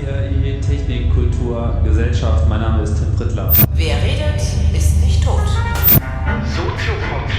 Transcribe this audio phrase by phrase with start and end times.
[0.00, 2.48] CRI Technik, Kultur, Gesellschaft.
[2.48, 3.52] Mein Name ist Tim Prittler.
[3.74, 4.42] Wer redet,
[4.76, 5.40] ist nicht tot.
[6.44, 7.30] Soziopod.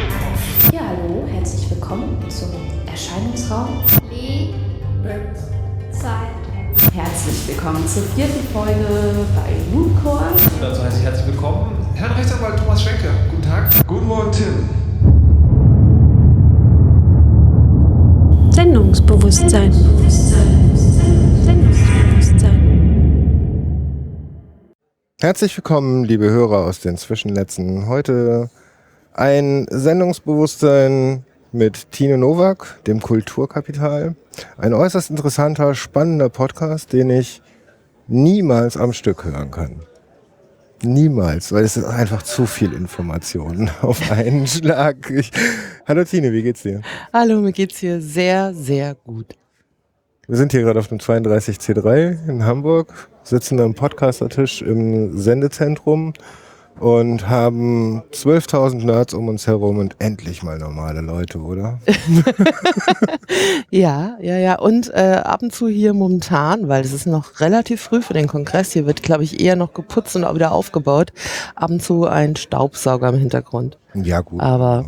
[0.73, 2.49] Ja, hallo, herzlich willkommen zum
[2.89, 3.83] Erscheinungsraum.
[5.91, 6.33] Zeit.
[6.93, 8.73] Herzlich willkommen zur vierten Folge
[9.35, 10.31] bei Mooncore.
[10.59, 13.09] Dazu heiße ich herzlich willkommen Herrn Rechtsanwalt Thomas Schwenke.
[13.29, 13.69] Guten Tag.
[13.85, 14.67] Guten Morgen, Tim.
[18.51, 19.71] Sendungsbewusstsein.
[19.71, 21.86] Sendungsbewusstsein.
[25.19, 27.87] Herzlich willkommen, liebe Hörer aus den Zwischennetzen.
[27.87, 28.51] Heute
[29.13, 34.15] ein Sendungsbewusstsein mit Tine Nowak, dem Kulturkapital.
[34.59, 37.41] Ein äußerst interessanter, spannender Podcast, den ich
[38.05, 39.79] niemals am Stück hören kann.
[40.83, 45.09] Niemals, weil es ist einfach zu viel Information auf einen Schlag.
[45.09, 45.31] Ich,
[45.87, 46.83] hallo Tine, wie geht's dir?
[47.11, 49.33] Hallo, mir geht's hier sehr, sehr gut.
[50.27, 56.13] Wir sind hier gerade auf dem 32C3 in Hamburg, sitzen am Podcastertisch im Sendezentrum
[56.79, 61.79] und haben 12.000 Nerds um uns herum und endlich mal normale Leute, oder?
[63.71, 64.59] ja, ja, ja.
[64.59, 68.27] Und äh, ab und zu hier momentan, weil es ist noch relativ früh für den
[68.27, 71.11] Kongress, hier wird, glaube ich, eher noch geputzt und auch wieder aufgebaut,
[71.55, 73.77] ab und zu ein Staubsauger im Hintergrund.
[73.95, 74.39] Ja, gut.
[74.39, 74.85] Aber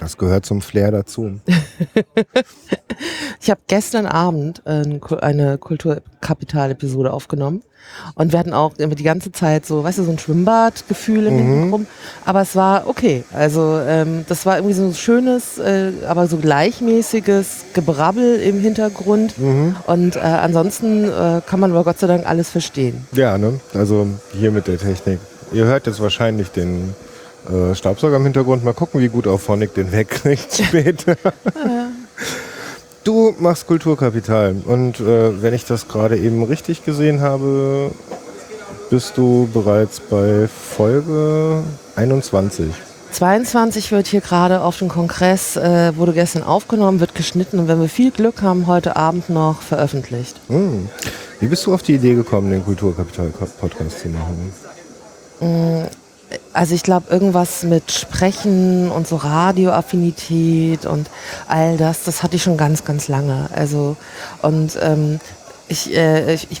[0.00, 1.40] das gehört zum Flair dazu.
[3.40, 4.82] ich habe gestern Abend äh,
[5.20, 7.62] eine Kulturkapital-Episode aufgenommen
[8.14, 11.34] und wir hatten auch immer die ganze Zeit so, weißt du, so ein Schwimmbadgefühl im
[11.36, 11.52] Mhm.
[11.52, 11.88] Hintergrund.
[12.24, 13.24] Aber es war okay.
[13.32, 19.38] Also ähm, das war irgendwie so ein schönes, äh, aber so gleichmäßiges Gebrabbel im Hintergrund.
[19.38, 19.76] Mhm.
[19.86, 23.06] Und äh, ansonsten äh, kann man aber Gott sei Dank alles verstehen.
[23.12, 23.60] Ja, ne?
[23.74, 25.18] Also hier mit der Technik.
[25.52, 26.94] Ihr hört jetzt wahrscheinlich den
[27.48, 28.64] äh, Staubsauger im Hintergrund.
[28.64, 31.16] Mal gucken, wie gut auch Phonic den wegkriegt später.
[33.04, 37.90] Du machst Kulturkapital und äh, wenn ich das gerade eben richtig gesehen habe,
[38.90, 41.62] bist du bereits bei Folge
[41.96, 42.66] 21.
[43.12, 47.80] 22 wird hier gerade auf dem Kongress, äh, wurde gestern aufgenommen, wird geschnitten und wenn
[47.80, 50.36] wir viel Glück haben, heute Abend noch veröffentlicht.
[50.48, 50.88] Hm.
[51.40, 54.52] Wie bist du auf die Idee gekommen, den Kulturkapital-Podcast zu machen?
[56.52, 61.10] Also ich glaube, irgendwas mit Sprechen und so Radioaffinität und
[61.48, 63.48] all das, das hatte ich schon ganz, ganz lange.
[63.54, 63.96] Also
[64.42, 65.20] und ähm,
[65.70, 66.60] ich, äh, ich, ich,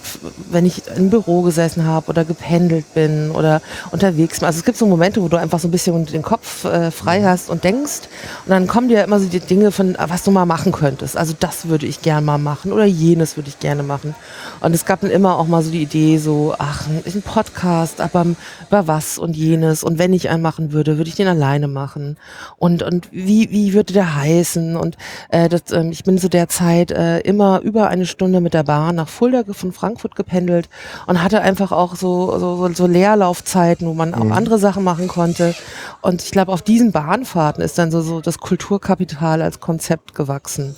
[0.50, 3.60] wenn ich im Büro gesessen habe oder gependelt bin oder
[3.90, 6.64] unterwegs bin, also es gibt so Momente, wo du einfach so ein bisschen den Kopf
[6.64, 8.02] äh, frei hast und denkst.
[8.46, 11.16] Und dann kommen dir immer so die Dinge von, ah, was du mal machen könntest.
[11.16, 14.14] Also das würde ich gern mal machen oder jenes würde ich gerne machen.
[14.60, 18.26] Und es gab dann immer auch mal so die Idee so, ach, ein Podcast, aber
[18.68, 19.82] über was und jenes.
[19.82, 22.16] Und wenn ich einen machen würde, würde ich den alleine machen.
[22.58, 24.76] Und und wie wie würde der heißen?
[24.76, 24.96] Und
[25.30, 28.62] äh, das, ähm, ich bin zu der Zeit äh, immer über eine Stunde mit der
[28.62, 30.68] Bahn nach Fulda von Frankfurt gependelt
[31.06, 35.54] und hatte einfach auch so so, so- Leerlaufzeiten, wo man auch andere Sachen machen konnte
[36.02, 40.74] und ich glaube auf diesen Bahnfahrten ist dann so so das Kulturkapital als Konzept gewachsen.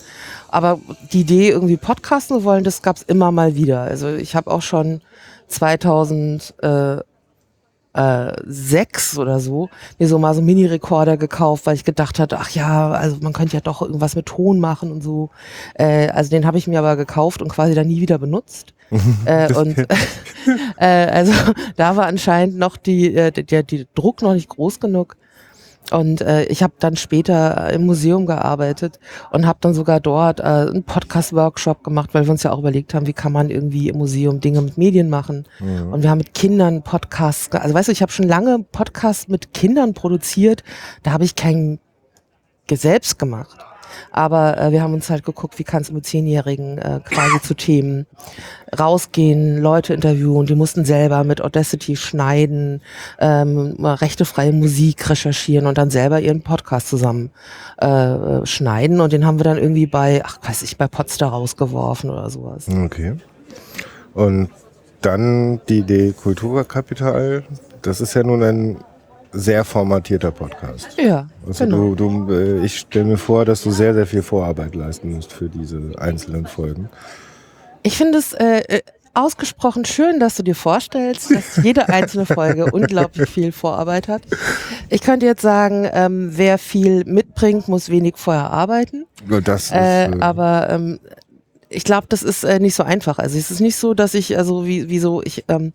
[0.48, 0.78] Aber
[1.12, 3.80] die Idee, irgendwie podcasten zu wollen, das gab es immer mal wieder.
[3.82, 5.00] Also ich habe auch schon
[5.48, 6.96] 2000 äh,
[7.94, 12.38] äh, sechs oder so mir so mal so einen Mini-Rekorder gekauft, weil ich gedacht hatte,
[12.38, 15.30] ach ja, also man könnte ja doch irgendwas mit Ton machen und so.
[15.74, 18.74] Äh, also den habe ich mir aber gekauft und quasi dann nie wieder benutzt.
[19.24, 19.76] äh, und
[20.76, 21.32] äh, also
[21.76, 25.16] da war anscheinend noch die, äh, der, die Druck noch nicht groß genug.
[25.92, 28.98] Und äh, ich habe dann später äh, im Museum gearbeitet
[29.30, 32.94] und habe dann sogar dort äh, einen Podcast-Workshop gemacht, weil wir uns ja auch überlegt
[32.94, 35.44] haben, wie kann man irgendwie im Museum Dinge mit Medien machen.
[35.92, 39.52] Und wir haben mit Kindern Podcasts, also weißt du, ich habe schon lange Podcasts mit
[39.52, 40.64] Kindern produziert,
[41.02, 41.78] da habe ich keinen
[42.66, 43.58] ge- selbst gemacht.
[44.10, 47.54] Aber äh, wir haben uns halt geguckt, wie kannst du mit Zehnjährigen äh, quasi zu
[47.54, 48.06] Themen
[48.78, 50.46] rausgehen, Leute interviewen.
[50.46, 52.80] Die mussten selber mit Audacity schneiden,
[53.18, 57.30] ähm, rechtefreie Musik recherchieren und dann selber ihren Podcast zusammen
[57.78, 59.00] äh, schneiden.
[59.00, 62.66] Und den haben wir dann irgendwie bei, ach weiß ich, bei Potsdam rausgeworfen oder sowas.
[62.68, 63.16] Okay.
[64.14, 64.50] Und
[65.02, 67.44] dann die Idee Kulturkapital.
[67.82, 68.76] Das ist ja nun ein
[69.32, 70.88] sehr formatierter Podcast.
[70.98, 71.94] Ja, Also genau.
[71.94, 75.32] du, du, äh, ich stelle mir vor, dass du sehr, sehr viel Vorarbeit leisten musst
[75.32, 76.88] für diese einzelnen Folgen.
[77.82, 78.80] Ich finde es äh, äh,
[79.14, 84.22] ausgesprochen schön, dass du dir vorstellst, dass jede einzelne Folge unglaublich viel Vorarbeit hat.
[84.88, 89.04] Ich könnte jetzt sagen, ähm, wer viel mitbringt, muss wenig vorher arbeiten.
[89.44, 91.00] Das ist, Äh, äh, aber ähm,
[91.72, 93.18] ich glaube, das ist äh, nicht so einfach.
[93.18, 95.72] Also es ist nicht so, dass ich, also wie, wie so, ich, ähm,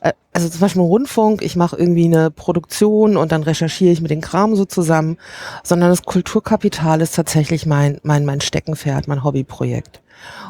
[0.00, 4.10] äh, also zum Beispiel Rundfunk, ich mache irgendwie eine Produktion und dann recherchiere ich mit
[4.10, 5.16] den Kram so zusammen,
[5.64, 10.02] sondern das Kulturkapital ist tatsächlich mein, mein, mein Steckenpferd, mein Hobbyprojekt.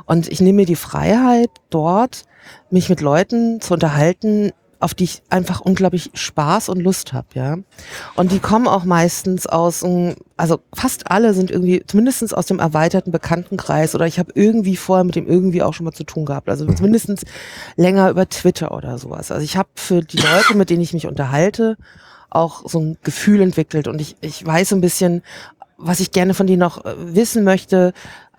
[0.06, 2.24] Und ich nehme mir die Freiheit, dort
[2.70, 7.58] mich mit Leuten zu unterhalten, auf die ich einfach unglaublich Spaß und Lust habe, ja.
[8.16, 9.84] Und die kommen auch meistens aus,
[10.38, 15.04] also fast alle sind irgendwie zumindestens aus dem erweiterten Bekanntenkreis oder ich habe irgendwie vorher
[15.04, 16.48] mit dem irgendwie auch schon mal zu tun gehabt.
[16.48, 17.24] Also zumindestens
[17.76, 19.30] länger über Twitter oder sowas.
[19.30, 21.76] Also ich habe für die Leute, mit denen ich mich unterhalte,
[22.30, 25.22] auch so ein Gefühl entwickelt und ich, ich weiß ein bisschen,
[25.76, 27.92] was ich gerne von denen noch äh, wissen möchte.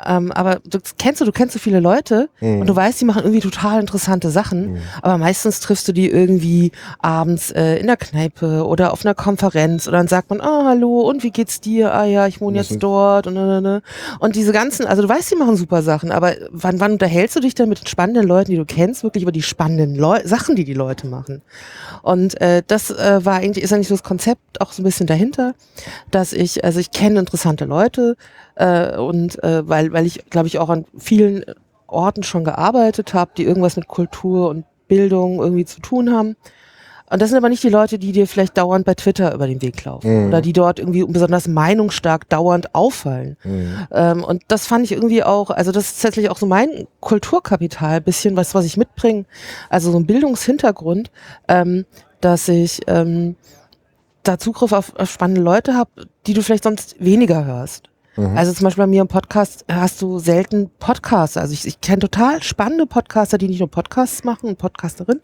[0.06, 2.62] Ähm, aber du kennst du, du kennst so viele Leute Mhm.
[2.62, 4.74] und du weißt, die machen irgendwie total interessante Sachen.
[4.74, 4.78] Mhm.
[5.02, 9.88] Aber meistens triffst du die irgendwie abends äh, in der Kneipe oder auf einer Konferenz
[9.88, 11.94] und dann sagt man, ah, hallo, und wie geht's dir?
[11.94, 13.82] Ah ja, ich wohne Das jetzt dort und, und, und,
[14.20, 17.40] und diese ganzen, also du weißt, die machen super Sachen, aber wann, wann unterhältst du
[17.40, 20.56] dich denn mit den spannenden Leuten, die du kennst, wirklich über die spannenden Leu Sachen,
[20.56, 21.42] die die Leute machen?
[22.02, 25.08] Und äh, das äh, war eigentlich, ist eigentlich so das Konzept auch so ein bisschen
[25.08, 25.54] dahinter,
[26.10, 28.16] dass ich, also ich kenne interessante Leute
[28.62, 31.44] äh, und äh, weil, weil ich, glaube ich, auch an vielen
[31.88, 36.36] Orten schon gearbeitet habe, die irgendwas mit Kultur und Bildung irgendwie zu tun haben.
[37.10, 39.62] Und das sind aber nicht die Leute, die dir vielleicht dauernd bei Twitter über den
[39.62, 40.28] Weg laufen Mhm.
[40.30, 43.36] oder die dort irgendwie besonders meinungsstark dauernd auffallen.
[43.44, 43.88] Mhm.
[43.92, 48.00] Ähm, und das fand ich irgendwie auch, also das ist tatsächlich auch so mein Kulturkapital,
[48.00, 49.26] bisschen was, was ich mitbringe,
[49.70, 51.12] also so ein Bildungshintergrund,
[51.50, 51.86] ähm,
[52.22, 53.36] dass ich ähm,
[54.24, 55.90] da Zugriff auf, auf spannende Leute habe,
[56.28, 57.91] die du vielleicht sonst weniger hörst.
[58.16, 58.38] Mhm.
[58.38, 61.38] Also zum Beispiel bei mir im Podcast hast du selten Podcasts.
[61.38, 65.22] Also ich, ich kenne total spannende Podcaster, die nicht nur Podcasts machen und Podcasterin,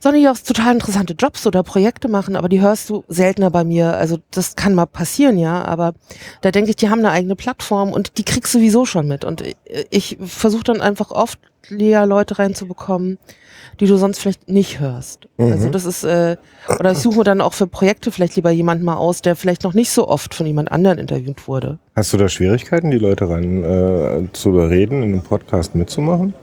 [0.00, 3.64] sondern die auch total interessante Jobs oder Projekte machen, aber die hörst du seltener bei
[3.64, 3.94] mir.
[3.96, 5.94] Also das kann mal passieren, ja, aber
[6.40, 9.24] da denke ich, die haben eine eigene Plattform und die kriegst du sowieso schon mit.
[9.24, 9.56] Und ich,
[9.90, 13.18] ich versuche dann einfach oft leer Leute reinzubekommen,
[13.80, 15.28] die du sonst vielleicht nicht hörst.
[15.38, 16.36] Also das ist, äh,
[16.78, 19.74] oder ich suche dann auch für Projekte vielleicht lieber jemanden mal aus, der vielleicht noch
[19.74, 21.78] nicht so oft von jemand anderen interviewt wurde.
[21.96, 26.34] Hast du da Schwierigkeiten, die Leute ran äh, zu überreden, in einem Podcast mitzumachen?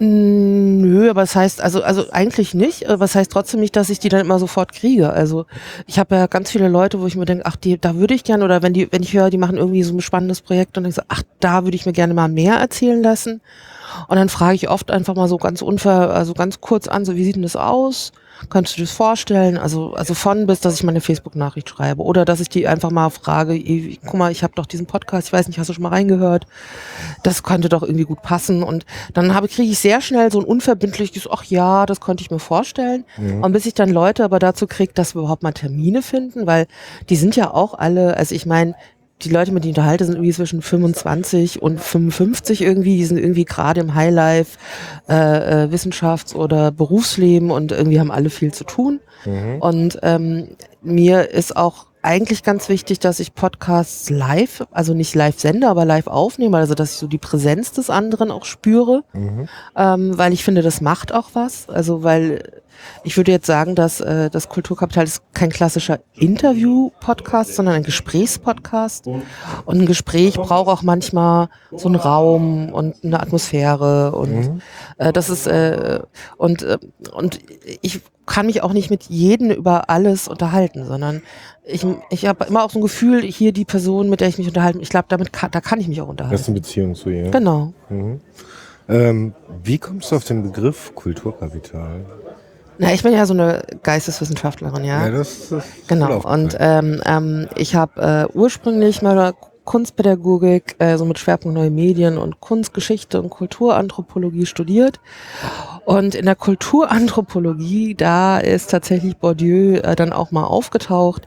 [0.00, 3.90] Mm, Nö, aber es heißt, also, also eigentlich nicht, aber es heißt trotzdem nicht, dass
[3.90, 5.10] ich die dann immer sofort kriege.
[5.10, 5.44] Also
[5.86, 8.24] ich habe ja ganz viele Leute, wo ich mir denke, ach, die, da würde ich
[8.24, 10.84] gerne, oder wenn die, wenn ich höre, die machen irgendwie so ein spannendes Projekt und
[10.84, 13.42] denke so, ach, da würde ich mir gerne mal mehr erzählen lassen.
[14.08, 17.16] Und dann frage ich oft einfach mal so ganz unver, also ganz kurz an, so
[17.16, 18.12] wie sieht denn das aus?
[18.48, 19.58] Kannst du dir das vorstellen?
[19.58, 23.10] Also, also von bis, dass ich meine Facebook-Nachricht schreibe oder dass ich die einfach mal
[23.10, 25.82] frage, ey, guck mal, ich habe doch diesen Podcast, ich weiß nicht, hast du schon
[25.82, 26.46] mal reingehört?
[27.22, 28.62] Das könnte doch irgendwie gut passen.
[28.62, 32.30] Und dann habe kriege ich sehr schnell so ein unverbindliches, ach ja, das könnte ich
[32.30, 33.04] mir vorstellen.
[33.42, 36.66] Und bis ich dann Leute aber dazu kriege, dass wir überhaupt mal Termine finden, weil
[37.10, 38.74] die sind ja auch alle, also ich meine,
[39.22, 42.96] die Leute, mit denen ich unterhalte, sind irgendwie zwischen 25 und 55 irgendwie.
[42.96, 44.58] Die sind irgendwie gerade im Highlife,
[45.08, 49.00] äh, äh, Wissenschafts- oder Berufsleben und irgendwie haben alle viel zu tun.
[49.60, 55.38] Und ähm, mir ist auch eigentlich ganz wichtig, dass ich Podcasts live, also nicht live
[55.38, 59.04] sende, aber live aufnehme, also dass ich so die Präsenz des anderen auch spüre,
[59.76, 61.68] ähm, weil ich finde, das macht auch was.
[61.68, 62.59] Also weil
[63.04, 69.06] ich würde jetzt sagen, dass äh, das Kulturkapital ist kein klassischer Interview-Podcast, sondern ein Gesprächspodcast.
[69.06, 69.24] Und
[69.80, 74.60] ein Gespräch braucht auch manchmal so einen Raum und eine Atmosphäre und
[74.98, 76.00] äh, das ist äh,
[76.36, 76.78] und äh,
[77.12, 77.38] und
[77.82, 81.20] ich kann mich auch nicht mit jedem über alles unterhalten, sondern
[81.64, 84.46] ich, ich habe immer auch so ein Gefühl, hier die Person, mit der ich mich
[84.46, 86.44] unterhalte, ich glaube, damit kann, da kann ich mich auch Das ist unterhalten.
[86.46, 87.30] eine Beziehung zu ihr.
[87.30, 87.72] Genau.
[87.88, 88.20] Mhm.
[88.88, 89.34] Ähm,
[89.64, 92.04] wie kommst du auf den Begriff Kulturkapital?
[92.82, 95.10] Na, ich bin ja so eine Geisteswissenschaftlerin, ja.
[95.10, 96.22] das ist Genau.
[96.22, 99.34] Und ähm, ähm, ich habe äh, ursprünglich mal
[99.70, 104.98] Kunstpädagogik, äh, so mit Schwerpunkt Neue Medien und Kunstgeschichte und Kulturanthropologie studiert.
[105.84, 111.22] Und in der Kulturanthropologie, da ist tatsächlich Bourdieu äh, dann auch mal aufgetaucht.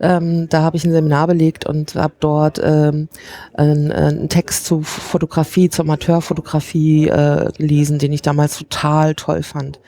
[0.00, 3.08] Ähm, da habe ich ein Seminar belegt und habe dort ähm,
[3.52, 9.80] einen, einen Text zu Fotografie, zur Amateurfotografie äh, gelesen, den ich damals total toll fand.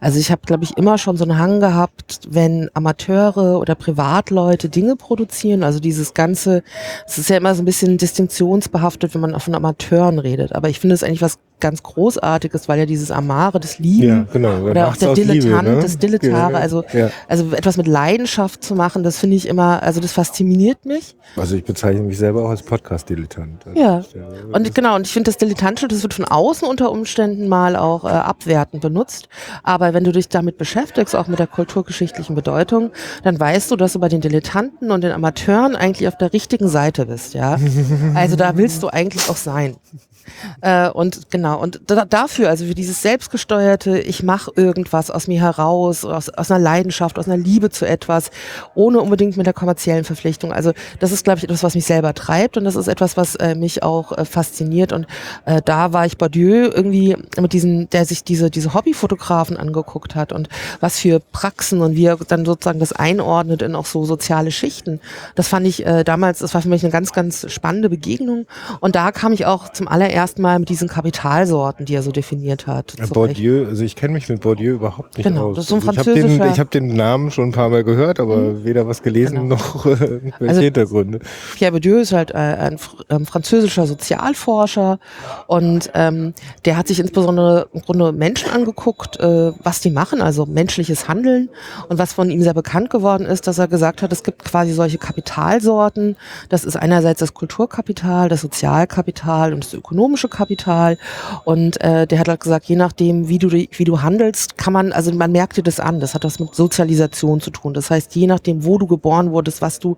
[0.00, 4.68] Also ich habe, glaube ich, immer schon so einen Hang gehabt, wenn Amateure oder Privatleute
[4.68, 6.62] Dinge produzieren, also dieses ganze,
[7.06, 10.80] es ist ja immer so ein bisschen distinktionsbehaftet, wenn man von Amateuren redet, aber ich
[10.80, 14.60] finde es eigentlich was ganz Großartiges, weil ja dieses Amare, das Lieben Ja, genau.
[14.62, 15.80] oder auch der aus Liebe, Dilettant, ne?
[15.80, 17.10] das Dilettare, Ja, also, ja.
[17.28, 21.16] also etwas mit Leidenschaft zu machen, das finde ich immer, also das fasziniert mich.
[21.36, 23.66] Also ich bezeichne mich selber auch als Podcast-Dilettant.
[23.66, 24.02] Also Ja.
[24.52, 28.04] Und genau, und ich finde das Dilettantische, das wird von außen unter Umständen mal auch
[28.04, 29.28] äh, abwertend benutzt.
[29.62, 32.90] Aber wenn du dich damit beschäftigst, auch mit der kulturgeschichtlichen Bedeutung,
[33.24, 36.68] dann weißt du, dass du bei den Dilettanten und den Amateuren eigentlich auf der richtigen
[36.68, 37.58] Seite bist, ja.
[38.14, 39.76] Also da willst du eigentlich auch sein.
[40.60, 45.40] Äh, und genau, und da, dafür, also für dieses selbstgesteuerte, ich mache irgendwas aus mir
[45.40, 48.30] heraus, aus, aus einer Leidenschaft, aus einer Liebe zu etwas,
[48.74, 50.52] ohne unbedingt mit der kommerziellen Verpflichtung.
[50.52, 53.36] Also das ist, glaube ich, etwas, was mich selber treibt und das ist etwas, was
[53.36, 54.92] äh, mich auch äh, fasziniert.
[54.92, 55.06] Und
[55.44, 60.32] äh, da war ich Badieu irgendwie mit diesen, der sich diese, diese Hobbyfotografen angeguckt hat
[60.32, 60.48] und
[60.80, 65.00] was für Praxen und wie er dann sozusagen das einordnet in auch so soziale Schichten.
[65.34, 68.46] Das fand ich äh, damals, das war für mich eine ganz, ganz spannende Begegnung.
[68.80, 72.66] Und da kam ich auch zum allerersten Mal mit diesen Kapitalsorten, die er so definiert
[72.66, 72.94] hat.
[72.98, 75.56] Ja, Bourdieu, also ich kenne mich mit Bourdieu überhaupt nicht Genau, aus.
[75.56, 77.52] das ist so ein also ich habe den, französischer- ich hab den Namen schon ein
[77.52, 78.64] paar Mal gehört, aber Mhm.
[78.64, 79.56] weder was gelesen Genau.
[79.56, 81.20] noch äh, Also- Hintergründe.
[81.56, 84.98] Pierre Bourdieu ist halt äh, ein fr ähm, französischer Sozialforscher
[85.46, 86.32] und ähm,
[86.64, 91.50] der hat sich insbesondere im Grunde Menschen angeguckt, äh, was die machen, also menschliches Handeln.
[91.88, 94.72] Und was von ihm sehr bekannt geworden ist, dass er gesagt hat, es gibt quasi
[94.72, 96.16] solche Kapitalsorten.
[96.48, 100.98] Das ist einerseits das Kulturkapital, das Sozialkapital und das ökonomische Kapital.
[101.44, 104.92] Und äh, der hat halt gesagt, je nachdem, wie du, wie du handelst, kann man,
[104.92, 106.00] also man merkt dir das an.
[106.00, 107.74] Das hat was mit Sozialisation zu tun.
[107.74, 109.96] Das heißt, je nachdem, wo du geboren wurdest, was du,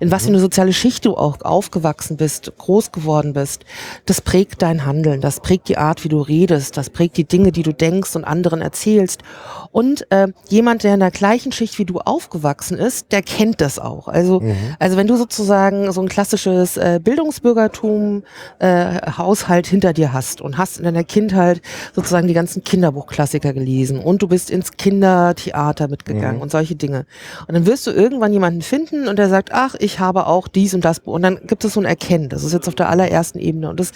[0.00, 3.64] in was für eine soziale Schicht du auch aufgewachsen bist, groß geworden bist,
[4.06, 7.52] das prägt dein Handeln, das prägt die Art, wie du redest, das prägt die Dinge,
[7.52, 9.22] die du denkst und anderen erzählst.
[9.70, 13.78] Und äh, jemand, der in der gleichen Schicht wie du aufgewachsen ist, der kennt das
[13.78, 14.08] auch.
[14.08, 14.42] Also,
[14.78, 18.22] also wenn du sozusagen so ein klassisches äh, Bildungsbürgertum
[18.58, 19.10] äh,
[19.42, 21.60] Haushalt hinter dir hast und hast in deiner Kindheit
[21.94, 27.06] sozusagen die ganzen Kinderbuchklassiker gelesen und du bist ins Kindertheater mitgegangen und solche Dinge.
[27.46, 30.74] Und dann wirst du irgendwann jemanden finden und der sagt, ach, ich habe auch dies
[30.74, 31.00] und das.
[31.00, 32.28] Und dann gibt es so ein Erkennen.
[32.28, 33.92] Das ist jetzt auf der allerersten Ebene und das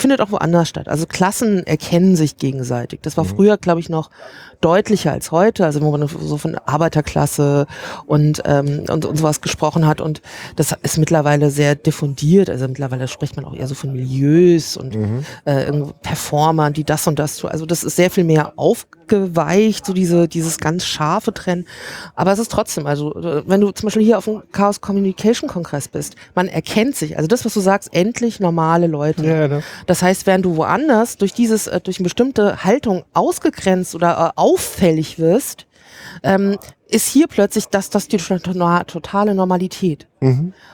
[0.00, 0.88] findet auch woanders statt.
[0.88, 3.00] Also Klassen erkennen sich gegenseitig.
[3.02, 4.10] Das war früher, glaube ich, noch
[4.60, 7.66] deutlicher als heute, also wo man so von Arbeiterklasse
[8.06, 10.00] und, ähm, und, und sowas gesprochen hat.
[10.00, 10.20] Und
[10.56, 12.50] das ist mittlerweile sehr diffundiert.
[12.50, 14.94] Also mittlerweile spricht man auch eher so von Milieus und
[15.46, 17.50] äh, irgendwo Performern, die das und das tun.
[17.50, 21.66] Also das ist sehr viel mehr aufgeweicht, so diese, dieses ganz scharfe Trennen.
[22.14, 25.48] Aber es ist trotzdem, also äh, wenn du zum Beispiel hier auf dem Chaos Communication
[25.48, 27.16] Kongress bist, man erkennt sich.
[27.16, 29.24] Also das, was du sagst, endlich normale Leute.
[29.24, 29.62] Ja, ne?
[29.90, 34.40] Das heißt, während du woanders durch dieses, äh, durch eine bestimmte Haltung ausgegrenzt oder äh,
[34.40, 35.66] auffällig wirst,
[36.22, 38.38] ähm, ist hier plötzlich das, das die to-
[38.86, 40.06] totale Normalität.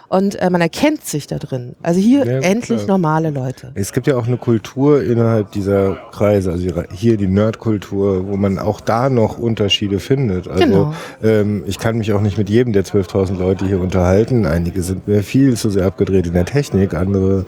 [0.08, 1.76] Und äh, man erkennt sich da drin.
[1.82, 2.98] Also hier Ja, endlich klar.
[2.98, 3.70] normale Leute.
[3.74, 8.58] Es gibt ja auch eine Kultur innerhalb dieser Kreise, also hier die Nerdkultur, wo man
[8.58, 10.46] auch da noch Unterschiede findet.
[10.46, 10.94] Also Genau.
[11.22, 14.44] ähm, ich kann mich auch nicht mit jedem der 12.000 Leute hier unterhalten.
[14.44, 17.46] Einige sind mir viel zu sehr abgedreht in der Technik, andere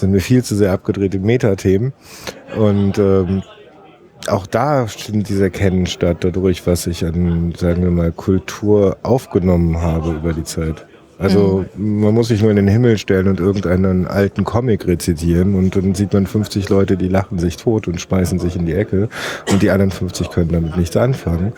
[0.00, 1.92] sind mir viel zu sehr abgedreht in Metathemen.
[2.56, 3.42] Und ähm,
[4.26, 9.80] auch da findet dieser Kennen statt, dadurch, was ich an, sagen wir mal, Kultur aufgenommen
[9.80, 10.86] habe über die Zeit.
[11.18, 15.74] Also man muss sich nur in den Himmel stellen und irgendeinen alten Comic rezitieren und
[15.74, 19.08] dann sieht man 50 Leute, die lachen sich tot und schmeißen sich in die Ecke
[19.50, 21.52] und die anderen 50 können damit nichts anfangen.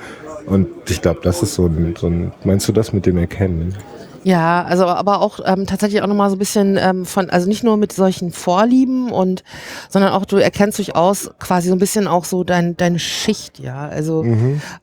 [0.46, 3.74] Und ich glaube, das ist so ein, so ein, meinst du das mit dem Erkennen?
[4.22, 7.64] Ja, also aber auch ähm, tatsächlich auch nochmal so ein bisschen ähm, von, also nicht
[7.64, 9.42] nur mit solchen Vorlieben und,
[9.88, 13.88] sondern auch du erkennst durchaus quasi so ein bisschen auch so dein, deine Schicht, ja.
[13.88, 14.24] Also,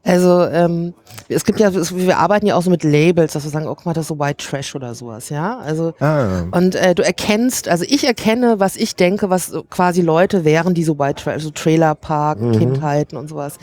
[0.03, 0.93] also ähm,
[1.29, 3.75] es gibt ja, es- wir arbeiten ja auch so mit Labels, dass wir sagen, oh
[3.75, 5.59] guck mal, das ist so White Trash oder sowas, ja.
[5.59, 10.01] Also Ah, und äh, du erkennst, also ich erkenne, was ich denke, was so quasi
[10.01, 13.57] Leute wären, die so White Trash, also Trailerpark, Kindheiten und sowas.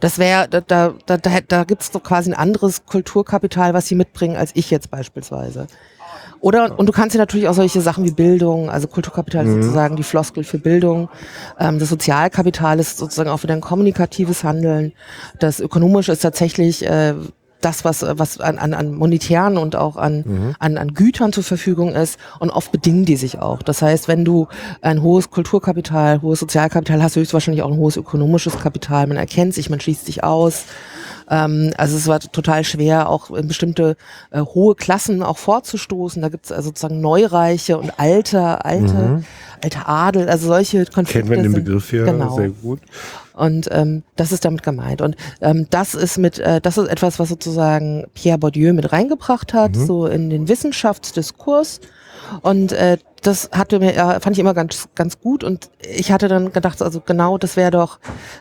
[0.00, 3.86] Das wäre, da, da, da, da, da gibt es doch quasi ein anderes Kulturkapital, was
[3.88, 5.15] sie mitbringen, als ich jetzt beispielsweise.
[6.40, 9.96] Oder, und du kannst ja natürlich auch solche Sachen wie Bildung, also Kulturkapital ist sozusagen
[9.96, 11.08] die Floskel für Bildung.
[11.58, 14.92] Ähm, das Sozialkapital ist sozusagen auch wieder ein kommunikatives Handeln.
[15.38, 17.14] Das Ökonomische ist tatsächlich äh,
[17.60, 21.94] das, was, was an, an, an monetären und auch an, an, an Gütern zur Verfügung
[21.94, 22.18] ist.
[22.38, 23.62] Und oft bedingen die sich auch.
[23.62, 24.46] Das heißt, wenn du
[24.82, 29.06] ein hohes Kulturkapital, hohes Sozialkapital hast, höchstwahrscheinlich auch ein hohes ökonomisches Kapital.
[29.06, 30.66] Man erkennt sich, man schließt sich aus.
[31.28, 33.96] Ähm, also es war total schwer, auch in bestimmte
[34.30, 36.22] äh, hohe Klassen auch vorzustoßen.
[36.22, 39.24] Da gibt es also sozusagen Neureiche und alter, alte,
[39.62, 41.28] alte Adel, also solche Konflikte.
[41.30, 42.36] kennt man den Begriff ja genau.
[42.36, 42.80] sehr gut.
[43.34, 45.02] Und ähm, das ist damit gemeint.
[45.02, 49.52] Und ähm, das ist mit, äh, das ist etwas, was sozusagen Pierre Bourdieu mit reingebracht
[49.52, 51.80] hat, so in den Wissenschaftsdiskurs.
[52.42, 55.42] Und äh, das hatte mir, äh, fand ich immer ganz, ganz gut.
[55.42, 57.98] Und ich hatte dann gedacht, also genau, das wäre doch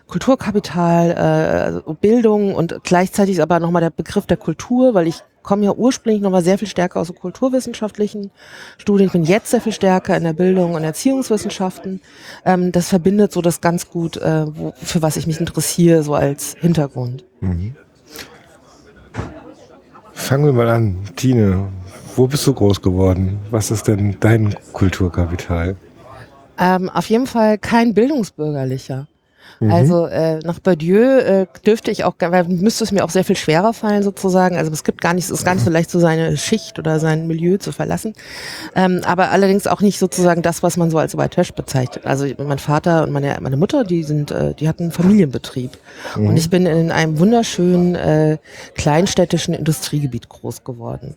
[0.08, 5.72] Kulturkapital, äh, Bildung und gleichzeitig aber nochmal der Begriff der Kultur, weil ich komme ja
[5.72, 8.32] ursprünglich nochmal sehr viel stärker aus kulturwissenschaftlichen
[8.78, 9.08] Studien.
[9.08, 12.02] Ich bin jetzt sehr viel stärker in der Bildung und Erziehungswissenschaften.
[12.46, 16.16] Ähm, das verbindet so das ganz gut, äh, wo, für was ich mich interessiere, so
[16.16, 17.24] als Hintergrund.
[20.14, 20.98] Fangen wir mal an.
[21.16, 21.70] Tine,
[22.16, 23.40] wo bist du groß geworden?
[23.52, 25.76] Was ist denn dein Kulturkapital?
[26.58, 29.08] Ähm, auf jeden Fall kein bildungsbürgerlicher.
[29.60, 29.72] Mhm.
[29.72, 33.36] Also äh, nach Badiou äh, dürfte ich auch, weil müsste es mir auch sehr viel
[33.36, 34.58] schwerer fallen sozusagen.
[34.58, 37.00] Also es gibt gar nicht, es ist gar nicht so leicht, so seine Schicht oder
[37.00, 38.14] sein Milieu zu verlassen.
[38.76, 42.06] Ähm, aber allerdings auch nicht sozusagen das, was man so als White Trash bezeichnet.
[42.06, 45.72] Also mein Vater und meine, meine Mutter, die sind, äh, die hatten einen Familienbetrieb.
[46.16, 48.38] Und ich bin in einem wunderschönen äh,
[48.76, 51.16] kleinstädtischen Industriegebiet groß geworden.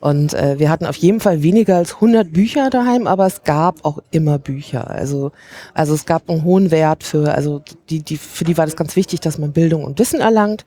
[0.00, 3.84] Und äh, wir hatten auf jeden Fall weniger als 100 Bücher daheim, aber es gab
[3.84, 4.90] auch immer Bücher.
[4.90, 5.32] Also,
[5.74, 8.96] also es gab einen hohen Wert für, also die, die, für die war das ganz
[8.96, 10.64] wichtig, dass man Bildung und Wissen erlangt.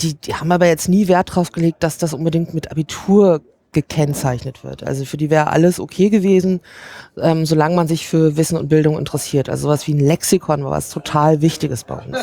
[0.00, 3.40] Die, die haben aber jetzt nie Wert drauf gelegt, dass das unbedingt mit Abitur
[3.72, 4.86] gekennzeichnet wird.
[4.86, 6.60] Also für die wäre alles okay gewesen,
[7.20, 9.48] ähm, solange man sich für Wissen und Bildung interessiert.
[9.48, 12.18] Also sowas wie ein Lexikon war was total Wichtiges bei uns.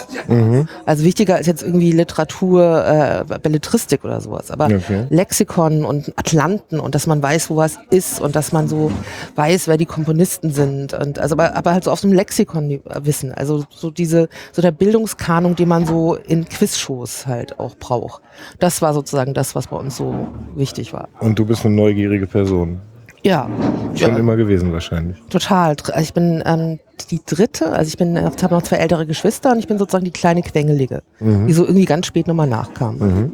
[0.85, 4.51] Also wichtiger als jetzt irgendwie Literatur, äh, Belletristik oder sowas.
[4.51, 5.07] Aber Okay.
[5.09, 8.91] Lexikon und Atlanten und dass man weiß, wo was ist und dass man so
[9.35, 12.69] weiß, wer die Komponisten sind und also aber, aber halt so auf so einem Lexikon
[12.69, 13.33] äh, wissen.
[13.33, 18.21] Also so diese so der Bildungskanon, den man so in Quizshows halt auch braucht.
[18.59, 21.09] Das war sozusagen das, was bei uns so wichtig war.
[21.19, 22.79] Und du bist eine neugierige Person.
[23.23, 23.49] Ja,
[23.95, 25.17] Schon ja immer gewesen wahrscheinlich.
[25.29, 25.75] total.
[25.91, 26.79] Also ich bin ähm,
[27.11, 30.05] die dritte, also ich bin, ich habe noch zwei ältere Geschwister und ich bin sozusagen
[30.05, 33.33] die kleine Quengelige, die so irgendwie ganz spät nochmal nachkam.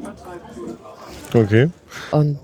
[1.33, 1.69] Okay.
[2.11, 2.39] Und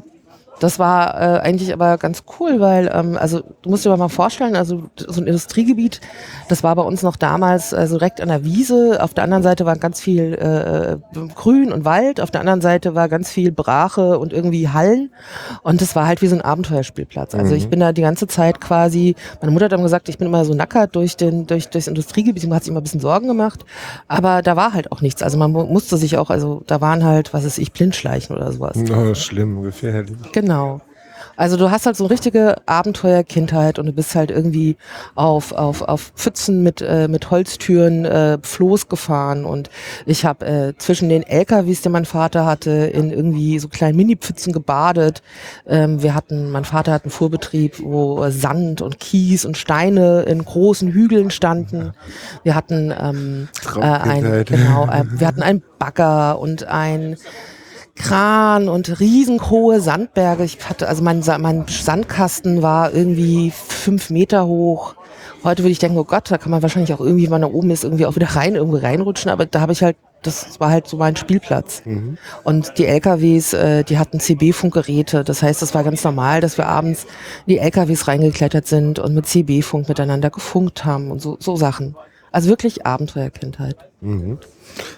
[0.61, 4.55] das war äh, eigentlich aber ganz cool, weil, ähm, also du musst dir mal vorstellen,
[4.55, 5.99] also so ein Industriegebiet,
[6.49, 8.99] das war bei uns noch damals also direkt an der Wiese.
[9.01, 10.97] Auf der anderen Seite war ganz viel äh,
[11.35, 15.09] Grün und Wald, auf der anderen Seite war ganz viel Brache und irgendwie Hallen.
[15.63, 17.33] Und das war halt wie so ein Abenteuerspielplatz.
[17.33, 20.27] Also ich bin da die ganze Zeit quasi, meine Mutter hat dann gesagt, ich bin
[20.27, 23.27] immer so nackert durch den, durch, durchs Industriegebiet, sie hat sich immer ein bisschen Sorgen
[23.27, 23.65] gemacht.
[24.07, 25.23] Aber da war halt auch nichts.
[25.23, 28.51] Also man mu- musste sich auch, also da waren halt, was ist ich, Blindschleichen oder
[28.51, 28.77] sowas.
[28.95, 30.15] Oh, schlimm, gefährlich.
[30.33, 30.50] Genau.
[31.35, 34.77] Also du hast halt so eine richtige Abenteuerkindheit und du bist halt irgendwie
[35.15, 39.69] auf, auf, auf Pfützen mit, äh, mit Holztüren äh, Floß gefahren und
[40.05, 44.53] ich habe äh, zwischen den LKWs, die mein Vater hatte, in irgendwie so kleinen Mini-Pfützen
[44.53, 45.21] gebadet.
[45.67, 50.43] Ähm, wir hatten, mein Vater hat einen Fuhrbetrieb, wo Sand und Kies und Steine in
[50.43, 51.93] großen Hügeln standen.
[52.43, 57.17] Wir hatten ähm, äh, ein, genau, äh, wir hatten einen Bagger und ein
[57.95, 60.43] Kran und riesenhohe Sandberge.
[60.43, 64.95] Ich hatte, also mein, mein Sandkasten war irgendwie fünf Meter hoch.
[65.43, 67.47] Heute würde ich denken, oh Gott, da kann man wahrscheinlich auch irgendwie, wenn man da
[67.47, 69.31] oben ist, irgendwie auch wieder rein, irgendwo reinrutschen.
[69.31, 71.81] Aber da habe ich halt, das war halt so mein Spielplatz.
[72.43, 75.23] Und die LKWs, äh, die hatten CB-Funkgeräte.
[75.23, 77.05] Das heißt, es war ganz normal, dass wir abends
[77.47, 81.95] in die LKWs reingeklettert sind und mit CB-Funk miteinander gefunkt haben und so, so Sachen.
[82.31, 83.75] Also wirklich Abenteuerkindheit.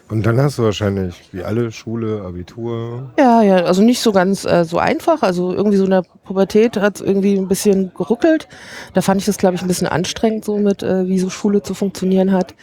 [0.10, 3.12] Und dann hast du wahrscheinlich, wie alle, Schule, Abitur.
[3.18, 5.22] Ja, ja, also nicht so ganz äh, so einfach.
[5.24, 8.48] Also irgendwie so in der Pubertät hat irgendwie ein bisschen geruckelt.
[8.94, 11.64] Da fand ich das, glaube ich, ein bisschen anstrengend, so mit, äh, wie so Schule
[11.64, 12.54] zu funktionieren hat.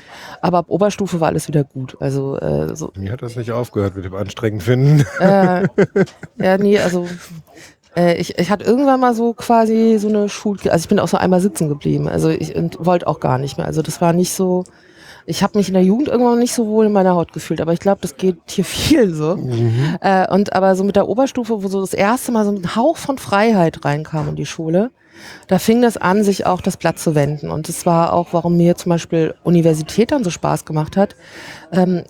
[0.41, 1.97] Aber ab Oberstufe war alles wieder gut.
[2.01, 5.05] Also äh, so, Mir hat das nicht aufgehört mit dem anstrengend finden.
[5.19, 5.67] äh,
[6.39, 7.07] ja, nee, also
[7.97, 10.59] äh, ich, ich hatte irgendwann mal so quasi so eine Schul...
[10.69, 12.09] Also ich bin auch so einmal sitzen geblieben.
[12.09, 13.67] Also ich wollte auch gar nicht mehr.
[13.67, 14.65] Also das war nicht so...
[15.31, 17.73] Ich habe mich in der Jugend irgendwann nicht so wohl in meiner Haut gefühlt, aber
[17.73, 19.39] ich glaube, das geht hier vielen so.
[20.01, 22.97] Äh, und aber so mit der Oberstufe, wo so das erste Mal so ein Hauch
[22.97, 24.91] von Freiheit reinkam in die Schule,
[25.47, 27.51] da fing das an, sich auch das Blatt zu wenden.
[27.51, 31.15] Und das war auch, warum mir zum Beispiel Universität dann so Spaß gemacht hat.
[31.73, 32.03] Ähm,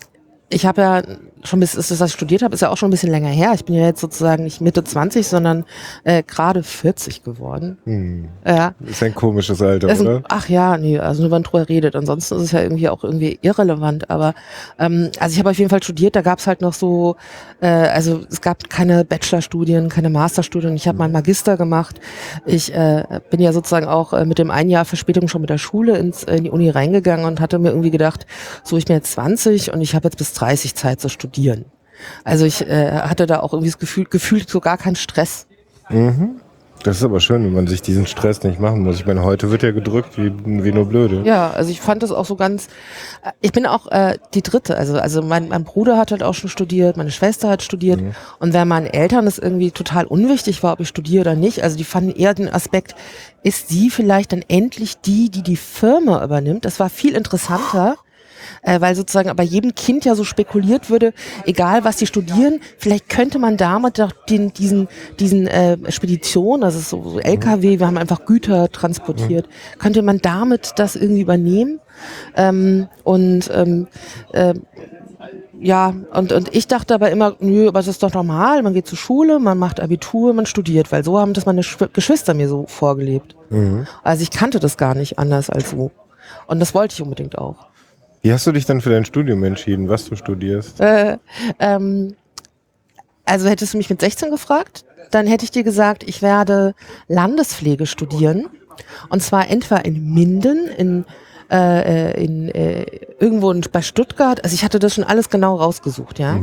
[0.48, 1.02] ich habe ja
[1.44, 3.52] schon bis, das, was ich studiert habe, ist ja auch schon ein bisschen länger her.
[3.54, 5.64] Ich bin ja jetzt sozusagen nicht Mitte 20, sondern
[6.04, 8.30] äh, gerade 40 geworden.
[8.46, 8.74] Ja.
[8.84, 10.22] Ist ein komisches Alter, Das oder?
[10.28, 11.96] ach ja, nee, also nur wenn man drüber redet.
[11.96, 14.10] Ansonsten ist es ja irgendwie auch irgendwie irrelevant.
[14.10, 14.34] Aber
[14.78, 17.16] ähm, also ich habe auf jeden Fall studiert, da gab es halt noch so,
[17.60, 20.74] äh, also es gab keine Bachelorstudien, keine Masterstudien.
[20.76, 22.00] Ich habe meinen Magister gemacht.
[22.44, 25.58] Ich äh, bin ja sozusagen auch äh, mit dem ein Jahr Verspätung schon mit der
[25.58, 28.26] Schule ins, äh, in die Uni reingegangen und hatte mir irgendwie gedacht,
[28.62, 31.29] so ich bin jetzt 20 und ich habe jetzt bis 30 Zeit zu studieren.
[32.24, 35.46] Also ich äh, hatte da auch irgendwie das Gefühl, gefühlt so gar keinen Stress.
[36.82, 38.96] Das ist aber schön, wenn man sich diesen Stress nicht machen muss.
[38.96, 40.32] Ich meine, heute wird ja gedrückt wie,
[40.64, 41.20] wie nur blöde.
[41.26, 42.68] Ja, also ich fand das auch so ganz.
[43.22, 44.78] äh, Ich bin auch äh, die Dritte.
[44.78, 48.00] Also also mein, mein Bruder hat halt auch schon studiert, meine Schwester hat studiert
[48.38, 51.76] und wenn meinen Eltern das irgendwie total unwichtig war, ob ich studiere oder nicht, also
[51.76, 52.94] die fanden eher den Aspekt,
[53.42, 56.64] ist sie vielleicht dann endlich die, die die Firma übernimmt?
[56.64, 57.96] Das war viel interessanter.
[58.62, 61.12] Äh, weil sozusagen bei jedem Kind ja so spekuliert würde,
[61.46, 66.78] egal was die studieren, vielleicht könnte man damit doch den, diesen, diesen äh, Speditionen, also
[66.80, 71.80] so, so LKW, wir haben einfach Güter transportiert, könnte man damit das irgendwie übernehmen?
[72.36, 73.88] Ähm, und ähm,
[74.32, 74.54] äh,
[75.62, 78.86] ja, und, und ich dachte aber immer, nö, aber das ist doch normal, man geht
[78.86, 82.48] zur Schule, man macht Abitur, man studiert, weil so haben das meine Schw Geschwister mir
[82.48, 83.36] so vorgelebt.
[84.02, 85.90] Also ich kannte das gar nicht anders als so.
[86.46, 87.56] Und das wollte ich unbedingt auch.
[88.22, 90.80] Wie hast du dich dann für dein Studium entschieden, was du studierst?
[90.80, 91.18] Äh,
[91.58, 92.14] ähm,
[93.24, 96.74] also hättest du mich mit 16 gefragt, dann hätte ich dir gesagt, ich werde
[97.08, 98.46] Landespflege studieren.
[99.08, 101.04] Und zwar entweder in Minden, in
[101.50, 102.86] äh, in äh,
[103.20, 104.42] irgendwo in, bei Stuttgart.
[104.42, 106.38] Also ich hatte das schon alles genau rausgesucht, ja.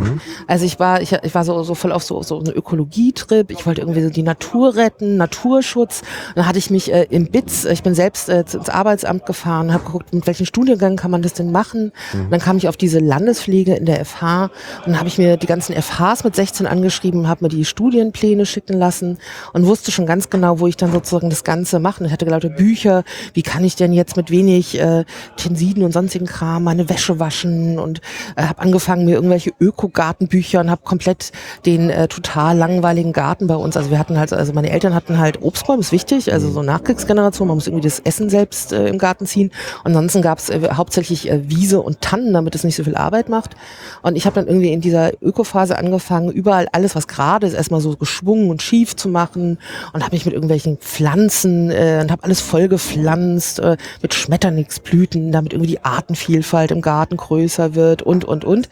[0.48, 3.52] Also ich war ich, ich war so so voll auf so so eine Ökologietrip.
[3.52, 6.02] Ich wollte irgendwie so die Natur retten, Naturschutz.
[6.30, 9.74] Und dann hatte ich mich äh, im BITS, ich bin selbst äh, ins Arbeitsamt gefahren,
[9.74, 11.92] habe geguckt, mit welchen Studiengang kann man das denn machen.
[12.14, 14.46] Und dann kam ich auf diese Landespflege in der FH
[14.86, 18.46] und dann habe ich mir die ganzen FHs mit 16 angeschrieben, habe mir die Studienpläne
[18.46, 19.18] schicken lassen
[19.54, 22.02] und wusste schon ganz genau, wo ich dann sozusagen das Ganze mache.
[22.02, 25.06] Und ich hatte lauter Bücher, wie kann ich denn jetzt mit wenig äh,
[25.38, 28.02] Tensiden und sonstigen Kram meine Wäsche waschen und
[28.36, 31.32] äh, habe angefangen mir irgendwelche Öko-Gartenbücher und habe komplett
[31.66, 33.78] den äh, total langweiligen Garten bei uns.
[33.78, 37.48] Also wir hatten halt, also meine Eltern hatten halt Obstbäume, ist wichtig, also so Nachkriegsgeneration,
[37.48, 39.52] man muss irgendwie das Essen selbst äh, im Garten ziehen.
[39.86, 42.98] Und ansonsten gab es äh, hauptsächlich äh, Wiese und Tannen, damit es nicht so viel
[42.98, 43.56] Arbeit macht.
[44.02, 47.80] Und ich habe dann irgendwie in dieser Ökophase angefangen, überall alles, was gerade ist, erstmal
[47.80, 49.58] so geschwungen und schief zu machen
[49.94, 55.32] und habe mich mit irgendwelchen Pflanzen äh, und habe alles voll gepflanzt äh, mit Schmetterlingsblüten,
[55.32, 58.70] damit irgendwie die Artenvielfalt im Garten größer wird und und und.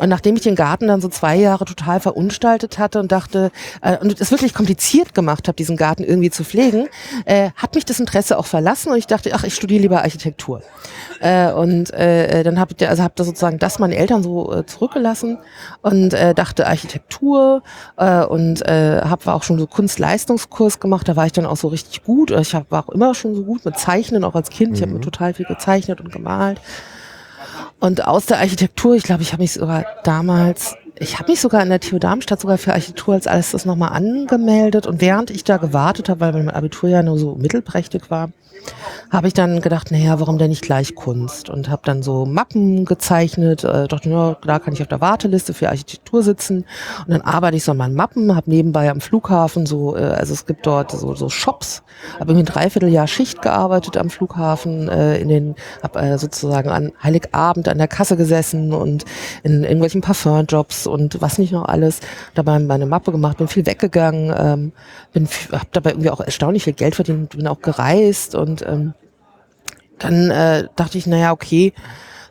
[0.00, 3.50] Und nachdem ich den Garten dann so zwei Jahre total verunstaltet hatte und dachte
[3.82, 6.88] äh, und es wirklich kompliziert gemacht habe, diesen Garten irgendwie zu pflegen,
[7.24, 10.62] äh, hat mich das Interesse auch verlassen und ich dachte, ach, ich studiere lieber Architektur.
[11.20, 14.66] Äh, und äh, dann habe ich also hab da sozusagen das meine Eltern so äh,
[14.66, 15.38] zurückgelassen
[15.82, 17.62] und äh, dachte Architektur
[17.96, 21.08] äh, und äh, habe auch schon so Kunstleistungskurs gemacht.
[21.08, 22.30] Da war ich dann auch so richtig gut.
[22.30, 24.76] Ich hab, war auch immer schon so gut mit Zeichnen, auch als Kind.
[24.76, 26.60] Ich habe mir total viel gezeichnet und gemalt.
[27.80, 31.62] Und aus der Architektur, ich glaube, ich habe mich sogar damals, ich habe mich sogar
[31.62, 34.86] in der TU Darmstadt sogar für Architektur als alles das nochmal angemeldet.
[34.86, 38.30] Und während ich da gewartet habe, weil mein Abitur ja nur so mittelprächtig war,
[39.10, 41.48] habe ich dann gedacht, naja, warum denn nicht gleich Kunst?
[41.48, 45.54] Und habe dann so Mappen gezeichnet, äh, dachte, ja, da kann ich auf der Warteliste
[45.54, 46.64] für Architektur sitzen.
[47.06, 50.32] Und dann arbeite ich so an meinen Mappen, habe nebenbei am Flughafen so, äh, also
[50.32, 51.82] es gibt dort so, so Shops,
[52.14, 56.92] habe irgendwie ein Dreivierteljahr Schicht gearbeitet am Flughafen, äh, in den, habe äh, sozusagen an
[57.02, 59.04] Heiligabend an der Kasse gesessen und
[59.44, 62.00] in irgendwelchen Parfumjobs und was nicht noch alles.
[62.34, 64.72] Dabei meine Mappe gemacht, bin viel weggegangen, ähm,
[65.12, 68.94] bin, habe dabei irgendwie auch erstaunlich viel Geld verdient, bin auch gereist und ähm,
[69.98, 71.72] dann äh, dachte ich, naja, okay,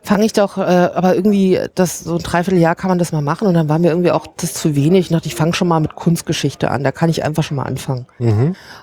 [0.02, 3.48] fange ich doch, äh, aber irgendwie, das so ein Dreivierteljahr kann man das mal machen
[3.48, 5.06] und dann war mir irgendwie auch das zu wenig.
[5.06, 7.64] Ich dachte, ich fange schon mal mit Kunstgeschichte an, da kann ich einfach schon mal
[7.64, 8.06] anfangen.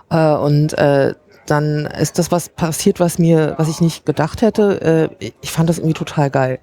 [0.09, 1.13] Äh, und äh,
[1.45, 5.09] dann ist das was passiert, was mir, was ich nicht gedacht hätte.
[5.19, 6.59] Äh, ich fand das irgendwie total geil.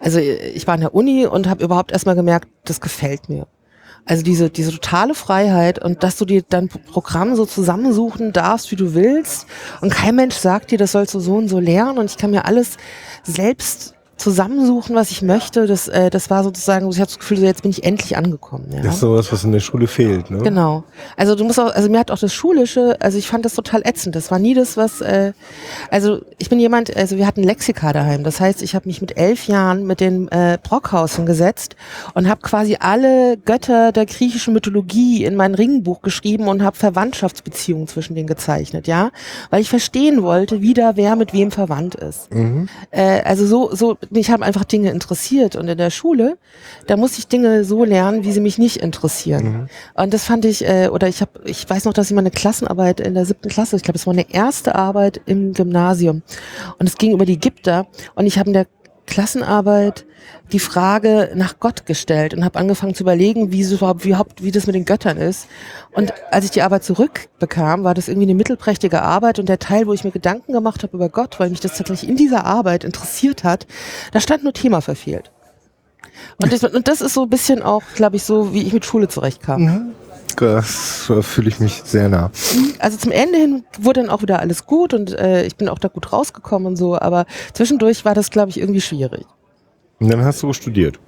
[0.00, 3.46] Also ich war in der Uni und habe überhaupt erstmal gemerkt, das gefällt mir.
[4.04, 8.76] Also diese, diese totale Freiheit und dass du dir dein Programm so zusammensuchen darfst, wie
[8.76, 9.46] du willst.
[9.82, 11.98] Und kein Mensch sagt dir, das sollst du so und so lernen.
[11.98, 12.78] Und ich kann mir alles
[13.22, 15.66] selbst zusammensuchen, was ich möchte.
[15.66, 18.66] Das, äh, das war sozusagen, ich habe das Gefühl, so jetzt bin ich endlich angekommen.
[18.72, 18.82] Ja?
[18.82, 20.38] Das ist sowas, was in der Schule fehlt, ne?
[20.38, 20.84] Genau.
[21.16, 23.82] Also du musst auch, also mir hat auch das Schulische, also ich fand das total
[23.84, 24.16] ätzend.
[24.16, 25.32] Das war nie das, was, äh,
[25.90, 28.24] also ich bin jemand, also wir hatten Lexika daheim.
[28.24, 31.76] Das heißt, ich habe mich mit elf Jahren mit dem äh, Brockhaus hingesetzt
[32.14, 37.86] und habe quasi alle Götter der griechischen Mythologie in mein Ringbuch geschrieben und habe Verwandtschaftsbeziehungen
[37.86, 39.10] zwischen denen gezeichnet, ja,
[39.50, 42.28] weil ich verstehen wollte, wie da wer mit wem verwandt ist.
[42.90, 46.38] Äh, also so, so, mich haben einfach Dinge interessiert und in der Schule,
[46.86, 49.68] da musste ich Dinge so lernen, wie sie mich nicht interessieren.
[49.94, 52.30] Und das fand ich, äh, oder ich habe, ich weiß noch, dass ich mal eine
[52.30, 56.22] Klassenarbeit in der siebten Klasse, ich glaube, es war eine erste Arbeit im Gymnasium
[56.78, 58.66] und es ging über die Ägypter und ich habe in der
[59.08, 60.04] Klassenarbeit
[60.52, 64.66] die Frage nach Gott gestellt und habe angefangen zu überlegen, wie, überhaupt, wie, wie das
[64.66, 65.46] mit den Göttern ist.
[65.92, 69.86] Und als ich die Arbeit zurückbekam, war das irgendwie eine mittelprächtige Arbeit und der Teil,
[69.86, 72.84] wo ich mir Gedanken gemacht habe über Gott, weil mich das tatsächlich in dieser Arbeit
[72.84, 73.66] interessiert hat,
[74.12, 75.30] da stand nur Thema verfehlt.
[76.40, 78.84] Und das, und das ist so ein bisschen auch, glaube ich, so, wie ich mit
[78.84, 79.64] Schule zurechtkam.
[80.40, 82.30] Das äh, fühle ich mich sehr nah.
[82.78, 85.78] Also zum Ende hin wurde dann auch wieder alles gut und äh, ich bin auch
[85.78, 89.26] da gut rausgekommen und so, aber zwischendurch war das, glaube ich, irgendwie schwierig.
[90.00, 90.98] Und dann hast du studiert.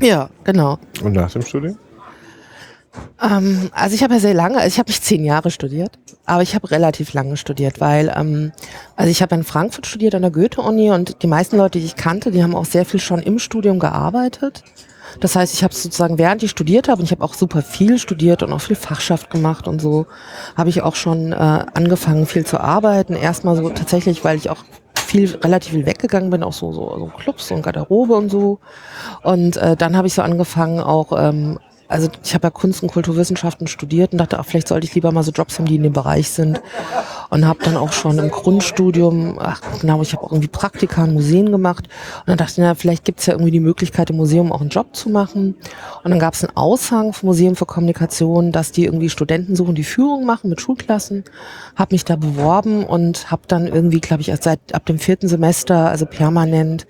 [0.00, 0.78] Ja, genau.
[1.02, 1.78] Und nach dem Studium?
[3.22, 6.42] Ähm, also ich habe ja sehr lange, also ich habe nicht zehn Jahre studiert, aber
[6.42, 8.52] ich habe relativ lange studiert, weil ähm,
[8.96, 11.96] also ich habe in Frankfurt studiert an der Goethe-Uni und die meisten Leute, die ich
[11.96, 14.64] kannte, die haben auch sehr viel schon im Studium gearbeitet.
[15.18, 17.98] Das heißt, ich habe sozusagen, während ich studiert habe, und ich habe auch super viel
[17.98, 20.06] studiert und auch viel Fachschaft gemacht und so,
[20.56, 23.14] habe ich auch schon äh, angefangen, viel zu arbeiten.
[23.14, 27.12] Erstmal so tatsächlich, weil ich auch viel, relativ viel weggegangen bin, auch so, so, so
[27.18, 28.60] Clubs und Garderobe und so.
[29.22, 31.58] Und äh, dann habe ich so angefangen, auch ähm,
[31.90, 35.10] also ich habe ja Kunst- und Kulturwissenschaften studiert und dachte, ach, vielleicht sollte ich lieber
[35.10, 36.62] mal so Jobs haben, die in dem Bereich sind.
[37.30, 41.14] Und habe dann auch schon im Grundstudium, ach genau, ich habe auch irgendwie Praktika in
[41.14, 41.88] Museen gemacht.
[42.20, 44.70] Und dann dachte ich, na, vielleicht gibt's ja irgendwie die Möglichkeit, im Museum auch einen
[44.70, 45.56] Job zu machen.
[46.02, 49.74] Und dann gab es einen Aushang vom Museum für Kommunikation, dass die irgendwie Studenten suchen,
[49.74, 51.24] die Führung machen mit Schulklassen.
[51.76, 55.28] Habe mich da beworben und habe dann irgendwie, glaube ich, erst seit ab dem vierten
[55.28, 56.86] Semester, also permanent,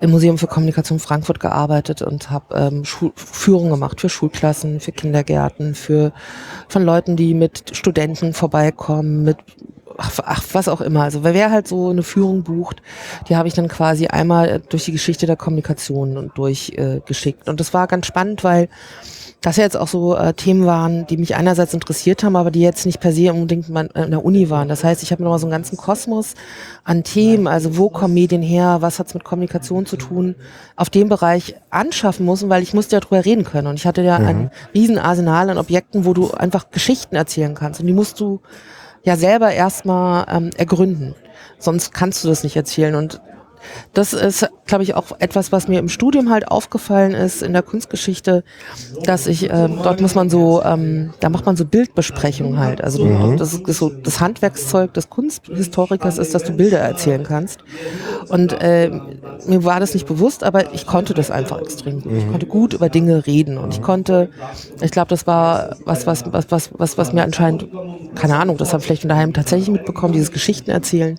[0.00, 5.74] im Museum für Kommunikation Frankfurt gearbeitet und habe ähm, Führung gemacht für Schulklassen, für Kindergärten,
[5.74, 6.12] für
[6.68, 9.38] von Leuten, die mit Studenten vorbeikommen, mit
[9.98, 11.02] ach, ach, was auch immer.
[11.02, 12.82] Also wer halt so eine Führung bucht,
[13.28, 17.46] die habe ich dann quasi einmal durch die Geschichte der Kommunikation und durchgeschickt.
[17.46, 18.68] Äh, und das war ganz spannend, weil
[19.40, 22.62] das ja jetzt auch so äh, Themen waren, die mich einerseits interessiert haben, aber die
[22.62, 24.68] jetzt nicht per se unbedingt in der Uni waren.
[24.68, 26.34] Das heißt, ich habe nochmal so einen ganzen Kosmos
[26.84, 30.34] an Themen, also wo kommen Medien her, was hat's mit Kommunikation zu tun,
[30.74, 33.68] auf dem Bereich anschaffen muss, weil ich musste ja drüber reden können.
[33.68, 34.26] Und ich hatte ja mhm.
[34.26, 37.80] ein Riesenarsenal an Objekten, wo du einfach Geschichten erzählen kannst.
[37.80, 38.40] Und die musst du
[39.04, 41.14] ja selber erstmal ähm, ergründen.
[41.58, 42.94] Sonst kannst du das nicht erzählen.
[42.96, 43.20] Und
[43.94, 47.62] das ist, glaube ich, auch etwas, was mir im Studium halt aufgefallen ist in der
[47.62, 48.44] Kunstgeschichte,
[49.04, 52.82] dass ich, äh, dort muss man so, ähm, da macht man so Bildbesprechungen halt.
[52.82, 53.36] Also mhm.
[53.36, 57.60] das ist so das Handwerkszeug des Kunsthistorikers ist, dass du Bilder erzählen kannst.
[58.28, 58.90] Und äh,
[59.46, 62.12] mir war das nicht bewusst, aber ich konnte das einfach extrem gut.
[62.12, 64.30] Ich konnte gut über Dinge reden und ich konnte,
[64.80, 67.68] ich glaube, das war was, was, was, was, was, was mir anscheinend,
[68.14, 71.18] keine Ahnung, das haben vielleicht von daheim tatsächlich mitbekommen, dieses Geschichten erzählen.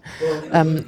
[0.54, 0.86] Ähm,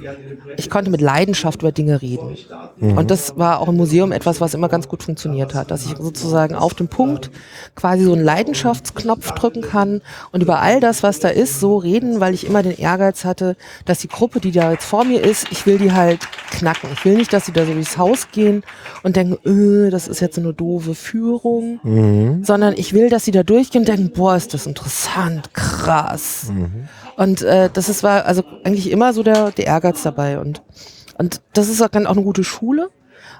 [0.56, 2.36] ich konnte mit Leidenschaft Leidenschaft über Dinge reden.
[2.78, 2.98] Mhm.
[2.98, 5.96] Und das war auch im Museum etwas, was immer ganz gut funktioniert hat, dass ich
[5.96, 7.30] sozusagen auf dem Punkt
[7.74, 12.20] quasi so einen Leidenschaftsknopf drücken kann und über all das, was da ist, so reden,
[12.20, 15.48] weil ich immer den Ehrgeiz hatte, dass die Gruppe, die da jetzt vor mir ist,
[15.50, 16.90] ich will die halt knacken.
[16.92, 18.62] Ich will nicht, dass sie da so durchs Haus gehen
[19.02, 22.44] und denken, öh, das ist jetzt eine doofe Führung, mhm.
[22.44, 26.46] sondern ich will, dass sie da durchgehen und denken, boah, ist das interessant, krass.
[26.50, 26.88] Mhm.
[27.16, 30.38] Und äh, das ist, war also eigentlich immer so der, der Ehrgeiz dabei.
[30.38, 30.62] Und
[31.20, 32.88] und das ist dann auch eine gute Schule,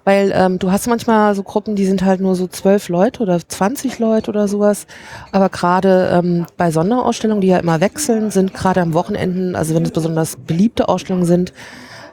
[0.05, 3.40] weil ähm, du hast manchmal so Gruppen, die sind halt nur so zwölf Leute oder
[3.49, 4.87] zwanzig Leute oder sowas.
[5.33, 9.83] Aber gerade ähm, bei Sonderausstellungen, die ja immer wechseln, sind gerade am Wochenenden, also wenn
[9.83, 11.55] es besonders beliebte Ausstellungen sind,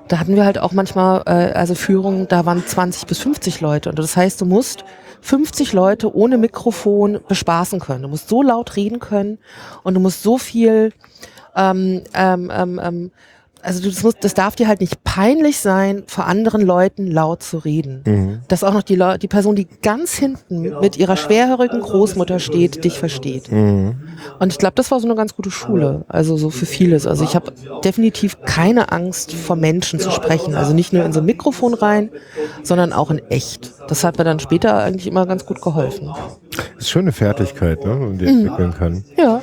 [0.08, 3.90] da hatten wir halt auch manchmal, äh, also Führungen, da waren 20 bis 50 Leute.
[3.90, 4.86] Und das heißt, du musst
[5.20, 8.04] 50 Leute ohne Mikrofon bespaßen können.
[8.04, 9.38] Du musst so laut reden können
[9.84, 10.94] und du musst so viel
[11.58, 13.12] ähm, ähm, ähm, ähm
[13.68, 17.58] also das, muss, das darf dir halt nicht peinlich sein, vor anderen Leuten laut zu
[17.58, 18.02] reden.
[18.06, 18.40] Mhm.
[18.48, 22.86] Dass auch noch die, Le die Person, die ganz hinten mit ihrer schwerhörigen Großmutter steht,
[22.86, 23.52] dich versteht.
[23.52, 23.96] Mhm.
[24.40, 27.06] Und ich glaube, das war so eine ganz gute Schule, also so für vieles.
[27.06, 27.52] Also ich habe
[27.84, 30.56] definitiv keine Angst vor Menschen zu sprechen.
[30.56, 32.10] Also nicht nur in so ein Mikrofon rein,
[32.64, 33.74] sondern auch in echt.
[33.90, 36.14] Das hat mir dann später eigentlich immer ganz gut geholfen.
[36.56, 38.74] Das ist schon eine Fertigkeit, ne, die entwickeln mhm.
[38.74, 39.04] kann.
[39.18, 39.42] Ja.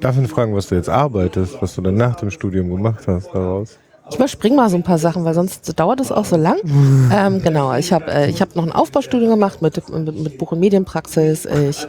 [0.00, 3.28] Darf ich fragen, was du jetzt arbeitest, was du dann nach dem Studium gemacht hast
[3.32, 3.78] daraus?
[4.08, 6.58] Ich überspringe mal so ein paar Sachen, weil sonst dauert es auch so lang.
[7.12, 10.52] ähm, genau, ich habe äh, ich hab noch ein Aufbaustudium gemacht mit, mit, mit Buch-
[10.52, 11.44] und Medienpraxis.
[11.44, 11.88] Ich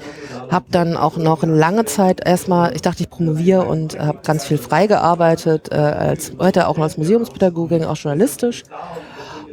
[0.49, 4.45] habe dann auch noch eine lange Zeit erstmal, ich dachte, ich promoviere und habe ganz
[4.45, 8.63] viel freigearbeitet, äh, als heute auch als Museumspädagogin, auch journalistisch.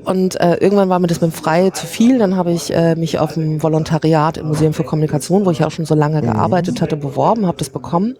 [0.06, 2.18] Und äh, irgendwann war mir das mit dem Frei zu viel.
[2.18, 5.70] Dann habe ich äh, mich auf ein Volontariat im Museum für Kommunikation, wo ich auch
[5.70, 8.16] schon so lange gearbeitet hatte, beworben, habe das bekommen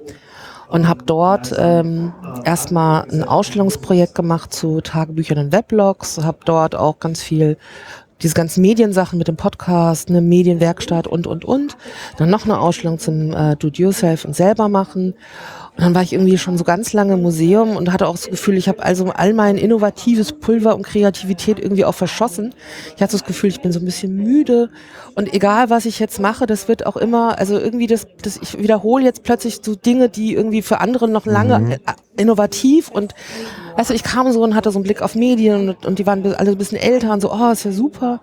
[0.68, 2.12] und habe dort ähm,
[2.44, 7.57] erstmal ein Ausstellungsprojekt gemacht zu Tagebüchern und Weblogs, habe dort auch ganz viel
[8.22, 11.77] diese ganzen Mediensachen mit dem Podcast, eine Medienwerkstatt und, und, und.
[12.16, 15.14] Dann noch eine Ausstellung zum äh, Do-it-yourself und selber machen.
[15.76, 18.28] Und dann war ich irgendwie schon so ganz lange im Museum und hatte auch das
[18.28, 22.54] Gefühl, ich habe also all mein innovatives Pulver und Kreativität irgendwie auch verschossen.
[22.94, 24.70] Ich hatte das Gefühl, ich bin so ein bisschen müde
[25.16, 28.58] und egal was ich jetzt mache, das wird auch immer, also irgendwie das, das ich
[28.58, 31.74] wiederhole jetzt plötzlich so Dinge, die irgendwie für andere noch lange mhm.
[32.16, 33.14] Innovativ und
[33.77, 36.07] weißt du, ich kam so und hatte so einen Blick auf Medien und, und die
[36.07, 38.20] waren alle ein bisschen älter und so, oh, ist ja super.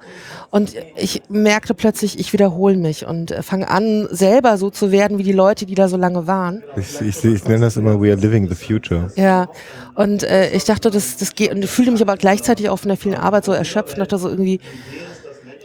[0.49, 5.17] Und ich merkte plötzlich, ich wiederhole mich und äh, fange an, selber so zu werden
[5.17, 6.63] wie die Leute, die da so lange waren.
[6.75, 9.11] Ich, ich, ich nenne das immer, we are living the future.
[9.15, 9.49] Ja,
[9.95, 12.97] und äh, ich dachte, das, das geht, und fühlte mich aber gleichzeitig auch von der
[12.97, 14.59] vielen Arbeit so erschöpft und dachte so irgendwie,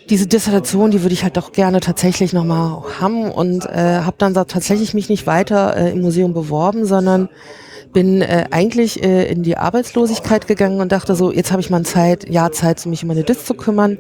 [0.08, 4.34] diese Dissertation, die würde ich halt doch gerne tatsächlich nochmal haben und äh, habe dann
[4.34, 7.28] da tatsächlich mich nicht weiter äh, im Museum beworben, sondern
[7.96, 11.82] bin äh, eigentlich äh, in die Arbeitslosigkeit gegangen und dachte so, jetzt habe ich mal
[11.84, 13.96] Zeit, Jahr Zeit, mich um meine Dis zu kümmern.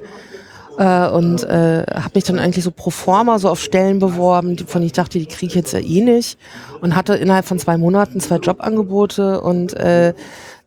[0.76, 4.82] Äh, und äh, habe mich dann eigentlich so pro forma so auf Stellen beworben, von
[4.82, 6.38] ich dachte, die kriege ich jetzt ja eh nicht.
[6.82, 10.12] Und hatte innerhalb von zwei Monaten zwei Jobangebote und äh,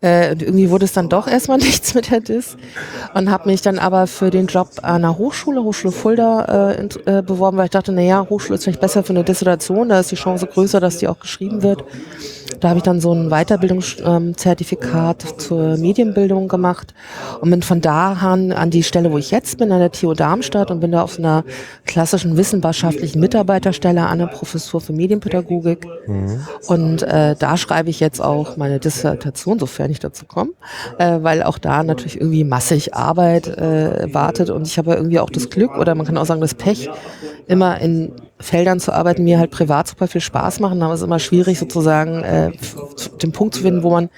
[0.02, 2.58] äh, irgendwie wurde es dann doch erstmal nichts mit der DIS
[3.14, 7.22] und habe mich dann aber für den Job an einer Hochschule, Hochschule Fulda, äh, äh,
[7.22, 10.16] beworben, weil ich dachte, naja, Hochschule ist vielleicht besser für eine Dissertation, da ist die
[10.16, 11.84] Chance größer, dass die auch geschrieben wird.
[12.60, 16.94] Da habe ich dann so ein Weiterbildungszertifikat ähm, zur Medienbildung gemacht
[17.42, 20.14] und bin von da an an die Stelle, wo ich jetzt bin, an der TU
[20.14, 21.44] Darmstadt und bin da auf einer
[21.86, 25.88] klassischen wissenschaftlichen Mitarbeiterstelle an der Professur für Medienpädagogik.
[26.08, 26.46] Mhm.
[26.68, 30.52] Und äh, da schreibe ich jetzt auch meine Dissertation, sofern ich dazu komme,
[30.98, 35.30] äh, weil auch da natürlich irgendwie massig Arbeit äh, wartet und ich habe irgendwie auch
[35.30, 36.90] das Glück oder man kann auch sagen das Pech,
[37.48, 41.06] immer in Feldern zu arbeiten, mir halt privat super viel Spaß machen, aber es ist
[41.06, 42.52] immer schwierig sozusagen äh,
[43.22, 44.10] den Punkt zu finden, wo man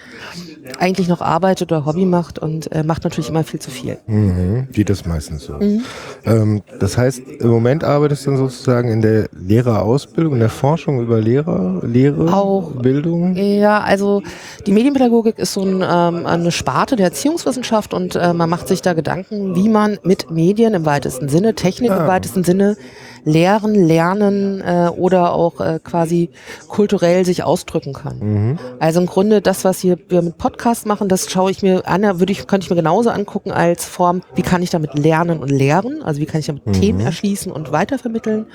[0.78, 3.98] eigentlich noch arbeitet oder Hobby macht und äh, macht natürlich immer viel zu viel.
[4.08, 5.54] Mhm, wie das meistens so.
[5.54, 5.84] Mhm.
[6.26, 11.02] Ähm, das heißt, im Moment arbeitest du dann sozusagen in der Lehrerausbildung, in der Forschung
[11.02, 13.36] über Lehrer, Lehre, Auch, Bildung?
[13.36, 14.22] Ja, also
[14.66, 18.82] die Medienpädagogik ist so ein, ähm, eine Sparte der Erziehungswissenschaft und äh, man macht sich
[18.82, 22.02] da Gedanken, wie man mit Medien im weitesten Sinne, Technik ah.
[22.02, 22.78] im weitesten Sinne
[23.24, 26.30] lehren, lernen äh, oder auch äh, quasi
[26.68, 28.20] kulturell sich ausdrücken kann.
[28.20, 28.60] Mhm.
[28.80, 32.02] Also im Grunde das, was hier wir mit Podcast machen, das schaue ich mir an,
[32.20, 35.50] würde ich, könnte ich mir genauso angucken als Form, wie kann ich damit lernen und
[35.50, 36.74] lehren, also wie kann ich damit mhm.
[36.74, 38.46] Themen erschließen und weitervermitteln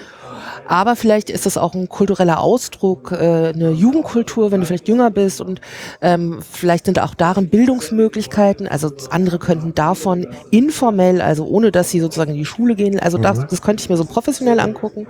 [0.69, 5.11] aber vielleicht ist das auch ein kultureller Ausdruck, äh, eine Jugendkultur, wenn du vielleicht jünger
[5.11, 5.61] bist und
[6.01, 8.67] ähm, vielleicht sind auch darin Bildungsmöglichkeiten.
[8.67, 13.19] Also andere könnten davon informell, also ohne dass sie sozusagen in die Schule gehen, also
[13.19, 13.47] das, mhm.
[13.51, 15.07] das könnte ich mir so professionell angucken.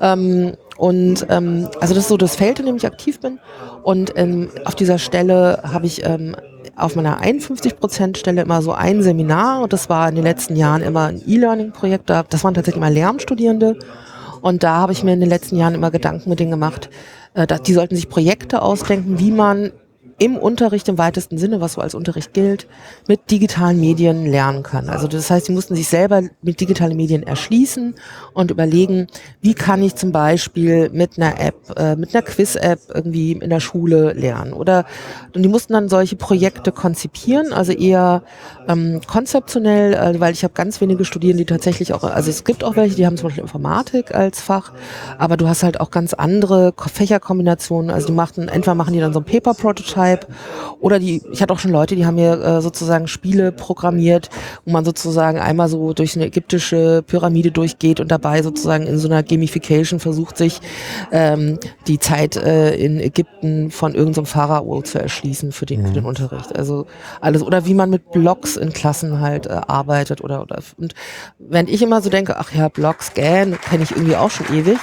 [0.00, 3.38] Ähm, und ähm, also das ist so das Feld, in dem ich aktiv bin.
[3.82, 6.36] Und ähm, auf dieser Stelle habe ich ähm,
[6.76, 10.82] auf meiner 51% Stelle immer so ein Seminar und das war in den letzten Jahren
[10.82, 12.10] immer ein E-Learning-Projekt.
[12.10, 13.78] Das waren tatsächlich immer Lehramtsstudierende.
[14.42, 16.90] Und da habe ich mir in den letzten Jahren immer Gedanken mit denen gemacht,
[17.34, 19.72] äh, die sollten sich Projekte ausdenken, wie man
[20.18, 22.66] im Unterricht im weitesten Sinne, was so als Unterricht gilt,
[23.06, 24.88] mit digitalen Medien lernen kann.
[24.88, 27.94] Also das heißt, sie mussten sich selber mit digitalen Medien erschließen
[28.32, 29.08] und überlegen,
[29.42, 33.60] wie kann ich zum Beispiel mit einer App, äh, mit einer Quiz-App irgendwie in der
[33.60, 34.54] Schule lernen.
[34.54, 34.86] Oder
[35.34, 38.22] und die mussten dann solche Projekte konzipieren, also eher
[38.68, 42.64] ähm, konzeptionell, äh, weil ich habe ganz wenige Studierende, die tatsächlich auch, also es gibt
[42.64, 44.72] auch welche, die haben zum Beispiel Informatik als Fach,
[45.18, 47.90] aber du hast halt auch ganz andere Fächerkombinationen.
[47.90, 50.05] Also die machten, entweder machen die dann so ein Paper-Prototype
[50.80, 54.30] oder die, ich hatte auch schon Leute, die haben mir äh, sozusagen Spiele programmiert,
[54.64, 59.08] wo man sozusagen einmal so durch eine ägyptische Pyramide durchgeht und dabei sozusagen in so
[59.08, 60.60] einer Gamification versucht, sich
[61.12, 65.86] ähm, die Zeit äh, in Ägypten von irgendeinem Pharao zu erschließen für den, mhm.
[65.88, 66.56] für den Unterricht.
[66.56, 66.86] Also
[67.20, 70.94] alles, oder wie man mit Blogs in Klassen halt äh, arbeitet oder, oder und
[71.38, 74.78] wenn ich immer so denke, ach ja, Blog Scan kenne ich irgendwie auch schon ewig,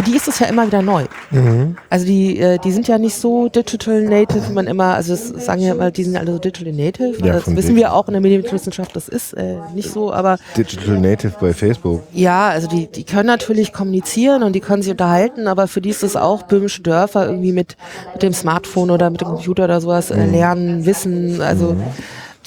[0.00, 1.04] für die ist es ja immer wieder neu.
[1.30, 1.76] Mhm.
[1.90, 5.44] Also die, äh, die sind ja nicht so digital native, wie man immer, also das
[5.44, 7.18] sagen ja immer, die sind alle so digital native.
[7.22, 10.38] Ja, das wissen wir auch in der Medienwissenschaft, das ist äh, nicht so, aber.
[10.56, 12.02] Digital native bei Facebook.
[12.14, 15.90] Ja, also die, die können natürlich kommunizieren und die können sich unterhalten, aber für die
[15.90, 17.76] ist es auch böhmische Dörfer irgendwie mit,
[18.14, 20.32] mit dem Smartphone oder mit dem Computer oder sowas äh, mhm.
[20.32, 21.72] lernen, wissen, also.
[21.74, 21.82] Mhm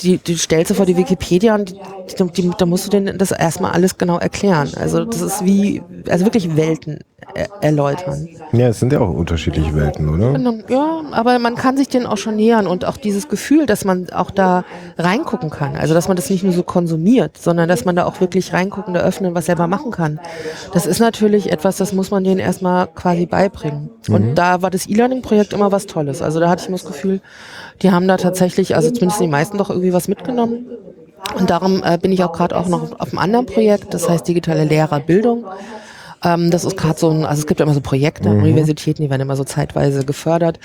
[0.02, 3.32] die, die stellst du vor die Wikipedia und die, die, da musst du denen das
[3.32, 4.72] erstmal alles genau erklären.
[4.76, 7.00] Also das ist wie, also wirklich Welten
[7.62, 8.28] erläutern.
[8.52, 10.38] Ja, es sind ja auch unterschiedliche Welten, oder?
[10.68, 14.10] Ja, aber man kann sich denen auch schon nähern und auch dieses Gefühl, dass man
[14.12, 14.64] auch da
[14.98, 15.76] reingucken kann.
[15.76, 18.94] Also dass man das nicht nur so konsumiert, sondern dass man da auch wirklich reingucken,
[18.94, 20.20] da öffnen, und was selber machen kann.
[20.74, 23.90] Das ist natürlich etwas, das muss man denen erstmal quasi beibringen.
[24.10, 24.36] Und mhm.
[24.36, 26.22] da war das E-Learning-Projekt immer was Tolles.
[26.22, 27.22] Also da hatte ich immer das Gefühl,
[27.82, 30.68] die haben da tatsächlich, also zumindest die meisten doch irgendwie was mitgenommen.
[31.38, 34.28] Und darum äh, bin ich auch gerade auch noch auf einem anderen Projekt, das heißt
[34.28, 35.46] digitale Lehrerbildung.
[36.24, 38.44] Ähm, das ist gerade so ein, also es gibt immer so Projekte mhm.
[38.44, 40.60] Universitäten, die werden immer so zeitweise gefördert.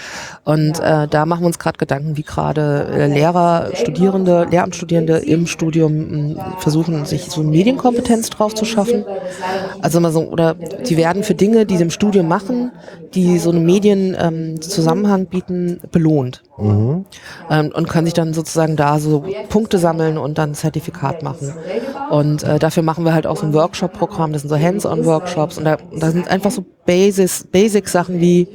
[0.45, 5.47] Und äh, da machen wir uns gerade Gedanken, wie gerade äh, Lehrer, Studierende, Lehramtsstudierende im
[5.47, 9.05] Studium mh, versuchen, sich so Medienkompetenz drauf zu schaffen.
[9.81, 12.73] Also immer so, oder die werden für Dinge, die sie im Studium machen,
[13.15, 16.43] die so einen Medienzusammenhang ähm, bieten, belohnt.
[16.59, 17.05] Mhm.
[17.51, 21.53] Ähm, und können sich dann sozusagen da so Punkte sammeln und dann ein Zertifikat machen.
[22.11, 25.59] Und äh, dafür machen wir halt auch so ein Workshop-Programm, das sind so Hands-on-Workshops Workshops
[25.59, 28.49] und da, da sind einfach so Basis, Basic-Sachen wie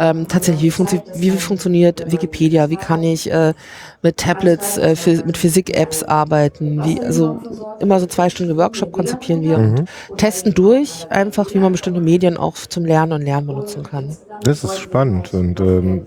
[0.00, 3.52] ähm, tatsächlich, wie, funktio wie funktioniert Wikipedia, wie kann ich äh,
[4.00, 4.94] mit Tablets, äh,
[5.26, 7.40] mit Physik-Apps arbeiten, wie, also
[7.80, 9.74] immer so zwei Stunden Workshop konzipieren wir mhm.
[10.08, 14.16] und testen durch einfach, wie man bestimmte Medien auch zum Lernen und Lernen benutzen kann.
[14.42, 16.02] Das ist spannend und ähm,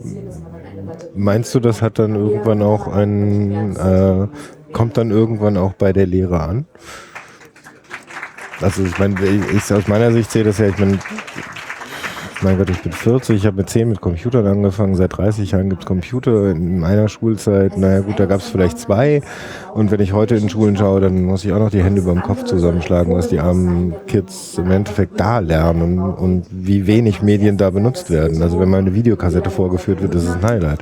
[1.14, 4.28] meinst du, das hat dann irgendwann auch ein, äh,
[4.72, 6.66] kommt dann irgendwann auch bei der Lehre an?
[8.62, 11.00] Also ich meine, ich, aus meiner Sicht sehe das ja, ich meine,
[12.44, 15.70] mein Gott, ich bin 40, ich habe mit 10 mit Computern angefangen, seit 30 Jahren
[15.70, 17.78] gibt es Computer in meiner Schulzeit.
[17.78, 19.22] Naja gut, da gab es vielleicht zwei.
[19.76, 22.14] Und wenn ich heute in Schulen schaue, dann muss ich auch noch die Hände über
[22.14, 27.58] dem Kopf zusammenschlagen, was die armen Kids im Endeffekt da lernen und wie wenig Medien
[27.58, 28.42] da benutzt werden.
[28.42, 30.80] Also wenn mal eine Videokassette vorgeführt wird, ist es ein Highlight.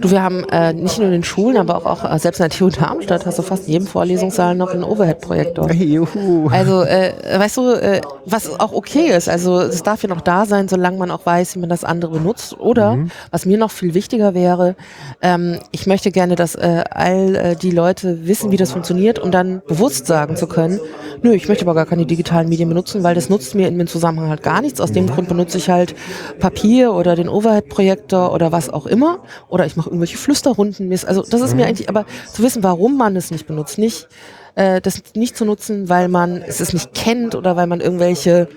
[0.00, 2.48] Du, wir haben äh, nicht nur in den Schulen, aber auch, auch äh, selbst in
[2.48, 5.72] der TU Darmstadt hast du fast in jedem Vorlesungssaal noch einen Overhead-Projektor.
[5.72, 6.48] Juhu.
[6.50, 10.46] Also, äh, weißt du, äh, was auch okay ist, also es darf ja noch da
[10.46, 12.58] sein, solange man auch weiß, wie man das andere benutzt.
[12.60, 13.10] Oder, mhm.
[13.32, 14.76] was mir noch viel wichtiger wäre,
[15.20, 19.32] ähm, ich möchte gerne, dass äh, all äh, die Leute wissen, wie das funktioniert, um
[19.32, 20.78] dann bewusst sagen zu können,
[21.22, 23.88] nö, ich möchte aber gar keine digitalen Medien benutzen, weil das nutzt mir in dem
[23.88, 24.80] Zusammenhang halt gar nichts.
[24.80, 25.10] Aus dem mhm.
[25.10, 25.96] Grund benutze ich halt
[26.38, 29.18] Papier oder den Overhead-Projektor oder was auch immer.
[29.48, 30.90] Oder ich mache irgendwelche Flüsterrunden.
[31.06, 31.60] Also das ist mhm.
[31.60, 34.08] mir eigentlich, aber zu wissen, warum man es nicht benutzt, nicht
[34.54, 38.48] äh, das nicht zu nutzen, weil man es nicht kennt oder weil man irgendwelche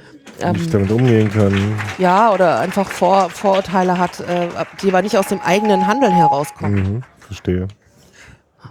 [0.41, 1.53] ähm, nicht damit umgehen kann.
[1.97, 4.47] Ja, oder einfach Vor Vorurteile hat, äh,
[4.82, 6.75] die aber nicht aus dem eigenen Handeln herauskommen.
[6.75, 7.67] Mhm, verstehe.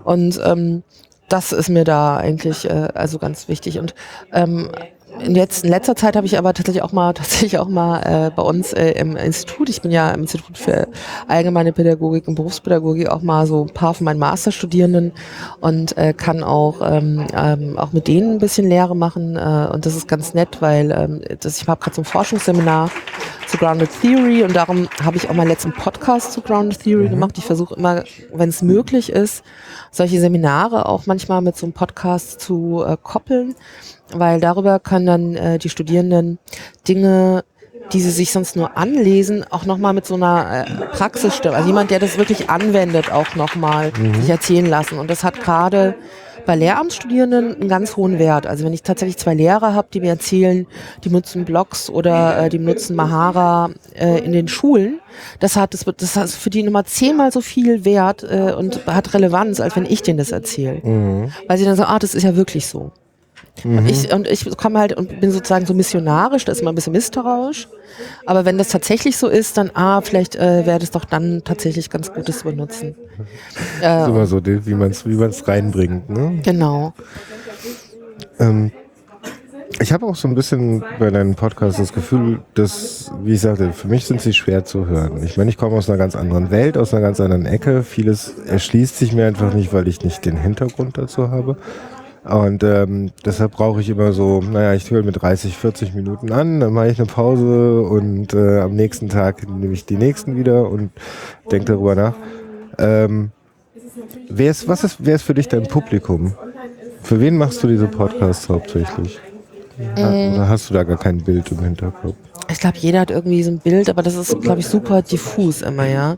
[0.05, 0.83] Und ähm,
[1.29, 3.79] das ist mir da eigentlich äh, also ganz wichtig.
[3.79, 3.95] Und
[4.33, 4.71] ähm,
[5.29, 8.43] jetzt, in letzter Zeit habe ich aber tatsächlich auch mal tatsächlich auch mal äh, bei
[8.43, 10.89] uns äh, im Institut, ich bin ja im Institut für
[11.29, 15.13] allgemeine Pädagogik und Berufspädagogik auch mal so ein paar von meinen Masterstudierenden
[15.61, 19.87] und äh, kann auch ähm, ähm, auch mit denen ein bisschen Lehre machen äh, und
[19.87, 22.91] das ist ganz nett, weil ähm, das, ich habe gerade so ein Forschungsseminar
[23.51, 27.11] zu Grounded Theory und darum habe ich auch meinen letzten Podcast zu Grounded Theory mhm.
[27.11, 27.39] gemacht.
[27.39, 29.45] Ich versuche immer, wenn es möglich ist,
[29.91, 33.55] solche Seminare auch manchmal mit so einem Podcast zu äh, koppeln
[34.13, 36.39] weil darüber können dann äh, die Studierenden
[36.89, 37.45] Dinge
[37.93, 41.91] die sie sich sonst nur anlesen, auch nochmal mit so einer äh, Praxisstimme, also jemand,
[41.91, 44.15] der das wirklich anwendet, auch nochmal mhm.
[44.21, 44.99] sich erzählen lassen.
[44.99, 45.97] Und das hat gerade
[46.51, 48.45] bei Lehramtsstudierenden einen ganz hohen Wert.
[48.45, 50.67] Also wenn ich tatsächlich zwei Lehrer habe, die mir erzählen,
[51.05, 54.99] die nutzen Blogs oder äh, die nutzen Mahara äh, in den Schulen,
[55.39, 58.85] das hat, das, wird, das hat für die nochmal zehnmal so viel Wert äh, und
[58.89, 60.81] hat Relevanz, als wenn ich denen das erzähle.
[60.83, 61.31] Mhm.
[61.47, 62.91] Weil sie dann so, ah, das ist ja wirklich so.
[63.65, 63.87] Mhm.
[63.87, 66.93] Ich, und ich komme halt und bin sozusagen so missionarisch, da ist immer ein bisschen
[66.93, 67.69] misstrauisch.
[68.27, 71.91] Aber wenn das tatsächlich so ist, dann, ah, vielleicht äh, wäre das doch dann tatsächlich
[71.91, 72.95] ganz gut, das zu benutzen.
[73.83, 76.09] Äh, immer so, wie man es wie man's reinbringt.
[76.09, 76.41] Ne?
[76.43, 76.95] Genau.
[78.39, 78.73] Ähm,
[79.79, 83.73] ich habe auch so ein bisschen bei deinem Podcast das Gefühl, dass, wie ich sagte,
[83.73, 85.23] für mich sind sie schwer zu hören.
[85.23, 87.83] Ich meine, ich komme aus einer ganz anderen Welt, aus einer ganz anderen Ecke.
[87.83, 91.57] Vieles erschließt sich mir einfach nicht, weil ich nicht den Hintergrund dazu habe.
[92.25, 96.61] Und ähm, deshalb brauche ich immer so, naja, ich höre mit 30, 40 Minuten an,
[96.61, 100.69] dann mache ich eine Pause und äh, am nächsten Tag nehme ich die nächsten wieder
[100.69, 100.91] und
[101.51, 102.15] denke darüber nach.
[102.79, 103.31] Ähm,
[104.29, 106.35] wer ist, was ist, wer ist für dich dein Publikum?
[107.03, 109.19] Für wen machst du diese Podcasts hauptsächlich?
[109.97, 110.35] Ähm.
[110.35, 112.17] Oder hast du da gar kein Bild im Hinterkopf?
[112.51, 115.63] Ich glaube, jeder hat irgendwie so ein Bild, aber das ist, glaube ich, super diffus
[115.63, 116.17] immer, ja.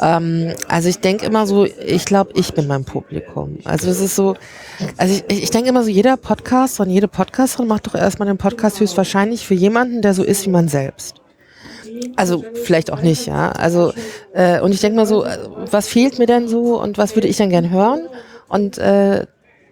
[0.00, 3.58] Ähm, also ich denke immer so, ich glaube, ich bin mein Publikum.
[3.64, 4.34] Also es ist so,
[4.96, 8.38] also ich, ich denke immer so, jeder Podcast und jede Podcasterin macht doch erstmal den
[8.38, 11.16] Podcast höchstwahrscheinlich für jemanden, der so ist wie man selbst.
[12.16, 13.50] Also vielleicht auch nicht, ja.
[13.52, 13.92] Also
[14.32, 15.24] äh, und ich denke mal so,
[15.70, 18.08] was fehlt mir denn so und was würde ich denn gern hören?
[18.48, 19.26] Und äh,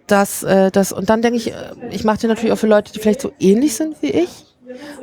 [0.07, 1.55] das, äh, das und dann denke ich, äh,
[1.91, 4.42] ich mache den natürlich auch für Leute, die vielleicht so ähnlich sind wie ich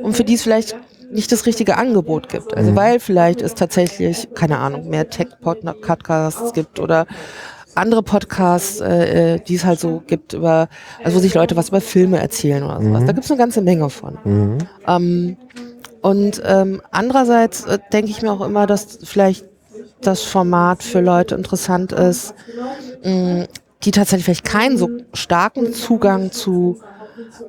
[0.01, 0.75] und für die es vielleicht
[1.11, 2.55] nicht das richtige Angebot gibt.
[2.55, 2.75] Also mhm.
[2.75, 7.05] weil vielleicht es tatsächlich, keine Ahnung, mehr Tech-Podcasts gibt oder
[7.75, 10.67] andere Podcasts, äh, äh, die es halt so gibt, über,
[11.03, 13.01] also wo sich Leute was über Filme erzählen oder sowas.
[13.01, 13.07] Mhm.
[13.07, 14.17] Da gibt es eine ganze Menge von.
[14.23, 14.57] Mhm.
[14.87, 15.37] Ähm,
[16.01, 19.45] und ähm, andererseits äh, denke ich mir auch immer, dass vielleicht
[20.01, 22.33] das Format für Leute interessant ist,
[23.03, 23.45] mh,
[23.83, 26.81] die tatsächlich vielleicht keinen so starken Zugang zu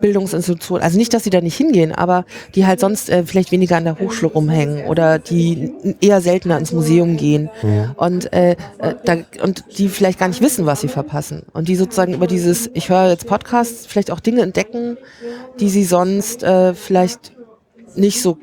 [0.00, 3.76] Bildungsinstitutionen, also nicht, dass sie da nicht hingehen, aber die halt sonst äh, vielleicht weniger
[3.76, 7.94] an der Hochschule rumhängen oder die eher seltener ins Museum gehen ja.
[7.96, 11.76] und äh, äh, da, und die vielleicht gar nicht wissen, was sie verpassen und die
[11.76, 14.96] sozusagen über dieses, ich höre jetzt Podcasts, vielleicht auch Dinge entdecken,
[15.60, 17.32] die sie sonst äh, vielleicht
[17.94, 18.38] nicht so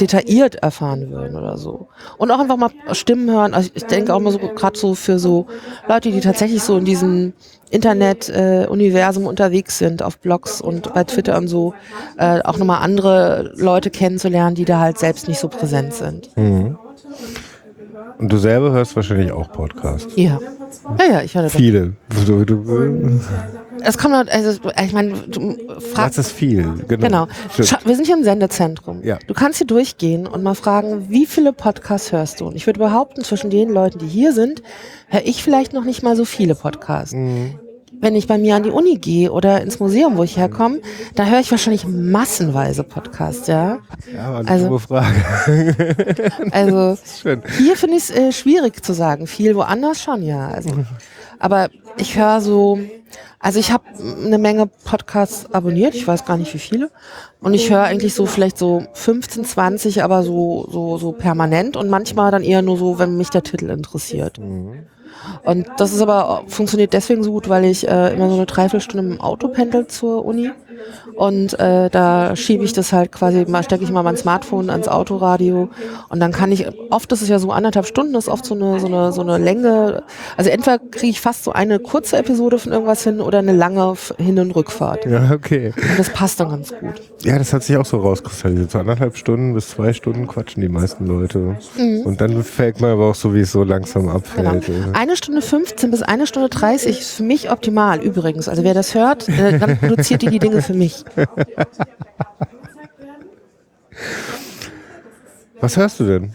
[0.00, 1.88] detailliert erfahren würden oder so.
[2.18, 3.54] Und auch einfach mal Stimmen hören.
[3.54, 5.46] Also ich denke auch mal so, gerade so für so
[5.88, 7.32] Leute, die tatsächlich so in diesem
[7.70, 11.74] Internet-Universum unterwegs sind, auf Blogs und bei Twitter und so,
[12.18, 16.36] äh, auch nochmal andere Leute kennenzulernen, die da halt selbst nicht so präsent sind.
[16.36, 16.78] Mhm.
[18.18, 20.12] Und du selber hörst wahrscheinlich auch Podcasts.
[20.16, 20.40] Ja.
[20.98, 21.48] Ja, ja, ich höre.
[21.48, 21.94] Viele.
[22.26, 23.20] Du, du,
[23.82, 25.56] Es kommt halt, also ich meine, du
[25.94, 26.18] fragst.
[26.18, 26.62] das ist viel.
[26.88, 27.26] Genau.
[27.26, 27.28] Genau.
[27.84, 29.02] Wir sind hier im Sendezentrum.
[29.04, 29.18] Ja.
[29.26, 32.46] Du kannst hier durchgehen und mal fragen, wie viele Podcasts hörst du?
[32.46, 34.62] Und ich würde behaupten, zwischen den Leuten, die hier sind,
[35.08, 37.14] höre ich vielleicht noch nicht mal so viele Podcasts.
[37.14, 37.54] Mhm.
[38.00, 40.78] Wenn ich bei mir an die Uni gehe oder ins Museum, wo ich herkomme,
[41.16, 43.78] da höre ich wahrscheinlich massenweise Podcasts, ja.
[44.14, 45.14] Ja, aber eine Also- dumme Frage.
[46.52, 47.42] Also Schön.
[47.58, 49.26] hier finde ich es äh, schwierig zu sagen.
[49.26, 50.48] Viel woanders schon, ja.
[50.48, 50.70] Also,
[51.40, 52.78] aber ich höre so,
[53.38, 53.84] also ich habe
[54.24, 56.90] eine Menge Podcasts abonniert, ich weiß gar nicht wie viele.
[57.40, 61.88] Und ich höre eigentlich so vielleicht so 15, 20, aber so, so, so permanent und
[61.88, 64.38] manchmal dann eher nur so, wenn mich der Titel interessiert.
[65.44, 69.14] Und das ist aber funktioniert deswegen so gut, weil ich äh, immer so eine Dreiviertelstunde
[69.14, 70.50] im Auto pendel zur Uni.
[71.18, 74.86] Und äh, da schiebe ich das halt quasi, mal stecke ich mal mein Smartphone ans
[74.86, 75.68] Autoradio
[76.10, 78.78] und dann kann ich, oft ist es ja so anderthalb Stunden, ist oft so eine,
[78.78, 80.04] so eine, so eine Länge.
[80.36, 83.94] Also entweder kriege ich fast so eine kurze Episode von irgendwas hin oder eine lange
[84.16, 85.06] Hin- und Rückfahrt.
[85.06, 85.72] Ja, okay.
[85.76, 87.02] Und das passt dann ganz gut.
[87.24, 88.70] Ja, das hat sich auch so rauskristallisiert.
[88.70, 91.56] So anderthalb Stunden bis zwei Stunden quatschen die meisten Leute.
[92.04, 94.50] Und dann fällt man aber auch so, wie es so langsam Genau.
[94.50, 94.70] abfällt.
[94.92, 98.48] Eine Stunde 15 bis eine Stunde 30 ist für mich optimal übrigens.
[98.48, 101.04] Also wer das hört, äh, dann produziert die die Dinge für mich.
[105.60, 106.32] Was hörst du denn?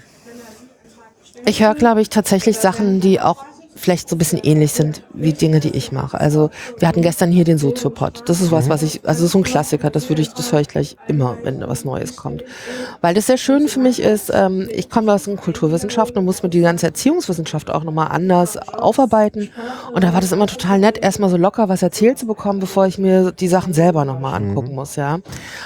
[1.45, 3.45] Ich höre, glaube ich, tatsächlich Sachen, die auch
[3.75, 6.19] vielleicht so ein bisschen ähnlich sind wie Dinge, die ich mache.
[6.19, 6.49] Also
[6.79, 8.23] wir hatten gestern hier den Soziopod.
[8.27, 9.89] Das ist was, was ich, also das ist so ein Klassiker.
[9.89, 12.43] Das würde ich, das höre ich gleich immer, wenn was Neues kommt.
[13.01, 14.31] Weil das sehr schön für mich ist.
[14.33, 18.57] Ähm, ich komme aus den Kulturwissenschaften und muss mir die ganze Erziehungswissenschaft auch nochmal anders
[18.57, 19.49] aufarbeiten.
[19.93, 22.87] Und da war das immer total nett, erstmal so locker was erzählt zu bekommen, bevor
[22.87, 24.95] ich mir die Sachen selber nochmal angucken muss.
[24.95, 25.19] Ja,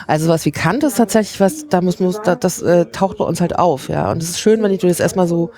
[0.08, 3.26] also was wie Kant ist tatsächlich was, da muss, muss da, das äh, taucht bei
[3.26, 3.90] uns halt auf.
[3.90, 5.52] Ja, und es ist schön, wenn du das erstmal so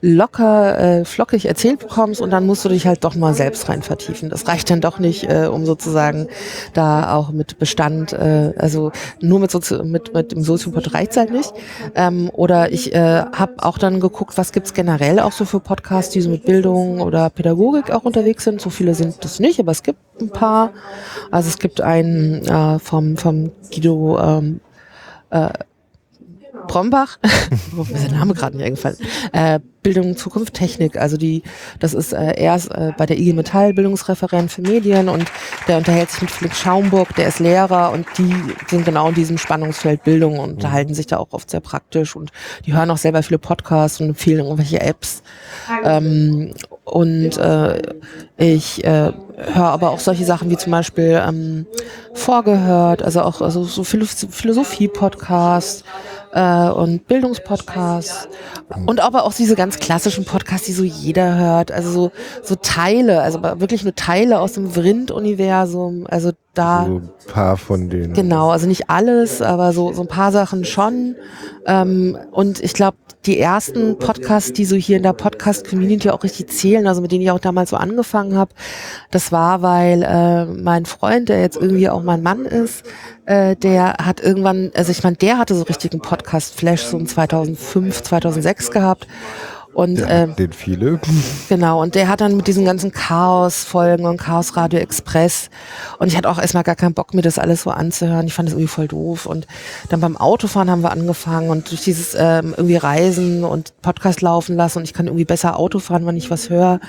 [0.00, 3.80] locker, äh, flockig erzählt bekommst und dann musst du dich halt doch mal selbst rein
[3.80, 4.28] vertiefen.
[4.28, 6.28] Das reicht dann doch nicht, äh, um sozusagen
[6.74, 11.32] da auch mit Bestand, äh, also nur mit, Sozi mit, mit dem Soziopod reicht's halt
[11.32, 11.54] nicht.
[11.94, 16.12] Ähm, oder ich äh, habe auch dann geguckt, was gibt's generell auch so für Podcasts,
[16.12, 18.60] die so mit Bildung oder Pädagogik auch unterwegs sind.
[18.60, 20.72] So viele sind das nicht, aber es gibt ein paar.
[21.30, 24.60] Also es gibt einen äh, vom, vom Guido ähm,
[25.30, 25.48] äh,
[26.66, 27.18] Brombach,
[27.72, 28.96] wo ist der Name gerade nicht eingefallen,
[29.32, 31.44] äh, Bildung, Zukunft, Technik, also die,
[31.78, 35.26] das ist, äh, er ist äh, bei der IG Metall Bildungsreferent für Medien und
[35.68, 38.34] der unterhält sich mit Felix Schaumburg, der ist Lehrer und die
[38.66, 42.32] sind genau in diesem Spannungsfeld Bildung und unterhalten sich da auch oft sehr praktisch und
[42.64, 45.22] die hören auch selber viele Podcasts und empfehlen irgendwelche Apps.
[45.84, 46.52] Ähm,
[46.84, 47.82] und äh,
[48.38, 51.66] ich äh, höre aber auch solche Sachen wie zum Beispiel ähm,
[52.14, 55.84] Vorgehört, also auch also so Philosophie-Podcasts
[56.36, 58.28] äh, und Bildungspodcasts.
[58.84, 62.12] Und aber auch diese ganz klassischen Podcasts, die so jeder hört, also so,
[62.42, 66.84] so Teile, also wirklich nur Teile aus dem Vrind-Universum, also da...
[66.86, 68.12] So ein paar von denen.
[68.14, 71.16] Genau, also nicht alles, aber so, so ein paar Sachen schon.
[71.66, 72.96] Ähm, und ich glaube,
[73.26, 77.22] die ersten Podcasts, die so hier in der Podcast-Community auch richtig zählen, also mit denen
[77.22, 78.52] ich auch damals so angefangen habe,
[79.10, 82.84] das war, weil äh, mein Freund, der jetzt irgendwie auch mein Mann ist,
[83.26, 88.02] äh, der hat irgendwann, also ich meine, der hatte so richtigen Podcast-Flash so in 2005,
[88.02, 89.06] 2006 gehabt.
[89.76, 90.98] Und Ja, ähm, den viele.
[91.50, 95.50] Genau, und der hat dann mit diesen ganzen Chaos-Folgen und Chaos Radio Express
[95.98, 98.26] und ich hatte auch erstmal gar keinen Bock, mir das alles so anzuhören.
[98.26, 99.26] Ich fand das irgendwie voll doof.
[99.26, 99.46] Und
[99.90, 104.56] dann beim Autofahren haben wir angefangen und durch dieses ähm, irgendwie Reisen und Podcast laufen
[104.56, 106.80] lassen und ich kann irgendwie besser Auto fahren, wenn ich was höre,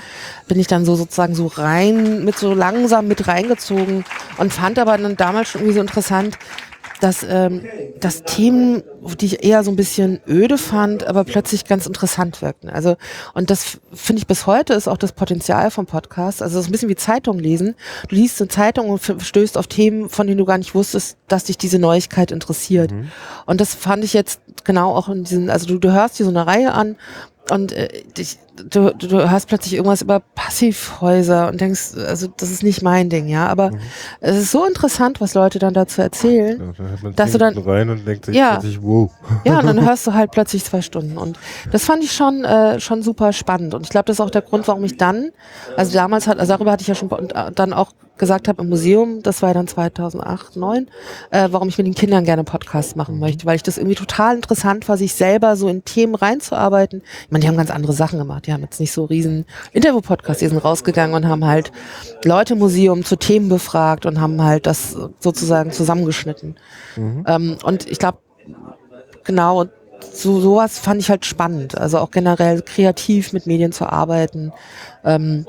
[0.46, 4.06] bin ich dann so sozusagen so rein, mit so langsam mit reingezogen
[4.38, 6.38] und fand aber dann damals schon irgendwie so interessant,
[7.00, 7.64] dass, ähm,
[8.00, 8.82] dass Themen,
[9.20, 12.68] die ich eher so ein bisschen öde fand, aber plötzlich ganz interessant wirkten.
[12.68, 12.96] Also,
[13.34, 16.42] und das finde ich bis heute ist auch das Potenzial vom Podcast.
[16.42, 17.74] Also, es ist ein bisschen wie Zeitung lesen.
[18.08, 21.44] Du liest eine Zeitung und stößt auf Themen, von denen du gar nicht wusstest, dass
[21.44, 22.92] dich diese Neuigkeit interessiert.
[23.46, 26.30] Und das fand ich jetzt genau auch in diesen, also du, du hörst dir so
[26.30, 26.94] eine Reihe an
[27.50, 32.50] und äh, dich, du, du, du hörst plötzlich irgendwas über Passivhäuser und denkst, also das
[32.50, 33.46] ist nicht mein Ding, ja.
[33.46, 33.70] Aber
[34.20, 36.60] es ist so interessant, was Leute dann dazu erzählen.
[36.60, 38.52] Ja, da hört man Dass du dann- rein und denkt sich Ja.
[38.58, 39.10] plötzlich, wow.
[39.44, 41.16] Ja, und dann hörst du halt plötzlich zwei Stunden.
[41.16, 41.38] Und
[41.72, 43.72] das fand ich schon, äh, schon super spannend.
[43.74, 45.30] Und ich glaube, das ist auch der Grund, warum ich dann,
[45.76, 48.62] also damals hat, also darüber hatte ich ja schon und, äh, dann auch gesagt habe
[48.62, 50.88] im Museum, das war ja dann 2008, 2009,
[51.30, 54.36] äh, warum ich mit den Kindern gerne Podcasts machen möchte, weil ich das irgendwie total
[54.36, 57.02] interessant war, sich selber so in Themen reinzuarbeiten.
[57.24, 58.46] Ich meine, die haben ganz andere Sachen gemacht.
[58.46, 61.72] Die haben jetzt nicht so riesen Interview-Podcasts, die sind rausgegangen und haben halt
[62.24, 66.56] Leute im Museum zu Themen befragt und haben halt das sozusagen zusammengeschnitten.
[67.26, 68.18] Ähm, und ich glaube,
[69.24, 69.66] genau,
[70.12, 71.76] so sowas fand ich halt spannend.
[71.76, 74.52] Also auch generell kreativ mit Medien zu arbeiten
[75.04, 75.46] ähm,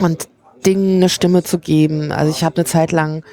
[0.00, 0.28] und
[0.66, 2.12] Dingen eine Stimme zu geben.
[2.12, 3.24] Also ich habe eine Zeit lang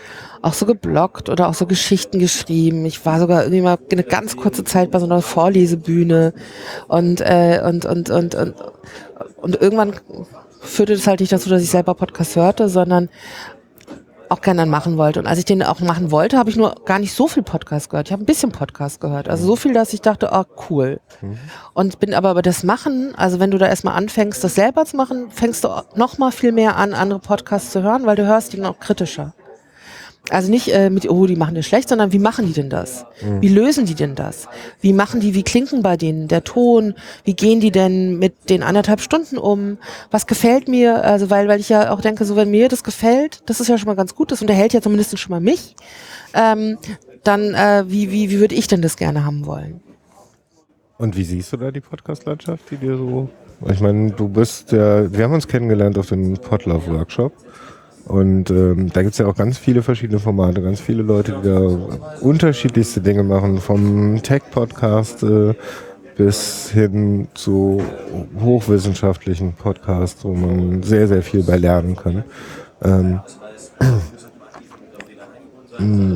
[0.41, 2.85] auch so gebloggt oder auch so Geschichten geschrieben.
[2.85, 6.33] Ich war sogar irgendwie mal eine ganz kurze Zeit bei so einer Vorlesebühne
[6.87, 8.55] und äh, und, und und und
[9.41, 9.93] und irgendwann
[10.61, 13.09] führte das halt nicht dazu, dass ich selber Podcast hörte, sondern
[14.29, 15.19] auch gerne dann machen wollte.
[15.19, 17.89] Und als ich den auch machen wollte, habe ich nur gar nicht so viel Podcast
[17.89, 18.07] gehört.
[18.07, 19.29] Ich habe ein bisschen Podcast gehört.
[19.29, 20.99] Also so viel, dass ich dachte, ah, cool.
[21.73, 24.95] Und bin aber über das Machen, also wenn du da erstmal anfängst, das selber zu
[24.97, 28.53] machen, fängst du noch mal viel mehr an, andere Podcasts zu hören, weil du hörst
[28.53, 29.33] die noch kritischer.
[30.31, 33.05] Also nicht äh, mit, oh, die machen das schlecht, sondern wie machen die denn das?
[33.41, 34.47] Wie lösen die denn das?
[34.81, 36.95] Wie machen die, wie klinken bei denen der Ton?
[37.23, 39.77] Wie gehen die denn mit den anderthalb Stunden um?
[40.09, 41.03] Was gefällt mir?
[41.03, 43.77] Also weil, weil ich ja auch denke, so wenn mir das gefällt, das ist ja
[43.77, 45.75] schon mal ganz gut, das unterhält ja zumindest schon mal mich.
[46.33, 46.77] Ähm,
[47.23, 49.81] dann äh, wie, wie, wie würde ich denn das gerne haben wollen?
[50.97, 53.29] Und wie siehst du da die Podcast-Landschaft, die dir so.
[53.69, 57.33] Ich meine, du bist ja, wir haben uns kennengelernt auf dem Podlove-Workshop.
[58.05, 61.61] Und ähm, da gibt's ja auch ganz viele verschiedene Formate, ganz viele Leute, die da
[62.21, 65.53] unterschiedlichste Dinge machen, vom Tech-Podcast äh,
[66.15, 67.81] bis hin zu
[68.39, 72.23] hochwissenschaftlichen Podcasts, wo man sehr, sehr viel bei lernen kann.
[72.83, 73.21] Ähm,
[73.79, 73.94] Hm,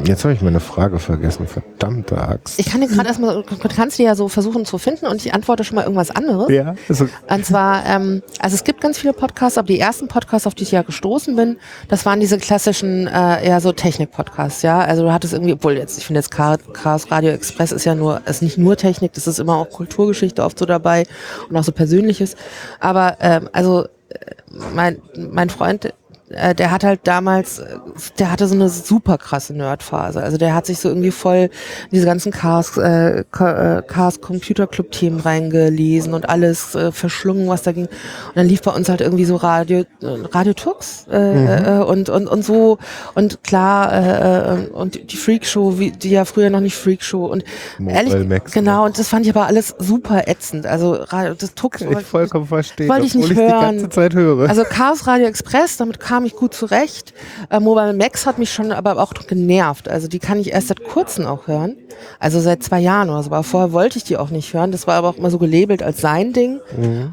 [0.05, 2.59] Jetzt habe ich meine Frage vergessen, verdammte Axt.
[2.59, 5.33] Ich kann dir gerade erstmal, du kannst dir ja so versuchen zu finden und ich
[5.33, 6.49] antworte schon mal irgendwas anderes.
[6.49, 10.47] Ja, also, Und zwar, ähm, also es gibt ganz viele Podcasts, aber die ersten Podcasts,
[10.47, 11.57] auf die ich ja gestoßen bin,
[11.89, 14.79] das waren diese klassischen, äh, eher so Technik-Podcasts, ja.
[14.79, 17.95] Also du hattest irgendwie, obwohl jetzt, ich finde jetzt Chaos Chaos Radio Express ist ja
[17.95, 21.05] nur, ist nicht nur Technik, das ist immer auch Kulturgeschichte oft so dabei
[21.49, 22.35] und auch so Persönliches.
[22.79, 24.35] Aber ähm, also äh,
[24.73, 25.93] mein, mein Freund,
[26.29, 27.77] äh, der hat halt damals, äh,
[28.17, 30.21] der hatte so eine super krasse Nerdphase.
[30.21, 31.49] Also der hat sich so irgendwie voll in
[31.91, 37.63] diese ganzen Chaos, äh, äh, Chaos Computer Club Themen reingelesen und alles äh, verschlungen, was
[37.63, 37.85] da ging.
[37.85, 42.27] Und dann lief bei uns halt irgendwie so Radio, Radio Tux äh, äh, und, und,
[42.27, 42.77] und so.
[43.15, 47.25] Und klar, äh, und die Freak Show, wie, die ja früher noch nicht Freak Show.
[47.25, 47.43] Und
[47.77, 50.65] Mobile ehrlich, Max, genau, und das fand ich aber alles super ätzend.
[50.65, 51.81] Also Radio, das Tux.
[51.81, 53.61] ich vollkommen verstehe, Wollte ich nicht ich die hören.
[53.61, 54.47] ganze Zeit höre.
[54.47, 57.13] Also Chaos Radio Express, damit kam ich gut zurecht.
[57.49, 59.89] Äh, Mobile Max hat mich schon aber auch genervt.
[59.89, 61.75] Also die kann ich erst seit kurzem auch hören.
[62.19, 63.31] Also seit zwei Jahren oder so.
[63.31, 64.71] Aber vorher wollte ich die auch nicht hören.
[64.71, 66.59] Das war aber auch immer so gelabelt als sein Ding.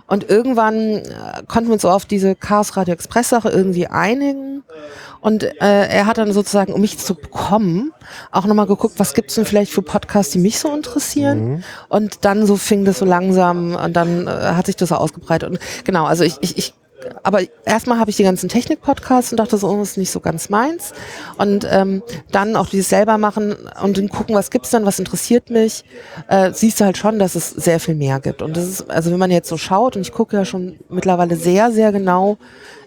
[0.06, 1.02] Und irgendwann äh,
[1.48, 4.62] konnten wir uns so auf diese Chaos Radio Express Sache irgendwie einigen.
[5.20, 7.92] Und äh, er hat dann sozusagen, um mich zu bekommen,
[8.30, 11.64] auch nochmal geguckt, was gibt's denn vielleicht für Podcasts, die mich so interessieren.
[11.88, 15.50] Und dann so fing das so langsam und dann äh, hat sich das so ausgebreitet.
[15.50, 16.74] Und genau, also ich, ich, ich
[17.22, 20.20] aber erstmal habe ich die ganzen Technik-Podcasts und dachte so, oh, das ist nicht so
[20.20, 20.92] ganz meins.
[21.38, 22.02] Und ähm,
[22.32, 25.84] dann auch dieses selber machen und dann gucken, was gibt's dann, was interessiert mich,
[26.28, 28.42] äh, siehst du halt schon, dass es sehr viel mehr gibt.
[28.42, 31.36] Und das ist, also wenn man jetzt so schaut, und ich gucke ja schon mittlerweile
[31.36, 32.38] sehr, sehr genau,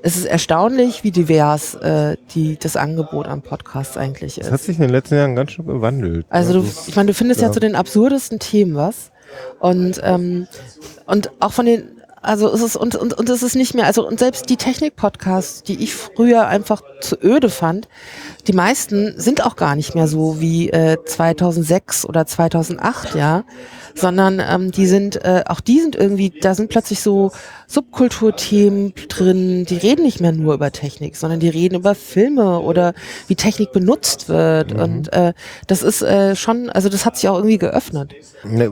[0.01, 4.45] es ist erstaunlich, wie divers äh, die, das Angebot an Podcasts eigentlich ist.
[4.45, 6.25] das hat sich in den letzten Jahren ganz schön gewandelt.
[6.29, 7.47] Also du, ich meine, du findest ja.
[7.47, 7.53] ja.
[7.53, 9.11] zu den absurdesten Themen was.
[9.59, 10.47] Und, ähm,
[11.05, 14.07] und auch von den, also es ist, und, und, und es ist nicht mehr, also
[14.07, 17.87] und selbst die Technik-Podcasts, die ich früher einfach zu öde fand,
[18.47, 23.43] die meisten sind auch gar nicht mehr so wie äh, 2006 oder 2008, ja,
[23.95, 27.31] sondern ähm, die sind, äh, auch die sind irgendwie, da sind plötzlich so
[27.67, 32.93] Subkulturthemen drin, die reden nicht mehr nur über Technik, sondern die reden über Filme oder
[33.27, 35.33] wie Technik benutzt wird und äh,
[35.67, 38.13] das ist äh, schon, also das hat sich auch irgendwie geöffnet.
[38.43, 38.71] Ne,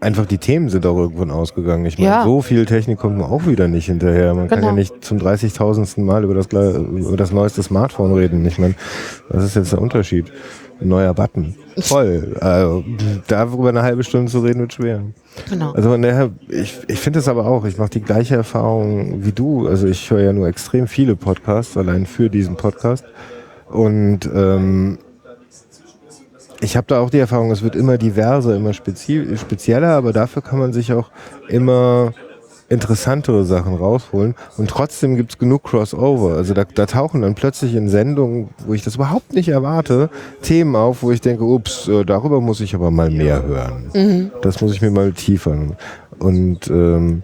[0.00, 1.84] einfach die Themen sind auch irgendwann ausgegangen.
[1.86, 2.24] Ich meine, Ja.
[2.24, 4.34] so viel Technik kommt man auch wieder nicht hinterher.
[4.34, 4.70] Man kann Genau.
[4.70, 6.02] ja nicht zum 30.000.
[6.04, 8.44] Mal über das, über das neueste Smartphone reden.
[8.46, 8.74] Ich meine,
[9.28, 10.32] was ist jetzt der Unterschied?
[10.80, 11.56] Ein neuer Button.
[11.80, 12.36] Voll.
[12.40, 12.84] Also,
[13.26, 15.02] darüber eine halbe Stunde zu reden wird schwer.
[15.50, 15.72] Genau.
[15.72, 19.32] Also von daher, ich, ich finde es aber auch, ich mache die gleiche Erfahrung wie
[19.32, 19.66] du.
[19.66, 23.04] Also ich höre ja nur extrem viele Podcasts, allein für diesen Podcast.
[23.68, 24.98] Und ähm,
[26.60, 30.42] ich habe da auch die Erfahrung, es wird immer diverser, immer spezi spezieller, aber dafür
[30.42, 31.10] kann man sich auch
[31.48, 32.12] immer
[32.68, 34.34] interessantere Sachen rausholen.
[34.56, 36.36] Und trotzdem gibt's genug Crossover.
[36.36, 40.10] Also da, da tauchen dann plötzlich in Sendungen, wo ich das überhaupt nicht erwarte,
[40.42, 43.90] Themen auf, wo ich denke, ups, äh, darüber muss ich aber mal mehr hören.
[44.42, 45.56] Das muss ich mir mal tiefer.
[46.18, 47.22] Und ähm,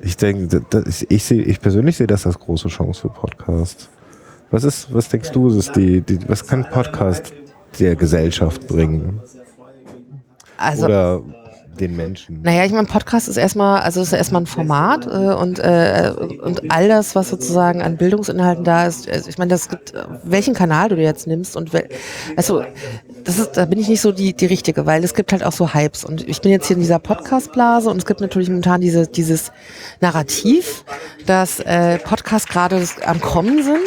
[0.00, 0.62] ich denke,
[1.08, 3.88] ich, sehe, ich persönlich sehe das als große Chance für Podcasts.
[4.50, 7.32] Was ist, was denkst du, ist die, die, was kann Podcast
[7.76, 9.20] der Gesellschaft bringen?
[10.56, 11.22] Also, Oder
[11.78, 12.42] den Menschen?
[12.42, 16.12] Naja, ich meine, Podcast ist erstmal, also ist erstmal ein Format äh, und, äh,
[16.42, 19.92] und all das, was sozusagen an Bildungsinhalten da ist, also ich meine, das gibt,
[20.24, 21.88] welchen Kanal du jetzt nimmst und wel,
[22.36, 22.62] also
[23.26, 25.52] das ist, da bin ich nicht so die, die richtige, weil es gibt halt auch
[25.52, 28.80] so Hypes und ich bin jetzt hier in dieser Podcast-Blase und es gibt natürlich momentan
[28.80, 29.50] diese, dieses
[30.00, 30.84] Narrativ,
[31.26, 33.78] dass äh, Podcasts gerade am Kommen sind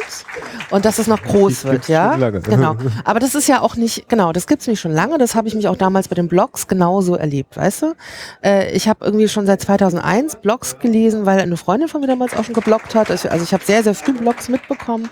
[0.71, 2.15] und dass es noch groß wird, ja.
[2.15, 2.75] Genau.
[3.05, 5.55] Aber das ist ja auch nicht, genau, das gibt's nicht schon lange, das habe ich
[5.55, 7.93] mich auch damals bei den Blogs genauso erlebt, weißt du?
[8.43, 12.35] Äh, ich habe irgendwie schon seit 2001 Blogs gelesen, weil eine Freundin von mir damals
[12.35, 13.09] auch schon gebloggt hat.
[13.09, 15.09] Also ich habe sehr, sehr früh Blogs mitbekommen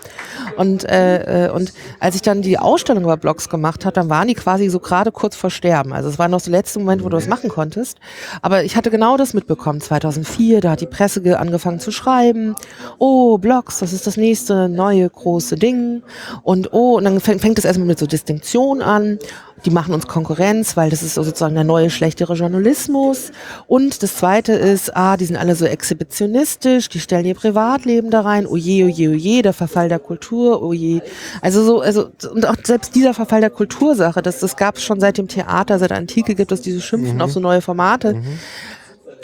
[0.58, 4.26] und, äh, äh, und als ich dann die Ausstellung über Blogs gemacht habe, dann waren
[4.26, 5.92] die quasi so gerade kurz vor Sterben.
[5.92, 7.98] Also es war noch der letzte Moment, wo du das machen konntest.
[8.42, 9.80] Aber ich hatte genau das mitbekommen.
[9.80, 12.56] 2004, da hat die Presse ge- angefangen zu schreiben.
[12.98, 16.02] Oh, Blogs, das ist das nächste neue große Ding.
[16.42, 19.20] Und oh, und dann fängt, fängt es erstmal mit so Distinktion an.
[19.64, 23.32] Die machen uns Konkurrenz, weil das ist so sozusagen der neue, schlechtere Journalismus.
[23.66, 28.20] Und das zweite ist, ah, die sind alle so exhibitionistisch, die stellen ihr Privatleben da
[28.20, 28.46] rein.
[28.46, 31.02] Oje, oje, oje, der Verfall der Kultur, oje.
[31.40, 35.00] Also so, also, und auch selbst dieser Verfall der Kultursache, das, das gab es schon
[35.00, 38.22] seit dem Theater, seit der Antike gibt es diese Schimpfen auf so neue Formate.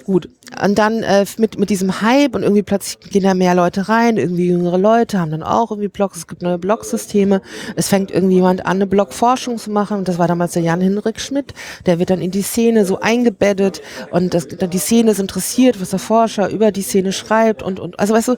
[0.04, 0.28] Gut.
[0.62, 4.18] Und dann äh, mit, mit diesem Hype und irgendwie plötzlich gehen da mehr Leute rein,
[4.18, 7.40] irgendwie jüngere Leute haben dann auch irgendwie Blogs, es gibt neue Blogsysteme.
[7.74, 11.20] Es fängt irgendwie jemand an, eine Blogforschung zu machen und das war damals der Jan-Hinrik
[11.20, 11.54] Schmidt.
[11.86, 13.80] Der wird dann in die Szene so eingebettet
[14.10, 17.80] und das, dann die Szene ist interessiert, was der Forscher über die Szene schreibt und,
[17.80, 18.36] und also weißt du,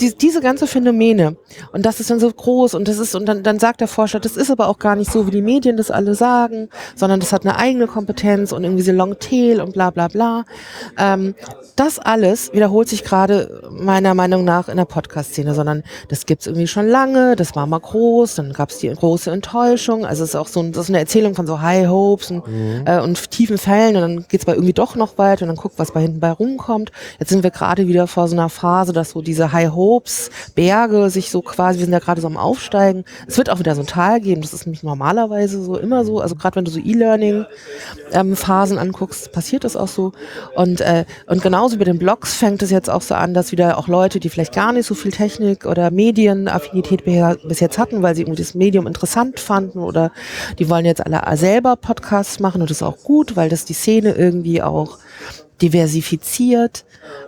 [0.00, 1.36] die, diese ganze Phänomene
[1.72, 4.20] und das ist dann so groß und das ist und dann, dann sagt der Forscher,
[4.20, 7.32] das ist aber auch gar nicht so, wie die Medien das alle sagen, sondern das
[7.32, 10.44] hat eine eigene Kompetenz und irgendwie so Long Tail und bla bla bla.
[11.14, 11.34] Ähm,
[11.76, 16.66] das alles wiederholt sich gerade meiner Meinung nach in der Podcast-Szene, sondern das gibt's irgendwie
[16.66, 20.48] schon lange, das war mal groß, dann gab's die große Enttäuschung, also es ist auch
[20.48, 22.44] so ein, das ist eine Erzählung von so High Hopes und,
[22.86, 25.74] äh, und tiefen Fällen und dann geht's bei irgendwie doch noch weiter und dann guckt,
[25.78, 26.92] was bei hinten bei rumkommt.
[27.18, 31.10] Jetzt sind wir gerade wieder vor so einer Phase, dass so diese High Hopes, Berge
[31.10, 33.04] sich so quasi, wir sind ja gerade so am Aufsteigen.
[33.28, 36.20] Es wird auch wieder so ein Tal geben, das ist nämlich normalerweise so immer so,
[36.20, 40.12] also gerade wenn du so E-Learning-Phasen anguckst, passiert das auch so.
[40.54, 40.95] Und, äh,
[41.26, 44.20] und genauso bei den Blogs fängt es jetzt auch so an, dass wieder auch Leute,
[44.20, 48.42] die vielleicht gar nicht so viel Technik oder Medienaffinität bis jetzt hatten, weil sie irgendwie
[48.42, 50.12] das Medium interessant fanden oder
[50.58, 53.74] die wollen jetzt alle selber Podcasts machen und das ist auch gut, weil das die
[53.74, 54.98] Szene irgendwie auch
[55.62, 56.84] diversifiziert.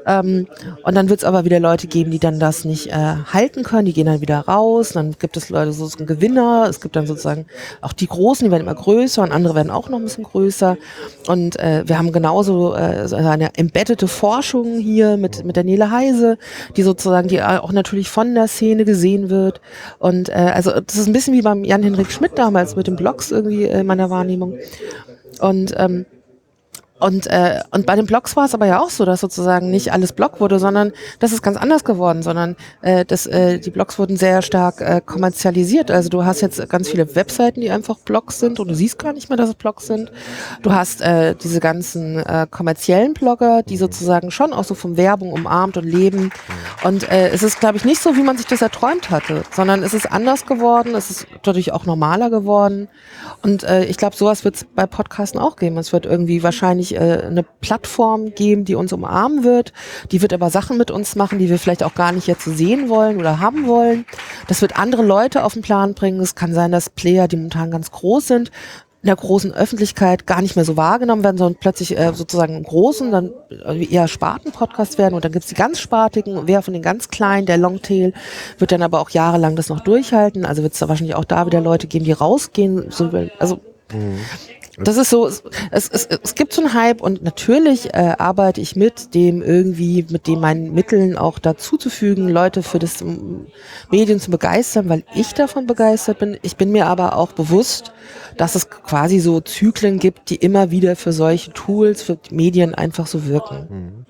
[0.06, 0.46] Ähm,
[0.82, 3.86] und dann wird es aber wieder Leute geben, die dann das nicht äh, halten können,
[3.86, 4.90] die gehen dann wieder raus.
[4.90, 6.66] Dann gibt es Leute, sozusagen Gewinner.
[6.68, 7.46] Es gibt dann sozusagen
[7.80, 10.76] auch die Großen, die werden immer größer und andere werden auch noch ein bisschen größer.
[11.26, 15.90] Und äh, wir haben genauso äh, so eine embeddete Forschung hier mit, mit der Nele
[15.90, 16.38] Heise,
[16.76, 19.60] die sozusagen, die auch natürlich von der Szene gesehen wird.
[19.98, 23.30] Und äh, also das ist ein bisschen wie beim Jan-Henrik Schmidt damals mit den Blogs
[23.30, 24.58] irgendwie äh, in meiner Wahrnehmung.
[25.40, 26.06] Und ähm,
[27.00, 29.92] und, äh, und bei den Blogs war es aber ja auch so, dass sozusagen nicht
[29.92, 33.98] alles Blog wurde, sondern das ist ganz anders geworden, sondern äh, das, äh, die Blogs
[33.98, 35.90] wurden sehr stark äh, kommerzialisiert.
[35.90, 39.12] Also du hast jetzt ganz viele Webseiten, die einfach Blogs sind und du siehst gar
[39.12, 40.10] nicht mehr, dass es Blogs sind.
[40.62, 45.32] Du hast äh, diese ganzen äh, kommerziellen Blogger, die sozusagen schon auch so von Werbung
[45.32, 46.30] umarmt und leben.
[46.84, 49.82] Und äh, es ist, glaube ich, nicht so, wie man sich das erträumt hatte, sondern
[49.82, 52.88] es ist anders geworden, es ist dadurch auch normaler geworden.
[53.42, 55.78] Und äh, ich glaube, sowas wird es bei Podcasten auch geben.
[55.78, 59.72] Es wird irgendwie wahrscheinlich äh, eine Plattform geben, die uns umarmen wird.
[60.12, 62.88] Die wird aber Sachen mit uns machen, die wir vielleicht auch gar nicht jetzt sehen
[62.88, 64.04] wollen oder haben wollen.
[64.46, 66.20] Das wird andere Leute auf den Plan bringen.
[66.20, 68.50] Es kann sein, dass Player, die momentan ganz groß sind,
[69.02, 72.64] in der großen Öffentlichkeit gar nicht mehr so wahrgenommen werden, sondern plötzlich äh, sozusagen im
[72.64, 73.30] Großen dann
[73.64, 77.46] äh, eher Sparten-Podcasts werden und dann gibt's die ganz Spartigen, wer von den ganz Kleinen,
[77.46, 78.12] der Longtail,
[78.58, 81.46] wird dann aber auch jahrelang das noch durchhalten, also wird es da wahrscheinlich auch da
[81.46, 83.60] wieder Leute geben, die rausgehen, so, also
[84.84, 88.76] das ist so, es, es, es, gibt so einen Hype und natürlich äh, arbeite ich
[88.76, 93.46] mit dem irgendwie, mit dem meinen Mitteln auch dazuzufügen, Leute für das ähm,
[93.90, 96.38] Medien zu begeistern, weil ich davon begeistert bin.
[96.42, 97.92] Ich bin mir aber auch bewusst,
[98.36, 103.06] dass es quasi so Zyklen gibt, die immer wieder für solche Tools, für Medien einfach
[103.06, 104.06] so wirken.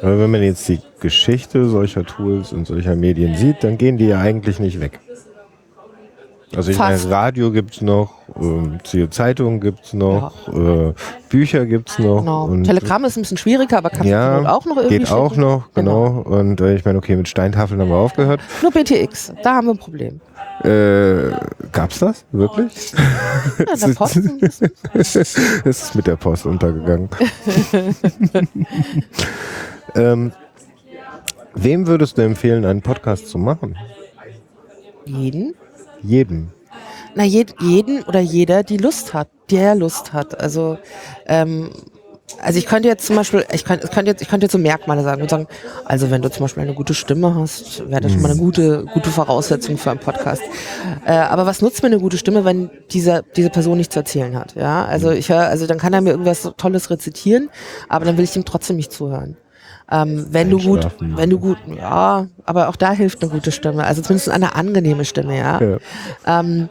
[0.00, 4.06] Aber wenn man jetzt die Geschichte solcher Tools und solcher Medien sieht, dann gehen die
[4.06, 5.00] ja eigentlich nicht weg.
[6.54, 7.04] Also ich Fast.
[7.04, 8.78] meine, Radio gibt's noch, ähm,
[9.10, 10.92] Zeitungen gibt's noch, äh,
[11.28, 12.20] Bücher gibt's noch.
[12.20, 12.44] Genau.
[12.44, 15.30] Und Telegramm ist ein bisschen schwieriger, aber kann ja, man auch noch irgendwie geht auch
[15.30, 15.40] schicken.
[15.40, 16.20] noch, genau.
[16.20, 18.40] Und äh, ich meine, okay, mit Steintafeln haben wir aufgehört.
[18.60, 20.20] Nur BTX, da haben wir ein Problem.
[20.62, 21.32] Äh,
[21.72, 22.24] gab's das?
[22.32, 22.92] Wirklich?
[23.58, 23.88] Ja, der
[24.94, 27.08] ist es ist mit der Post untergegangen.
[29.94, 30.32] ähm,
[31.54, 33.76] wem würdest du empfehlen, einen Podcast zu machen?
[35.06, 35.54] Jeden?
[36.02, 36.50] Jedem.
[37.14, 40.40] Na, jed, jeden oder jeder, die Lust hat, der Lust hat.
[40.40, 40.78] Also,
[41.26, 41.70] ähm,
[42.40, 44.58] also ich könnte jetzt zum Beispiel, ich könnte, ich könnte jetzt, ich könnte jetzt so
[44.58, 45.46] Merkmale sagen und sagen,
[45.84, 48.86] also wenn du zum Beispiel eine gute Stimme hast, wäre das schon mal eine gute,
[48.86, 50.42] gute Voraussetzung für einen Podcast.
[51.04, 54.34] Äh, aber was nutzt mir eine gute Stimme, wenn dieser, diese Person nichts zu erzählen
[54.36, 54.54] hat?
[54.54, 57.50] Ja, also ich höre, also dann kann er mir irgendwas Tolles rezitieren,
[57.88, 59.36] aber dann will ich ihm trotzdem nicht zuhören.
[59.92, 63.84] Ähm, wenn du gut, wenn du gut, ja, aber auch da hilft eine gute Stimme,
[63.84, 65.60] also zumindest eine angenehme Stimme, ja.
[65.60, 66.40] Ja.
[66.40, 66.70] Ähm,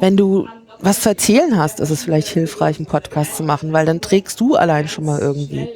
[0.00, 0.46] wenn du
[0.80, 4.38] was zu erzählen hast, ist es vielleicht hilfreich, einen Podcast zu machen, weil dann trägst
[4.38, 5.68] du allein schon mal irgendwie.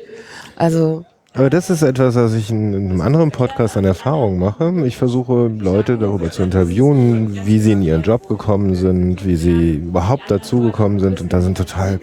[0.56, 4.70] Also, Aber das ist etwas, was ich in, in einem anderen Podcast an Erfahrung mache.
[4.84, 9.76] Ich versuche Leute darüber zu interviewen, wie sie in ihren Job gekommen sind, wie sie
[9.76, 11.22] überhaupt dazugekommen sind.
[11.22, 12.00] Und da sind total,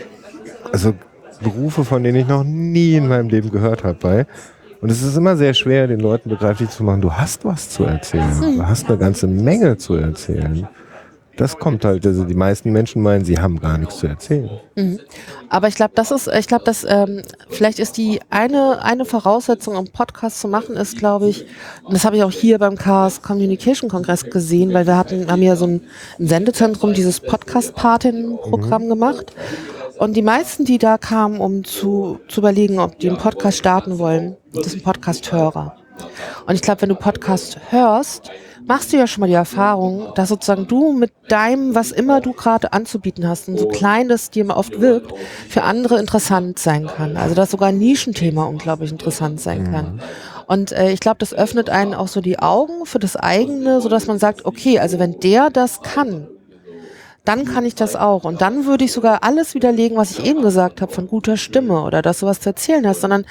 [0.73, 0.93] also
[1.41, 4.25] Berufe, von denen ich noch nie in meinem Leben gehört habe bei.
[4.81, 7.83] Und es ist immer sehr schwer, den Leuten begreiflich zu machen, du hast was zu
[7.83, 8.55] erzählen.
[8.57, 10.67] Du hast eine ganze Menge zu erzählen.
[11.39, 14.49] Das kommt halt, also die meisten Menschen meinen, sie haben gar nichts zu erzählen.
[15.47, 19.77] aber ich glaube, das ist, ich glaube, dass ähm, vielleicht ist die eine eine Voraussetzung,
[19.77, 21.45] um Podcast zu machen, ist, glaube ich,
[21.83, 25.41] und das habe ich auch hier beim Chaos Communication Kongress gesehen, weil wir hatten, haben
[25.41, 25.81] ja so ein,
[26.19, 29.33] ein Sendezentrum dieses Podcast Patin-Programm gemacht.
[29.99, 33.99] Und die meisten, die da kamen, um zu, zu überlegen, ob die einen Podcast starten
[33.99, 35.75] wollen, das sind Podcast-Hörer.
[36.47, 38.31] Und ich glaube, wenn du Podcast hörst,
[38.65, 42.31] machst du ja schon mal die Erfahrung, dass sozusagen du mit deinem, was immer du
[42.31, 45.11] gerade anzubieten hast, und so klein das dir immer oft wirkt,
[45.49, 47.17] für andere interessant sein kann.
[47.17, 50.01] Also dass sogar ein Nischenthema unglaublich interessant sein kann.
[50.47, 53.89] Und äh, ich glaube, das öffnet einen auch so die Augen für das eigene, so
[53.89, 56.29] dass man sagt, okay, also wenn der das kann,
[57.29, 58.23] dann kann ich das auch.
[58.23, 61.83] Und dann würde ich sogar alles widerlegen, was ich eben gesagt habe, von guter Stimme
[61.83, 63.23] oder dass du was zu erzählen hast, sondern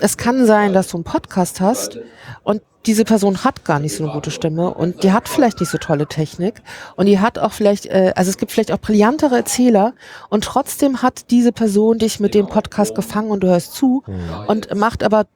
[0.00, 2.00] es kann sein, dass du einen Podcast hast
[2.42, 5.70] und diese Person hat gar nicht so eine gute Stimme und die hat vielleicht nicht
[5.70, 6.62] so tolle Technik
[6.96, 9.94] und die hat auch vielleicht, äh, also es gibt vielleicht auch brillantere Erzähler
[10.30, 14.02] und trotzdem hat diese Person dich mit dem Podcast gefangen und du hörst zu
[14.48, 15.26] und macht aber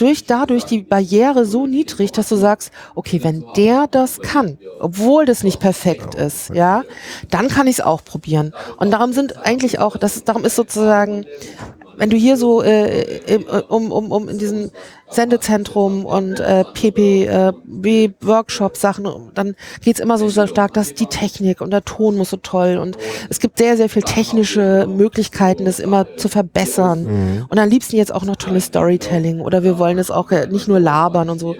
[0.00, 5.26] durch dadurch die Barriere so niedrig, dass du sagst, okay, wenn der das kann, obwohl
[5.26, 6.84] das nicht perfekt ist, ja,
[7.30, 8.54] dann kann ich es auch probieren.
[8.78, 11.26] Und darum sind eigentlich auch, das darum ist sozusagen,
[12.00, 14.70] wenn du hier so äh, im- um, um, um in diesem
[15.08, 21.60] Sendezentrum und äh, PPB Workshop Sachen, dann geht's immer so sehr stark, dass die Technik
[21.60, 22.96] und der Ton muss so toll und
[23.28, 27.46] es gibt sehr, sehr viel technische Möglichkeiten, das immer zu verbessern.
[27.48, 30.68] Und am liebsten jetzt auch noch tolles Storytelling oder wir wollen es auch äh, nicht
[30.68, 31.54] nur labern und so.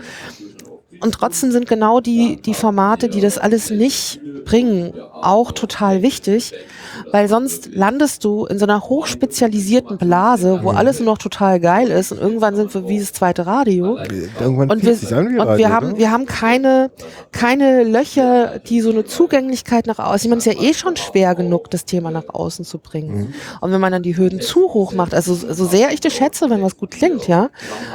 [1.00, 6.52] Und trotzdem sind genau die, die Formate, die das alles nicht bringen, auch total wichtig,
[7.12, 11.88] weil sonst landest du in so einer hochspezialisierten Blase, wo alles nur noch total geil
[11.88, 13.98] ist und irgendwann sind wir wie das zweite Radio.
[14.40, 15.98] Irgendwann Und wir, an wie und wir haben, oder?
[15.98, 16.90] wir haben keine,
[17.32, 20.26] keine Löcher, die so eine Zugänglichkeit nach außen.
[20.26, 23.16] Ich meine, es ist ja eh schon schwer genug, das Thema nach außen zu bringen.
[23.16, 23.34] Mhm.
[23.60, 26.50] Und wenn man dann die Hürden zu hoch macht, also so sehr ich das schätze,
[26.50, 27.50] wenn was gut klingt, ja.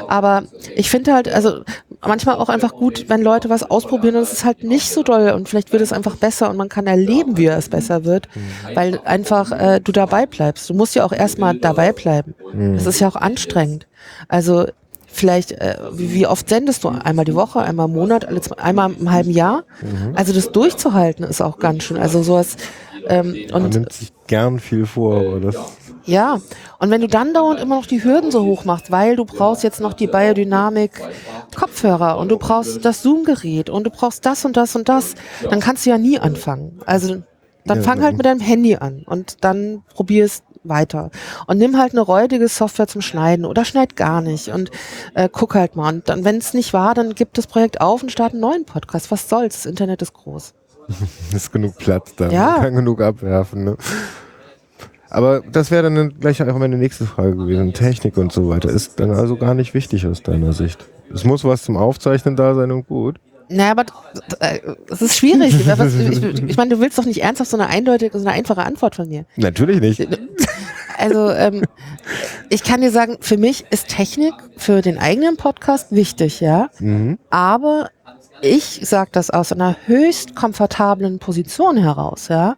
[0.07, 0.43] Aber
[0.75, 1.61] ich finde halt, also
[2.07, 5.29] manchmal auch einfach gut, wenn Leute was ausprobieren und es ist halt nicht so doll
[5.31, 8.75] und vielleicht wird es einfach besser und man kann erleben, wie es besser wird, Mhm.
[8.75, 10.69] weil einfach äh, du dabei bleibst.
[10.69, 12.35] Du musst ja auch erstmal dabei bleiben.
[12.53, 12.75] Mhm.
[12.75, 13.87] Das ist ja auch anstrengend.
[14.27, 14.65] Also
[15.07, 16.89] vielleicht, äh, wie, oft sendest du?
[16.89, 18.27] Einmal die Woche, einmal im Monat,
[18.59, 19.63] einmal im halben Jahr?
[19.81, 20.15] Mhm.
[20.15, 21.97] Also das durchzuhalten ist auch ganz schön.
[21.97, 22.57] Also sowas
[23.07, 25.55] ähm, Man und nimmt sich gern viel vor, aber das
[26.05, 26.39] ja,
[26.79, 29.63] und wenn du dann dauernd immer noch die Hürden so hoch machst, weil du brauchst
[29.63, 31.01] jetzt noch die Biodynamik
[31.55, 35.15] Kopfhörer und du brauchst das Zoom-Gerät und du brauchst das und das und das,
[35.49, 36.79] dann kannst du ja nie anfangen.
[36.85, 37.23] Also
[37.65, 41.11] dann fang halt dann- mit deinem Handy an und dann probier es weiter.
[41.47, 44.71] Und nimm halt eine räudige Software zum Schneiden oder schneid gar nicht und
[45.13, 45.93] äh, guck halt mal.
[45.93, 48.65] Und dann, wenn es nicht war, dann gib das Projekt auf und start einen neuen
[48.65, 49.11] Podcast.
[49.11, 49.55] Was soll's?
[49.55, 50.53] Das Internet ist groß.
[51.33, 52.29] ist genug Platz da.
[52.29, 52.51] Ja.
[52.53, 53.63] Man kann genug abwerfen.
[53.63, 53.77] Ne?
[55.15, 57.71] Aber das wäre dann gleich auch meine nächste Frage gewesen.
[57.71, 60.85] Technik und so weiter ist dann also gar nicht wichtig aus deiner Sicht.
[61.13, 63.15] Es muss was zum Aufzeichnen da sein und gut.
[63.47, 63.85] Naja, aber
[64.39, 64.59] äh,
[64.89, 65.55] es ist schwierig.
[65.65, 68.95] Ich ich meine, du willst doch nicht ernsthaft so eine eindeutige, so eine einfache Antwort
[68.95, 69.25] von mir.
[69.37, 70.05] Natürlich nicht.
[70.97, 71.63] Also ähm,
[72.49, 76.69] ich kann dir sagen, für mich ist Technik für den eigenen Podcast wichtig, ja.
[76.79, 77.19] Mhm.
[77.29, 77.89] Aber
[78.41, 82.55] ich sage das aus einer höchst komfortablen Position heraus, ja.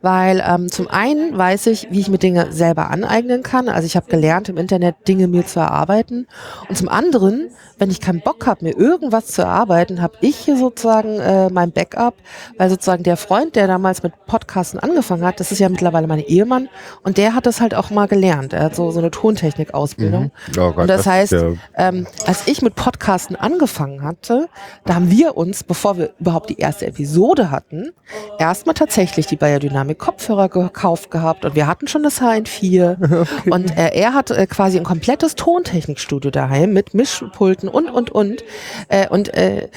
[0.00, 3.68] Weil ähm, zum einen weiß ich, wie ich mir Dinge selber aneignen kann.
[3.68, 6.28] Also ich habe gelernt, im Internet Dinge mir zu erarbeiten.
[6.68, 10.56] Und zum anderen, wenn ich keinen Bock habe, mir irgendwas zu erarbeiten, habe ich hier
[10.56, 12.14] sozusagen äh, mein Backup,
[12.58, 16.20] weil sozusagen der Freund, der damals mit Podcasten angefangen hat, das ist ja mittlerweile mein
[16.20, 16.68] Ehemann,
[17.02, 18.52] und der hat das halt auch mal gelernt.
[18.52, 20.30] Er hat so, so eine Tontechnik-Ausbildung.
[20.50, 24.48] Oh Gott, Und das, das heißt, ja- ähm, als ich mit Podcasten angefangen hatte,
[24.84, 27.90] da haben wir wir uns, bevor wir überhaupt die erste Episode hatten,
[28.38, 33.50] erstmal tatsächlich die Biodynamic Kopfhörer gekauft gehabt und wir hatten schon das HN4 okay.
[33.50, 38.44] und äh, er hat äh, quasi ein komplettes Tontechnikstudio daheim mit Mischpulten und und und
[38.88, 39.68] äh, und äh,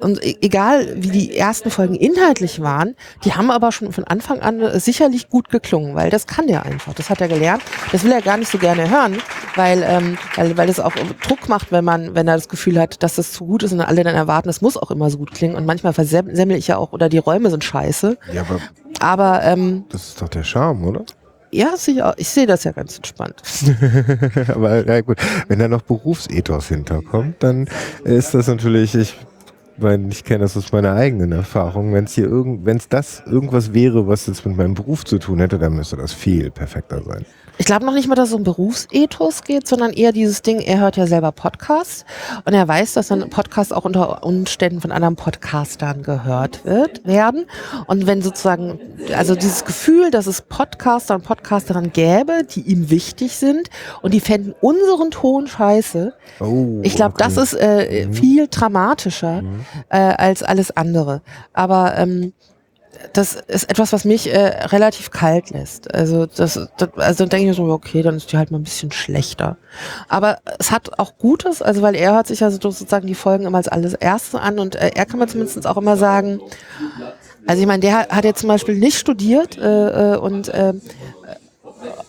[0.00, 2.94] und e-, egal wie die ersten Folgen inhaltlich waren,
[3.24, 6.64] die haben aber schon von Anfang an äh, sicherlich gut geklungen, weil das kann der
[6.64, 6.94] einfach.
[6.94, 7.62] Das hat er gelernt.
[7.92, 9.18] Das will er gar nicht so gerne hören,
[9.56, 10.92] weil, ähm, weil, weil das auch
[11.26, 13.80] Druck macht, wenn man, wenn er das Gefühl hat, dass das zu gut ist und
[13.80, 15.54] alle dann erwarten, es muss auch immer so gut klingen.
[15.54, 18.18] Und manchmal versemmel ich ja auch, oder die Räume sind scheiße.
[18.32, 18.60] Ja, aber,
[19.00, 21.04] aber ähm, das ist doch der Charme, oder?
[21.52, 22.14] Ja, sicher.
[22.16, 23.42] Ich sehe das ja ganz entspannt.
[24.48, 27.66] aber ja gut, wenn da noch Berufsethos hinterkommt, dann
[28.04, 29.16] ist das natürlich, ich
[29.82, 31.92] weil ich kenne das aus meiner eigenen Erfahrung.
[31.92, 35.18] Wenn es hier irgend, wenn es das irgendwas wäre, was jetzt mit meinem Beruf zu
[35.18, 37.24] tun hätte, dann müsste das viel perfekter sein.
[37.60, 40.80] Ich glaube noch nicht mal, dass es um Berufsethos geht, sondern eher dieses Ding, er
[40.80, 42.06] hört ja selber Podcasts
[42.46, 47.44] und er weiß, dass dann Podcasts auch unter Umständen von anderen Podcastern gehört wird, werden.
[47.86, 48.80] Und wenn sozusagen,
[49.14, 53.68] also dieses Gefühl, dass es Podcaster und Podcasterinnen gäbe, die ihm wichtig sind
[54.00, 56.14] und die fänden unseren Ton scheiße.
[56.40, 57.24] Oh, ich glaube, okay.
[57.24, 58.14] das ist äh, mhm.
[58.14, 59.66] viel dramatischer mhm.
[59.88, 61.22] Äh, als alles andere.
[61.52, 62.32] Aber ähm,
[63.12, 65.92] das ist etwas, was mich äh, relativ kalt lässt.
[65.94, 68.58] Also das, das also dann denke ich mir so, okay, dann ist die halt mal
[68.58, 69.56] ein bisschen schlechter.
[70.08, 73.58] Aber es hat auch Gutes, also weil er hört sich also sozusagen die Folgen immer
[73.58, 76.40] als alles Erste an und äh, er kann mir zumindest auch immer sagen,
[77.46, 80.74] also ich meine, der hat jetzt zum Beispiel nicht studiert äh, äh und äh,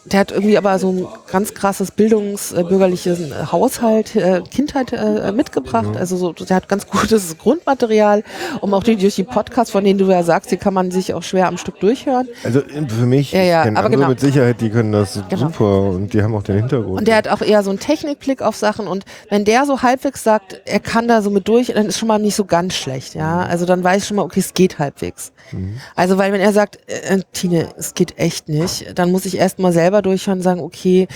[0.06, 5.90] der hat irgendwie aber so ein ganz krasses bildungsbürgerliches äh, Haushalt, äh, Kindheit äh, mitgebracht.
[5.90, 5.98] Mhm.
[5.98, 8.24] Also so, der hat ganz gutes Grundmaterial,
[8.62, 11.14] um auch die, durch die Podcasts, von denen du ja sagst, die kann man sich
[11.14, 12.28] auch schwer am Stück durchhören.
[12.44, 14.08] Also für mich, ja, ja, aber genau.
[14.08, 15.48] mit Sicherheit, die können das genau.
[15.48, 17.00] super und die haben auch den Hintergrund.
[17.00, 20.24] Und der hat auch eher so einen Technikblick auf Sachen und wenn der so halbwegs
[20.24, 23.14] sagt, er kann da so mit durch, dann ist schon mal nicht so ganz schlecht,
[23.14, 23.42] ja.
[23.42, 25.32] Also dann weiß ich schon mal, okay, es geht halbwegs.
[25.52, 25.80] Mhm.
[25.96, 29.60] Also weil wenn er sagt, äh, Tine, es geht echt nicht, dann muss ich erst
[29.60, 31.08] mal selber durchhören und sagen, okay,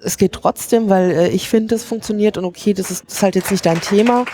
[0.00, 3.22] es geht trotzdem, weil äh, ich finde, es funktioniert und okay, das ist, das ist
[3.22, 4.24] halt jetzt nicht dein Thema,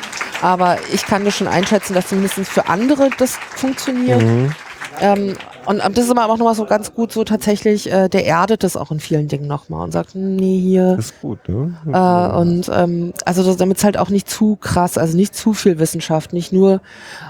[0.43, 4.23] aber ich kann das schon einschätzen, dass zumindest für andere das funktioniert.
[4.23, 4.55] Mhm.
[5.01, 5.37] Ähm,
[5.67, 8.77] und das ist aber auch nochmal so ganz gut so tatsächlich, äh, der erdet das
[8.77, 10.97] auch in vielen Dingen nochmal und sagt, nee, hier.
[10.97, 11.75] Das ist gut, ne?
[11.87, 15.79] Äh, und ähm, also damit es halt auch nicht zu krass, also nicht zu viel
[15.79, 16.83] Wissenschaft, nicht nur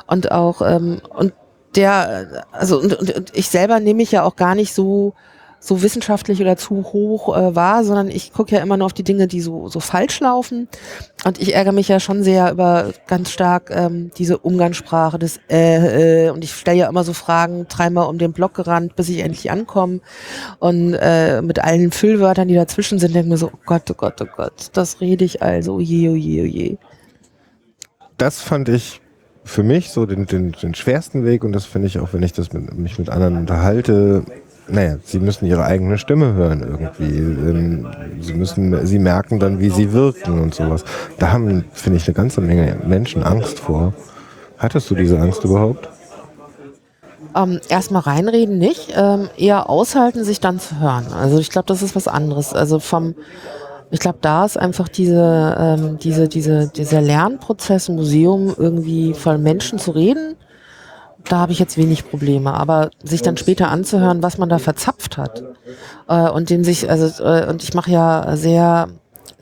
[0.09, 1.33] und auch, ähm, und
[1.77, 5.15] der, also und, und, und ich selber nehme mich ja auch gar nicht so
[5.65, 9.03] so wissenschaftlich oder zu hoch äh, war, sondern ich gucke ja immer nur auf die
[9.03, 10.69] Dinge, die so, so falsch laufen.
[11.25, 16.27] Und ich ärgere mich ja schon sehr über ganz stark ähm, diese Umgangssprache des äh,
[16.27, 19.21] äh, und ich stelle ja immer so Fragen, dreimal um den Block gerannt, bis ich
[19.21, 20.01] endlich ankomme.
[20.59, 23.95] Und äh, mit allen Füllwörtern, die dazwischen sind, denke ich mir so, oh Gott, oh
[23.95, 26.77] Gott, oh Gott, das rede ich also, je, oh je, oh je.
[28.19, 29.01] Das fand ich
[29.45, 32.33] für mich so den, den, den schwersten Weg und das finde ich auch, wenn ich
[32.33, 34.25] das mit, mich mit anderen unterhalte,
[34.69, 37.19] naja, sie müssen ihre eigene Stimme hören irgendwie.
[37.19, 37.87] Ähm,
[38.21, 40.85] sie müssen, sie merken dann, wie sie wirken und sowas.
[41.19, 43.93] Da haben, finde ich, eine ganze Menge Menschen Angst vor.
[44.59, 45.89] Hattest du diese Angst überhaupt?
[47.37, 51.07] Ähm, erstmal reinreden nicht, ähm, eher aushalten, sich dann zu hören.
[51.13, 52.55] Also ich glaube, das ist was anderes.
[52.55, 53.15] Also vom,
[53.91, 59.43] ich glaube, da ist einfach diese, ähm, diese, diese, dieser Lernprozess im Museum irgendwie von
[59.43, 60.37] Menschen zu reden
[61.29, 62.55] da habe ich jetzt wenig Probleme.
[62.55, 65.43] Aber sich dann später anzuhören, was man da verzapft hat
[66.09, 68.89] äh, und den sich, also äh, und ich mache ja sehr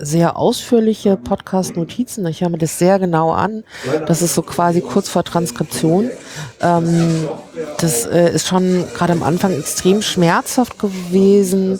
[0.02, 2.26] sehr ausführliche Podcast-Notizen.
[2.26, 3.62] Ich höre mir das sehr genau an.
[4.06, 6.10] Das ist so quasi kurz vor Transkription.
[6.60, 7.28] Ähm,
[7.78, 11.78] das äh, ist schon gerade am Anfang extrem schmerzhaft gewesen,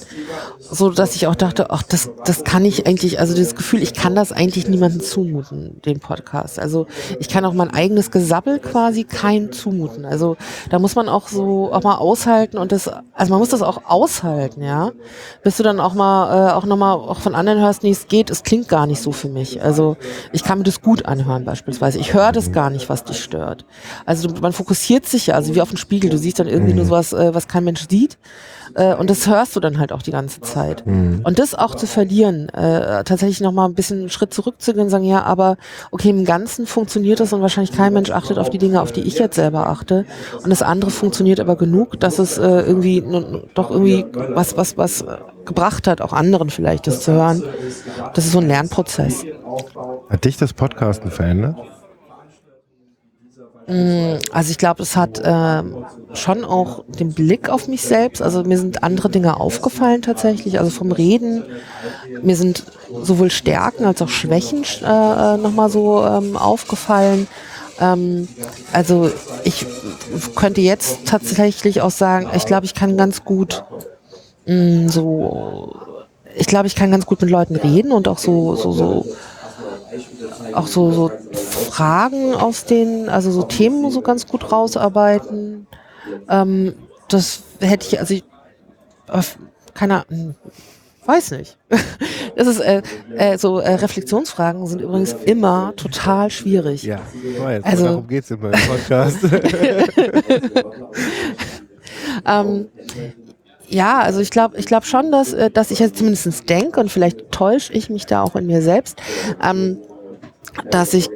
[0.61, 3.93] so dass ich auch dachte, ach, das, das kann ich eigentlich, also dieses Gefühl, ich
[3.93, 6.59] kann das eigentlich niemandem zumuten, den Podcast.
[6.59, 6.87] Also
[7.21, 10.05] ich kann auch mein eigenes Gesabbel quasi kein zumuten.
[10.05, 10.37] Also
[10.71, 13.83] da muss man auch so auch mal aushalten und das, also man muss das auch
[13.87, 14.93] aushalten, ja,
[15.43, 18.29] bis du dann auch mal äh, auch nochmal auch von anderen hörst, nee, es geht,
[18.29, 19.63] es klingt gar nicht so für mich.
[19.63, 19.97] Also
[20.33, 21.99] ich kann mir das gut anhören beispielsweise.
[21.99, 23.65] Ich höre das gar nicht, was dich stört.
[24.05, 26.11] Also man fokussiert sich ja, also wie auf den Spiegel.
[26.11, 28.19] Du siehst dann irgendwie nur sowas, äh, was kein Mensch sieht.
[28.75, 30.87] Äh, und das hörst du dann halt auch die ganze Zeit.
[30.87, 31.21] Mhm.
[31.25, 35.05] Und das auch zu verlieren, äh, tatsächlich nochmal ein bisschen einen Schritt zurückzugehen und sagen,
[35.05, 35.57] ja, aber
[35.91, 39.03] okay, im Ganzen funktioniert das und wahrscheinlich kein Mensch achtet auf die Dinge, auf die
[39.03, 40.05] ich jetzt selber achte.
[40.43, 43.03] Und das andere funktioniert aber genug, dass es äh, irgendwie
[43.55, 45.05] doch irgendwie was, was, was
[45.45, 47.43] gebracht hat, auch anderen vielleicht das zu hören.
[48.15, 49.25] Das ist so ein Lernprozess.
[50.09, 51.57] Hat dich das Podcasten verändert?
[53.67, 55.63] Mm, also ich glaube, es hat äh,
[56.15, 58.21] schon auch den Blick auf mich selbst.
[58.23, 60.59] Also mir sind andere Dinge aufgefallen tatsächlich.
[60.59, 61.45] Also vom Reden,
[62.23, 62.65] mir sind
[63.03, 67.29] sowohl Stärken als auch Schwächen äh, nochmal so ähm, aufgefallen.
[67.81, 68.29] Ähm,
[68.73, 69.11] also
[69.45, 69.67] ich
[70.35, 73.65] könnte jetzt tatsächlich auch sagen, ich glaube, ich kann ganz gut
[74.47, 75.77] mh, so,
[76.35, 79.07] ich glaube, ich kann ganz gut mit Leuten reden und auch so, so, so
[80.55, 81.11] auch so, so
[81.73, 85.67] Fragen aus den, also so Themen so ganz gut rausarbeiten.
[86.29, 86.75] Ähm,
[87.09, 88.25] das hätte ich, also ich,
[89.73, 90.35] keine Ahnung,
[91.07, 91.57] weiß nicht.
[92.35, 92.81] Das ist äh,
[93.15, 96.83] äh, so äh, Reflexionsfragen sind übrigens immer total schwierig.
[96.83, 97.63] Ja, ich weiß.
[97.63, 99.19] Also- darum geht es in meinem Podcast.
[102.27, 102.69] Ähm,
[103.69, 106.91] ja, also ich glaube ich glaub schon, dass, äh, dass ich jetzt zumindest denke und
[106.91, 109.01] vielleicht täusche ich mich da auch in mir selbst,
[109.43, 109.79] ähm,
[110.71, 111.09] dass ich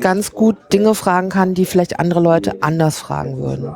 [0.00, 3.74] ganz gut Dinge fragen kann, die vielleicht andere Leute anders fragen würden.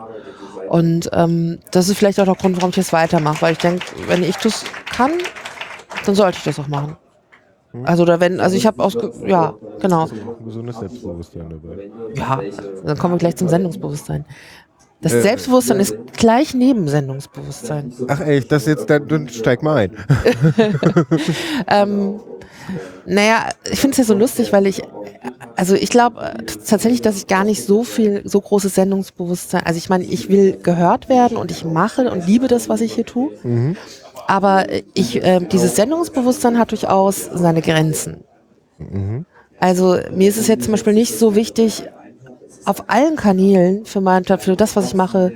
[0.68, 3.84] Und ähm, das ist vielleicht auch der Grund, warum ich das weitermache, weil ich denke,
[4.06, 5.10] wenn ich das kann,
[6.06, 6.96] dann sollte ich das auch machen.
[7.84, 8.96] Also oder wenn, also ich habe aus,
[9.26, 10.04] ja, genau.
[10.04, 11.90] Ein gesundes Selbstbewusstsein dabei.
[12.14, 12.40] Ja,
[12.84, 14.26] dann kommen wir gleich zum Sendungsbewusstsein.
[15.00, 17.92] Das Äh, Selbstbewusstsein ist gleich neben Sendungsbewusstsein.
[18.08, 19.96] Ach echt, das jetzt, dann, dann steig mal ein.
[21.66, 22.20] Ähm,
[23.06, 24.82] naja, ich finde es ja so lustig, weil ich,
[25.56, 29.78] also ich glaube äh, tatsächlich, dass ich gar nicht so viel, so großes Sendungsbewusstsein, also
[29.78, 33.06] ich meine, ich will gehört werden und ich mache und liebe das, was ich hier
[33.06, 33.30] tue.
[34.26, 38.24] Aber ich, äh, dieses Sendungsbewusstsein hat durchaus seine Grenzen.
[39.58, 41.84] Also mir ist es jetzt zum Beispiel nicht so wichtig,
[42.64, 45.32] auf allen Kanälen für, mein, für das, was ich mache,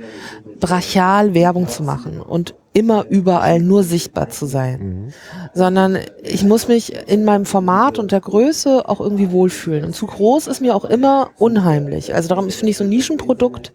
[0.59, 5.11] brachial Werbung zu machen und immer überall nur sichtbar zu sein.
[5.55, 9.83] Sondern ich muss mich in meinem Format und der Größe auch irgendwie wohlfühlen.
[9.83, 12.13] Und zu groß ist mir auch immer unheimlich.
[12.13, 13.73] Also darum finde ich so ein Nischenprodukt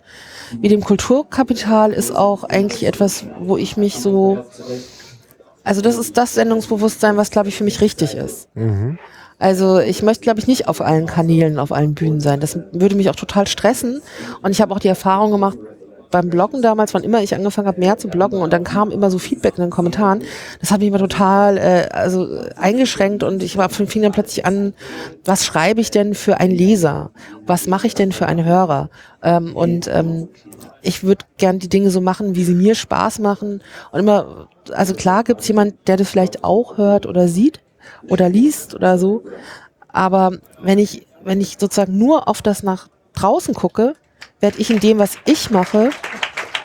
[0.60, 4.44] wie dem Kulturkapital ist auch eigentlich etwas, wo ich mich so,
[5.64, 8.48] also das ist das Sendungsbewusstsein, was glaube ich für mich richtig ist.
[9.38, 12.38] Also ich möchte, glaube ich, nicht auf allen Kanälen, auf allen Bühnen sein.
[12.38, 14.00] Das würde mich auch total stressen.
[14.42, 15.58] Und ich habe auch die Erfahrung gemacht,
[16.12, 19.10] beim Bloggen damals, wann immer ich angefangen habe, mehr zu bloggen und dann kam immer
[19.10, 20.22] so Feedback in den Kommentaren,
[20.60, 24.74] das hat mich immer total äh, also eingeschränkt und ich war, fing dann plötzlich an,
[25.24, 27.10] was schreibe ich denn für einen Leser?
[27.46, 28.90] Was mache ich denn für einen Hörer?
[29.22, 30.28] Ähm, und ähm,
[30.82, 33.62] ich würde gern die Dinge so machen, wie sie mir Spaß machen.
[33.90, 37.60] Und immer, also klar gibt es jemand, der das vielleicht auch hört oder sieht
[38.08, 39.24] oder liest oder so.
[39.88, 43.94] Aber wenn ich, wenn ich sozusagen nur auf das nach draußen gucke,
[44.42, 45.90] werde ich in dem, was ich mache,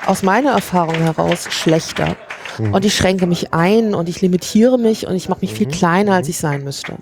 [0.06, 2.18] aus meiner Erfahrung heraus schlechter.
[2.72, 6.14] Und ich schränke mich ein und ich limitiere mich und ich mache mich viel kleiner,
[6.14, 6.96] als ich sein müsste.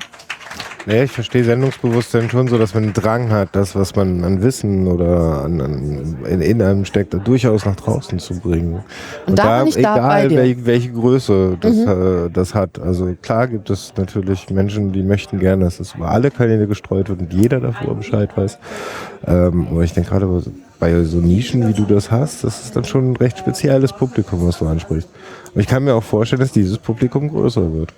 [0.88, 4.44] Naja, ich verstehe Sendungsbewusstsein schon so, dass man einen Drang hat, das, was man an
[4.44, 8.84] Wissen oder an, an, in, in einem steckt, durchaus nach draußen zu bringen.
[9.26, 10.38] Und da bin ich da egal, bei dir.
[10.38, 12.80] Welche, welche Größe das, äh, das hat.
[12.80, 17.10] Also klar gibt es natürlich Menschen, die möchten gerne, dass es über alle Kanäle gestreut
[17.10, 18.60] wird und jeder davor Bescheid weiß.
[19.26, 20.44] Ähm, aber ich denke gerade
[20.80, 24.46] bei so Nischen, wie du das hast, das ist dann schon ein recht spezielles Publikum,
[24.46, 25.10] was du ansprichst.
[25.54, 27.94] Und ich kann mir auch vorstellen, dass dieses Publikum größer wird.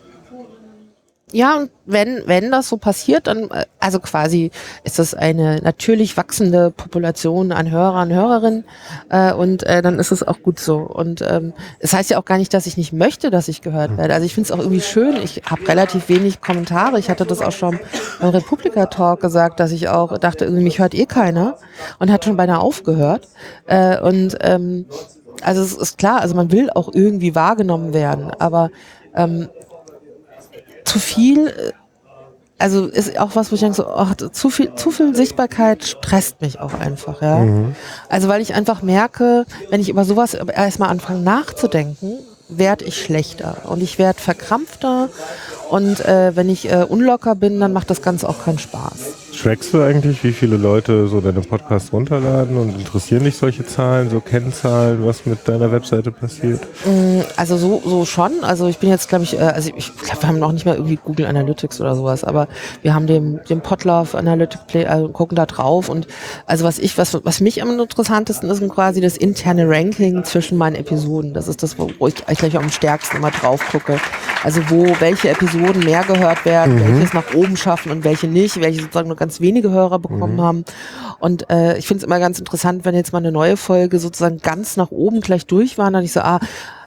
[1.34, 4.50] Ja, und wenn, wenn das so passiert, dann, äh, also quasi
[4.86, 8.64] ist das eine natürlich wachsende Population an Hörern, Hörerinnen
[9.10, 10.78] äh, und äh, dann ist es auch gut so.
[10.78, 13.98] Und ähm, es heißt ja auch gar nicht, dass ich nicht möchte, dass ich gehört
[13.98, 14.14] werde.
[14.14, 15.18] Also ich finde es auch irgendwie schön.
[15.18, 16.98] Ich habe relativ wenig Kommentare.
[16.98, 17.78] Ich hatte das auch schon
[18.22, 21.58] beim Republika-Talk gesagt, dass ich auch dachte, irgendwie mich hört eh keiner
[22.00, 23.28] und hat schon beinahe aufgehört.
[23.66, 24.86] Äh, und ähm,
[25.42, 28.70] also es ist klar, also man will auch irgendwie wahrgenommen werden, aber
[29.14, 29.50] ähm,
[30.88, 31.72] zu viel, äh,
[32.58, 36.42] also ist auch was, wo ich denke, so, ach, zu viel, zu viel Sichtbarkeit stresst
[36.42, 37.46] mich auch einfach, ja.
[38.10, 42.18] Also weil ich einfach merke, wenn ich über sowas erstmal anfange nachzudenken,
[42.50, 45.10] werde ich schlechter und ich werde verkrampfter
[45.70, 49.27] und äh, wenn ich äh, unlocker bin, dann macht das Ganze auch keinen Spaß.
[49.42, 54.10] Trackst du eigentlich, wie viele Leute so deine Podcasts runterladen und interessieren dich solche Zahlen,
[54.10, 56.62] so Kennzahlen, was mit deiner Webseite passiert?
[57.36, 58.44] Also so, so schon.
[58.44, 60.76] Also ich bin jetzt, glaube ich, äh, also ich glaube, wir haben noch nicht mal
[60.76, 62.48] irgendwie Google Analytics oder sowas, aber
[62.82, 66.08] wir haben den, den Podlove Analytic Play, also gucken da drauf und
[66.48, 70.58] also was ich, was, was mich am interessantesten ist, ist quasi das interne Ranking zwischen
[70.58, 71.34] meinen Episoden.
[71.34, 74.00] Das ist das, wo ich eigentlich am stärksten immer drauf gucke.
[74.44, 78.60] Also wo welche Episoden mehr gehört werden, welche es nach oben schaffen und welche nicht,
[78.62, 80.66] welche sozusagen nur ganz wenige Hörer bekommen haben.
[81.20, 84.40] Und äh, ich finde es immer ganz interessant, wenn jetzt mal eine neue Folge sozusagen
[84.40, 86.40] ganz nach oben gleich durch war, dann ich so, ah,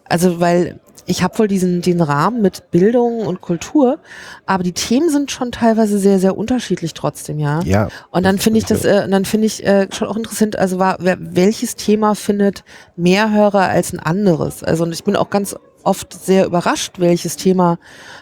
[0.04, 3.98] also weil ich habe wohl diesen den Rahmen mit Bildung und Kultur,
[4.46, 7.60] aber die Themen sind schon teilweise sehr sehr unterschiedlich trotzdem, ja.
[7.64, 7.88] Ja.
[8.10, 10.78] Und dann finde ich das, äh, und dann finde ich äh, schon auch interessant, also
[10.78, 12.64] war, wer, welches Thema findet
[12.96, 14.62] mehr Hörer als ein anderes?
[14.62, 17.78] Also und ich bin auch ganz oft sehr überrascht, welches Thema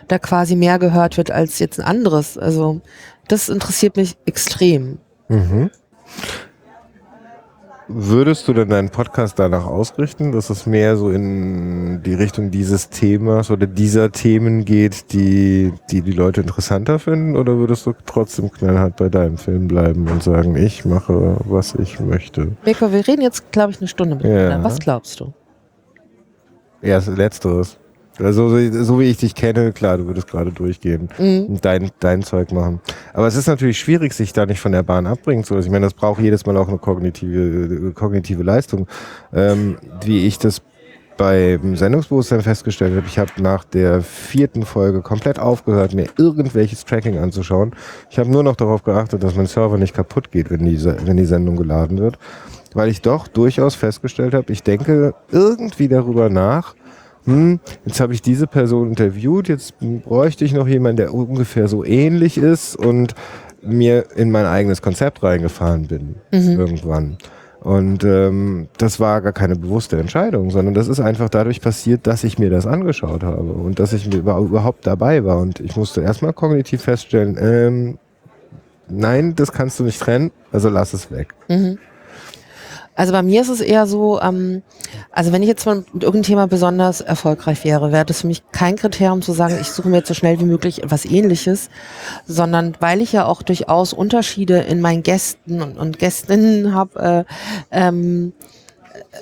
[0.07, 2.39] da quasi mehr gehört wird als jetzt ein anderes.
[2.39, 2.81] Also
[3.29, 4.99] das interessiert mich extrem.
[7.91, 12.91] Würdest du denn deinen Podcast danach ausrichten, dass es mehr so in die Richtung dieses
[12.91, 17.35] Themas oder dieser Themen geht, die die, die Leute interessanter finden?
[17.35, 21.99] Oder würdest du trotzdem knallhart bei deinem Film bleiben und sagen, ich mache, was ich
[21.99, 22.53] möchte?
[22.67, 24.59] Mirko, wir reden jetzt, glaube ich, eine Stunde miteinander.
[24.59, 24.65] Ja.
[24.65, 25.33] Was glaubst du?
[26.83, 27.79] Ja, letzteres.
[28.21, 31.47] Also so, so wie ich dich kenne, klar, du würdest gerade durchgehen Mhm.
[31.47, 32.81] und dein, dein Zeug machen.
[33.15, 35.67] Aber es ist natürlich schwierig, sich da nicht von der Bahn abbringen zu lassen.
[35.67, 38.87] Ich meine, das braucht jedes Mal auch eine kognitive, kognitive Leistung.
[39.33, 40.63] Ähm, wie ich das
[41.17, 47.19] beim Sendungsbewusstsein festgestellt habe, ich habe nach der vierten Folge komplett aufgehört, mir irgendwelches Tracking
[47.19, 47.73] anzuschauen.
[48.09, 51.17] Ich habe nur noch darauf geachtet, dass mein Server nicht kaputt geht, wenn die, wenn
[51.17, 52.19] die Sendung geladen wird.
[52.75, 56.75] Weil ich doch durchaus festgestellt habe, ich denke irgendwie darüber nach,
[57.29, 59.75] hm, jetzt habe ich diese Person interviewt, jetzt
[60.05, 63.15] bräuchte ich noch jemanden, der ungefähr so ähnlich ist und
[63.61, 66.15] mir in mein eigenes Konzept reingefahren bin
[66.59, 67.19] irgendwann.
[67.61, 72.25] Und ähm, das war gar keine bewusste Entscheidung, sondern das ist einfach dadurch passiert, dass
[72.25, 75.39] ich mir das angeschaut habe und dass ich überhaupt dabei war.
[75.39, 77.99] Und ich musste erstmal kognitiv feststellen, ähm,
[78.89, 81.35] nein, das kannst du nicht trennen, also lass es weg.
[82.99, 84.63] Also bei mir ist es eher so, ähm,
[85.13, 88.75] also wenn ich jetzt mit irgendeinem Thema besonders erfolgreich wäre, wäre das für mich kein
[88.75, 91.71] Kriterium zu sagen, ich suche mir jetzt so schnell wie möglich etwas ähnliches,
[92.27, 97.25] sondern weil ich ja auch durchaus Unterschiede in meinen Gästen und, und Gästinnen habe,
[97.71, 98.33] äh, ähm,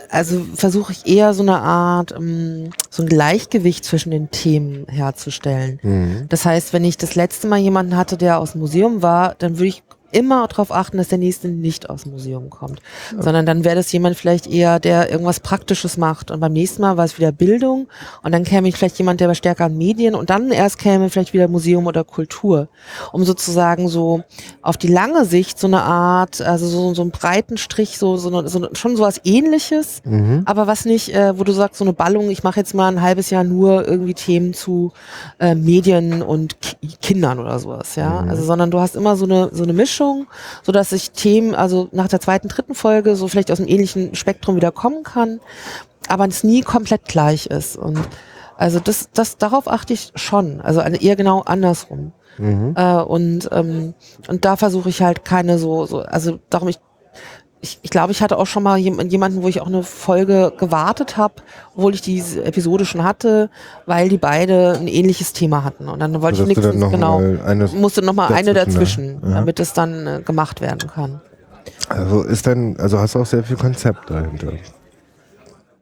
[0.09, 5.81] also versuche ich eher so eine Art, ähm, so ein Gleichgewicht zwischen den Themen herzustellen.
[6.31, 9.59] Das heißt, wenn ich das letzte Mal jemanden hatte, der aus dem Museum war, dann
[9.59, 9.82] würde ich
[10.16, 12.80] immer darauf achten, dass der nächste nicht aus dem Museum kommt,
[13.18, 16.30] sondern dann wäre das jemand vielleicht eher, der irgendwas Praktisches macht.
[16.30, 17.88] Und beim nächsten Mal war es wieder Bildung.
[18.22, 20.14] Und dann käme vielleicht jemand, der war stärker an Medien.
[20.14, 22.68] Und dann erst käme vielleicht wieder Museum oder Kultur,
[23.12, 24.22] um sozusagen so
[24.62, 28.28] auf die lange Sicht so eine Art, also so, so einen breiten Strich, so, so,
[28.28, 30.02] eine, so schon sowas ähnliches,
[30.47, 33.02] aber was nicht, äh, wo du sagst, so eine Ballung, ich mache jetzt mal ein
[33.02, 34.93] halbes Jahr nur irgendwie Themen zu
[35.38, 38.20] äh, Medien und Ki Kindern oder sowas, ja.
[38.28, 40.05] Also, sondern du hast immer so eine, so eine Mischung,
[40.62, 44.14] so dass ich Themen, also nach der zweiten, dritten Folge so vielleicht aus einem ähnlichen
[44.14, 45.40] Spektrum wieder kommen kann,
[46.08, 47.76] aber es nie komplett gleich ist.
[47.76, 47.98] Und
[48.56, 50.60] also das, das, darauf achte ich schon.
[50.60, 52.12] Also eher genau andersrum.
[52.74, 53.94] Äh, und, ähm,
[54.28, 56.78] und da versuche ich halt keine so, so, also darum ich
[57.60, 60.52] ich, ich glaube, ich hatte auch schon mal jem- jemanden, wo ich auch eine Folge
[60.56, 61.34] gewartet habe,
[61.74, 63.50] obwohl ich diese Episode schon hatte,
[63.86, 65.88] weil die beide ein ähnliches Thema hatten.
[65.88, 69.30] Und dann wollte Sodass ich nichts, noch genau, eine musste noch mal eine dazwischen dazwischen.
[69.30, 69.34] Ja.
[69.40, 71.20] damit es dann äh, gemacht werden kann.
[71.88, 74.52] Also ist dann, also hast du auch sehr viel Konzept dahinter.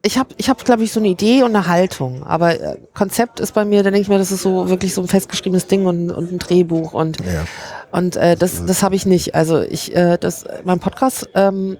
[0.05, 2.23] Ich habe, ich hab, glaube ich, so eine Idee und eine Haltung.
[2.23, 5.01] Aber äh, Konzept ist bei mir, da denke ich mir, das ist so wirklich so
[5.01, 7.45] ein festgeschriebenes Ding und, und ein Drehbuch und Ja.
[7.91, 9.35] Und äh, das, das habe ich nicht.
[9.35, 11.77] Also ich, äh, das, mein Podcast, ähm,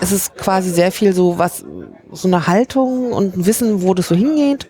[0.00, 1.64] es ist quasi sehr viel so was,
[2.12, 4.68] so eine Haltung und ein Wissen, wo das so hingeht.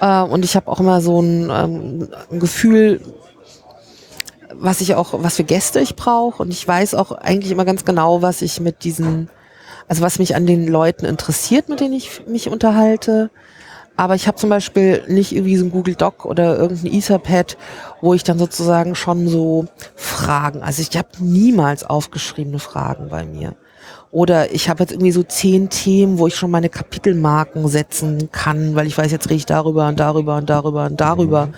[0.00, 3.00] Äh, und ich habe auch immer so ein, ähm, ein Gefühl,
[4.52, 6.42] was ich auch, was für Gäste ich brauche.
[6.42, 9.28] Und ich weiß auch eigentlich immer ganz genau, was ich mit diesen,
[9.88, 13.30] also was mich an den Leuten interessiert, mit denen ich mich unterhalte.
[13.96, 17.56] Aber ich habe zum Beispiel nicht irgendwie so ein Google Doc oder irgendein Etherpad,
[18.02, 23.54] wo ich dann sozusagen schon so Fragen, also ich habe niemals aufgeschriebene Fragen bei mir.
[24.10, 28.74] Oder ich habe jetzt irgendwie so zehn Themen, wo ich schon meine Kapitelmarken setzen kann,
[28.74, 31.48] weil ich weiß, jetzt rede ich darüber und darüber und darüber und darüber.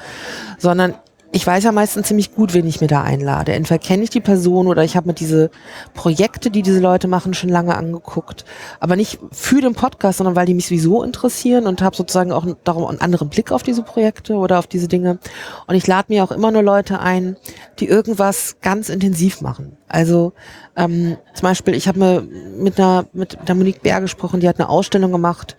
[0.59, 0.95] Sondern
[1.31, 3.53] ich weiß ja meistens ziemlich gut, wen ich mir da einlade.
[3.53, 5.51] Entweder kenne ich die Person oder ich habe mir diese
[5.93, 8.47] Projekte, die diese Leute machen, schon lange angeguckt.
[8.81, 12.47] Aber nicht für den Podcast, sondern weil die mich sowieso interessieren und habe sozusagen auch
[12.65, 15.19] darum einen anderen Blick auf diese Projekte oder auf diese Dinge.
[15.67, 17.37] Und ich lade mir auch immer nur Leute ein,
[17.79, 19.77] die irgendwas ganz intensiv machen.
[19.89, 20.32] Also
[20.77, 24.59] ähm, zum Beispiel, ich habe mir mit einer mit der Monique Bär gesprochen, die hat
[24.59, 25.56] eine Ausstellung gemacht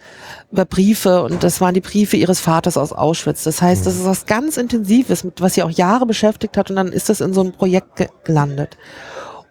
[0.51, 3.43] über Briefe und das waren die Briefe ihres Vaters aus Auschwitz.
[3.43, 6.75] Das heißt, das ist was ganz Intensives, mit was sie auch Jahre beschäftigt hat und
[6.75, 8.77] dann ist das in so einem Projekt ge gelandet.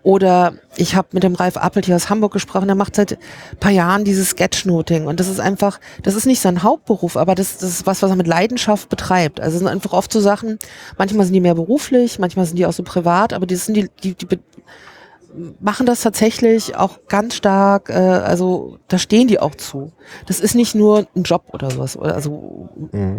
[0.03, 3.19] Oder ich habe mit dem Ralf Appelt hier aus Hamburg gesprochen, der macht seit
[3.59, 7.59] paar Jahren dieses Sketchnoting und das ist einfach, das ist nicht sein Hauptberuf, aber das,
[7.59, 9.41] das ist was, was er mit Leidenschaft betreibt.
[9.41, 10.59] Also es sind einfach oft so Sachen,
[10.97, 13.91] manchmal sind die mehr beruflich, manchmal sind die auch so privat, aber das sind die,
[14.03, 14.39] die, die
[15.61, 19.93] machen das tatsächlich auch ganz stark, äh, also da stehen die auch zu.
[20.27, 21.97] Das ist nicht nur ein Job oder sowas.
[21.97, 22.69] Also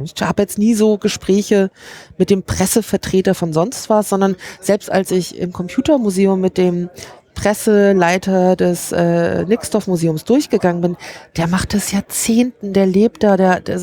[0.03, 1.69] ich habe jetzt nie so Gespräche
[2.18, 6.90] mit dem Pressevertreter von sonst was, sondern selbst als ich im Computermuseum mit dem
[7.36, 10.98] Presseleiter des äh, Nixdorf-Museums durchgegangen bin,
[11.38, 13.80] der macht das Jahrzehnten, der lebt da, der, der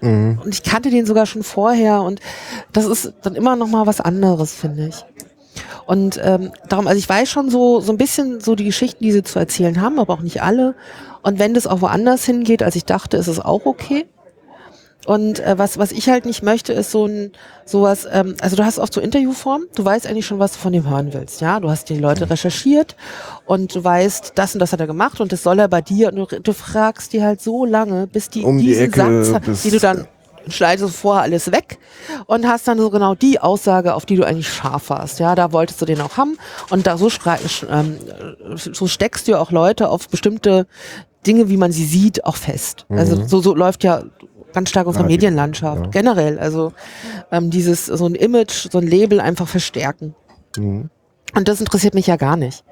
[0.00, 0.40] Mhm.
[0.44, 2.20] und ich kannte den sogar schon vorher und
[2.72, 5.04] das ist dann immer noch mal was anderes, finde ich.
[5.86, 9.12] Und ähm, darum, also ich weiß schon so, so ein bisschen so die Geschichten, die
[9.12, 10.74] sie zu erzählen haben, aber auch nicht alle.
[11.22, 14.06] Und wenn das auch woanders hingeht, als ich dachte, ist es auch okay.
[15.06, 17.30] Und äh, was, was ich halt nicht möchte, ist so ein
[17.64, 20.72] sowas, ähm, also du hast oft so Interviewform, du weißt eigentlich schon, was du von
[20.72, 21.60] dem hören willst, ja.
[21.60, 22.96] Du hast die Leute recherchiert
[23.44, 26.08] und du weißt, das und das hat er gemacht und das soll er bei dir
[26.12, 29.62] und du, du fragst die halt so lange, bis die Um die diesen Ecke, Satz,
[29.62, 30.08] die du dann
[30.48, 31.78] schneidest vorher alles weg
[32.26, 35.18] und hast dann so genau die Aussage, auf die du eigentlich scharf warst.
[35.20, 36.38] Ja, da wolltest du den auch haben
[36.70, 37.08] und da so,
[37.70, 37.96] ähm,
[38.56, 40.66] so steckst du auch Leute auf bestimmte
[41.26, 42.86] Dinge, wie man sie sieht, auch fest.
[42.88, 44.02] Also so, so läuft ja
[44.52, 45.90] ganz stark unsere die- Medienlandschaft ja.
[45.90, 46.38] generell.
[46.38, 46.72] Also
[47.32, 50.14] ähm, dieses so ein Image, so ein Label einfach verstärken.
[50.56, 50.90] Mhm.
[51.34, 52.64] Und das interessiert mich ja gar nicht,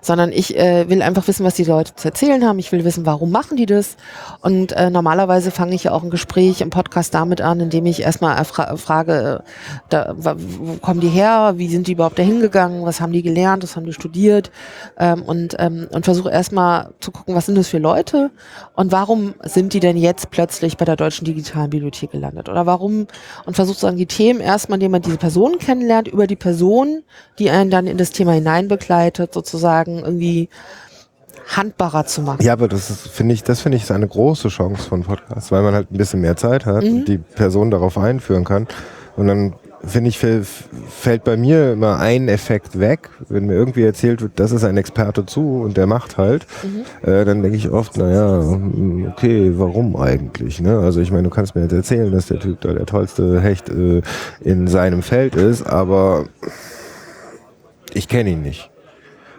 [0.00, 2.58] sondern ich äh, will einfach wissen, was die Leute zu erzählen haben.
[2.60, 3.96] Ich will wissen, warum machen die das.
[4.42, 8.02] Und äh, normalerweise fange ich ja auch ein Gespräch im Podcast damit an, indem ich
[8.02, 9.50] erstmal frage, äh,
[9.88, 13.64] da, wo kommen die her, wie sind die überhaupt dahin gegangen, was haben die gelernt,
[13.64, 14.52] was haben die studiert?
[14.98, 18.30] Ähm, und, ähm, und versuche erstmal zu gucken, was sind das für Leute?
[18.76, 22.48] Und warum sind die denn jetzt plötzlich bei der Deutschen Digitalen Bibliothek gelandet?
[22.48, 23.08] Oder warum?
[23.46, 27.02] Und versuche sozusagen die Themen erstmal, indem man diese Person kennenlernt, über die Person,
[27.38, 30.48] die einen dann in das Thema hineinbegleitet, sozusagen irgendwie
[31.48, 32.42] handbarer zu machen.
[32.42, 35.62] Ja, aber das finde ich, das finde ich ist eine große Chance von Podcasts, weil
[35.62, 36.98] man halt ein bisschen mehr Zeit hat Mhm.
[36.98, 38.66] und die Person darauf einführen kann.
[39.16, 40.46] Und dann finde ich, fäll-
[40.88, 44.76] fällt bei mir immer ein Effekt weg, wenn mir irgendwie erzählt wird, das ist ein
[44.76, 47.08] Experte zu und der macht halt, Mhm.
[47.10, 50.60] äh, dann denke ich oft, naja, hm, okay, warum eigentlich?
[50.60, 50.78] Ne?
[50.78, 53.68] Also ich meine, du kannst mir jetzt erzählen, dass der Typ da der tollste Hecht
[53.70, 54.02] äh,
[54.40, 56.26] in seinem Feld ist, aber
[57.94, 58.70] ich kenne ihn nicht.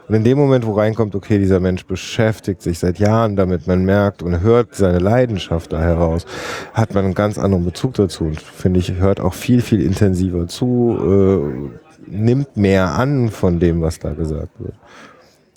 [0.07, 3.85] Und in dem Moment, wo reinkommt, okay, dieser Mensch beschäftigt sich seit Jahren damit, man
[3.85, 6.25] merkt und hört seine Leidenschaft da heraus,
[6.73, 10.47] hat man einen ganz anderen Bezug dazu und finde ich, hört auch viel, viel intensiver
[10.47, 14.73] zu, äh, nimmt mehr an von dem, was da gesagt wird.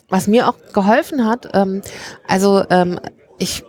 [0.09, 1.83] Was mir auch geholfen hat, ähm,
[2.29, 3.01] also ähm,
[3.39, 3.65] ich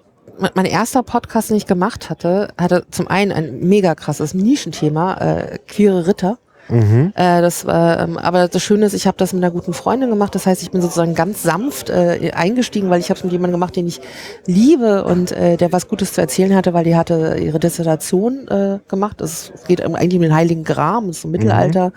[0.54, 5.58] mein erster Podcast, den ich gemacht hatte, hatte zum einen ein mega krasses Nischenthema, äh,
[5.68, 6.38] queere Ritter.
[6.70, 7.14] Mhm.
[7.16, 10.36] Äh, das ähm, aber das Schöne ist, ich habe das mit einer guten Freundin gemacht.
[10.36, 13.54] Das heißt, ich bin sozusagen ganz sanft äh, eingestiegen, weil ich habe es mit jemandem
[13.54, 14.02] gemacht, den ich
[14.46, 18.80] liebe und äh, der was Gutes zu erzählen hatte, weil die hatte ihre Dissertation äh,
[18.88, 19.22] gemacht.
[19.22, 21.94] Es geht eigentlich um den Heiligen Gram, das ist so Mittelalter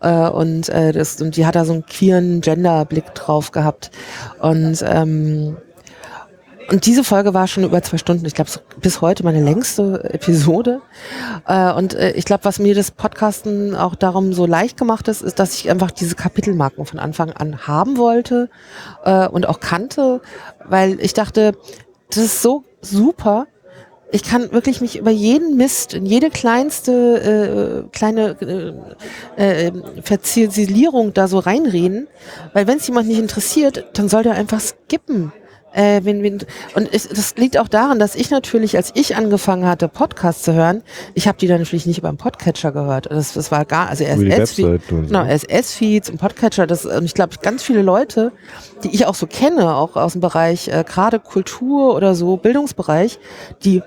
[0.00, 3.90] äh, und äh, das und die hat da so einen queeren Gender-Blick drauf gehabt
[4.40, 5.56] und ähm,
[6.70, 8.24] und diese Folge war schon über zwei Stunden.
[8.24, 8.50] Ich glaube,
[8.82, 10.82] bis heute meine längste Episode.
[11.46, 15.22] Äh, und äh, ich glaube, was mir das Podcasten auch darum so leicht gemacht ist,
[15.22, 18.50] ist, dass ich einfach diese Kapitelmarken von Anfang an haben wollte
[19.04, 20.20] äh, und auch kannte,
[20.64, 21.52] weil ich dachte,
[22.08, 23.46] das ist so super.
[24.10, 28.36] Ich kann wirklich mich über jeden Mist, in jede kleinste äh, kleine
[29.38, 29.72] äh, äh,
[30.02, 32.08] Verziersilierung da so reinreden,
[32.52, 35.32] weil wenn es jemand nicht interessiert, dann soll der einfach skippen.
[35.72, 36.38] Äh, wenn, wenn,
[36.74, 40.52] und es, das liegt auch daran, dass ich natürlich, als ich angefangen hatte, Podcasts zu
[40.52, 40.82] hören,
[41.14, 43.10] ich habe die dann natürlich nicht über einen Podcatcher gehört.
[43.10, 45.14] Das, das war gar, also Über die RSS-Feed, Webseite und so.
[45.14, 46.66] genau, RSS-Feeds und Podcatcher.
[46.66, 48.32] Das, und ich glaube, ganz viele Leute,
[48.84, 53.18] die ich auch so kenne, auch aus dem Bereich äh, gerade Kultur oder so, Bildungsbereich,
[53.64, 53.82] die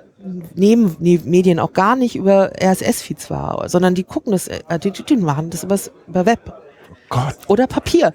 [0.55, 4.91] nehmen die Medien auch gar nicht über RSS-Feeds wahr, sondern die gucken das, äh, die,
[4.91, 6.53] die machen das übers, über Web
[7.09, 7.35] Gott.
[7.47, 8.13] oder Papier.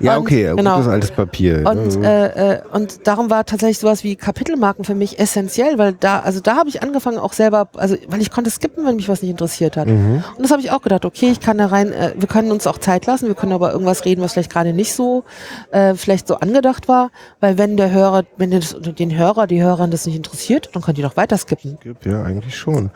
[0.00, 0.76] Ja, Und- okay, genau.
[0.76, 1.64] gutes altes Papier.
[1.66, 2.32] Und, ne?
[2.34, 6.40] äh, äh, und darum war tatsächlich sowas wie Kapitelmarken für mich essentiell, weil da, also
[6.40, 9.30] da habe ich angefangen auch selber, also weil ich konnte skippen, wenn mich was nicht
[9.30, 9.88] interessiert hat.
[9.88, 10.24] Mhm.
[10.36, 12.66] Und das habe ich auch gedacht, okay, ich kann da rein, äh, wir können uns
[12.66, 15.24] auch Zeit lassen, wir können aber irgendwas reden, was vielleicht gerade nicht so,
[15.70, 17.10] äh, vielleicht so angedacht war,
[17.40, 20.98] weil wenn der Hörer, wenn das, den Hörer, die Hörerin das nicht interessiert, dann könnt
[20.98, 21.78] ihr doch weiter skippen.
[22.04, 22.90] ja, eigentlich schon.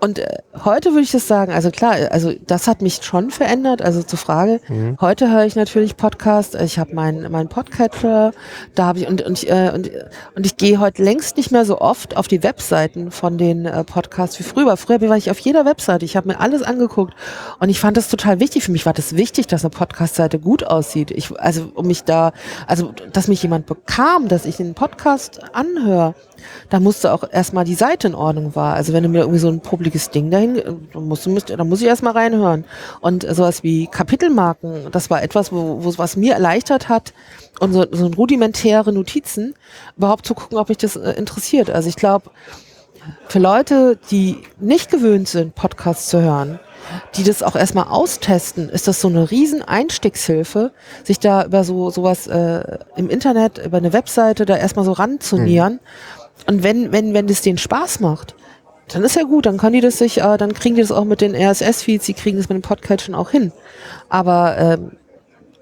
[0.00, 0.26] Und äh,
[0.64, 4.18] heute würde ich das sagen, also klar, also das hat mich schon verändert, also zur
[4.18, 4.60] Frage.
[5.00, 8.32] Heute höre ich natürlich Podcast, ich habe meinen mein Podcatcher,
[8.74, 9.90] da habe ich und und ich, äh, und,
[10.34, 13.84] und ich gehe heute längst nicht mehr so oft auf die Webseiten von den äh,
[13.84, 14.76] Podcasts wie früher.
[14.76, 17.14] Früher war ich auf jeder Webseite, ich habe mir alles angeguckt
[17.58, 18.64] und ich fand das total wichtig.
[18.64, 21.10] Für mich war das wichtig, dass eine Podcast-Seite gut aussieht.
[21.10, 22.32] Ich, also um mich da,
[22.66, 26.14] also dass mich jemand bekam, dass ich den Podcast anhöre
[26.70, 28.74] da musste auch erstmal die Seite in Ordnung war.
[28.74, 30.60] Also wenn du mir irgendwie so ein publikes Ding dahin,
[30.92, 32.64] dann musst musst, dann muss ich erstmal reinhören.
[33.00, 37.12] Und sowas wie Kapitelmarken, das war etwas, wo, wo was mir erleichtert hat,
[37.60, 39.54] und so, so rudimentäre Notizen,
[39.96, 41.70] überhaupt zu gucken, ob mich das äh, interessiert.
[41.70, 42.30] Also ich glaube,
[43.28, 46.58] für Leute, die nicht gewöhnt sind, Podcasts zu hören,
[47.16, 50.72] die das auch erstmal austesten, ist das so eine riesen Einstiegshilfe,
[51.02, 55.80] sich da über so sowas äh, im Internet, über eine Webseite da erstmal so ranzunähern.
[56.46, 58.34] Und wenn, wenn, wenn das denen Spaß macht,
[58.88, 61.04] dann ist ja gut, dann können die das sich, äh, dann kriegen die das auch
[61.04, 63.52] mit den RSS-Feeds, die kriegen das mit dem Podcatchen auch hin.
[64.08, 64.92] Aber ähm,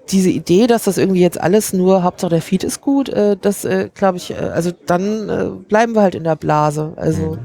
[0.09, 3.65] diese Idee, dass das irgendwie jetzt alles nur, Hauptsache der Feed ist gut, äh, das
[3.65, 6.93] äh, glaube ich, äh, also dann äh, bleiben wir halt in der Blase.
[6.95, 7.39] Also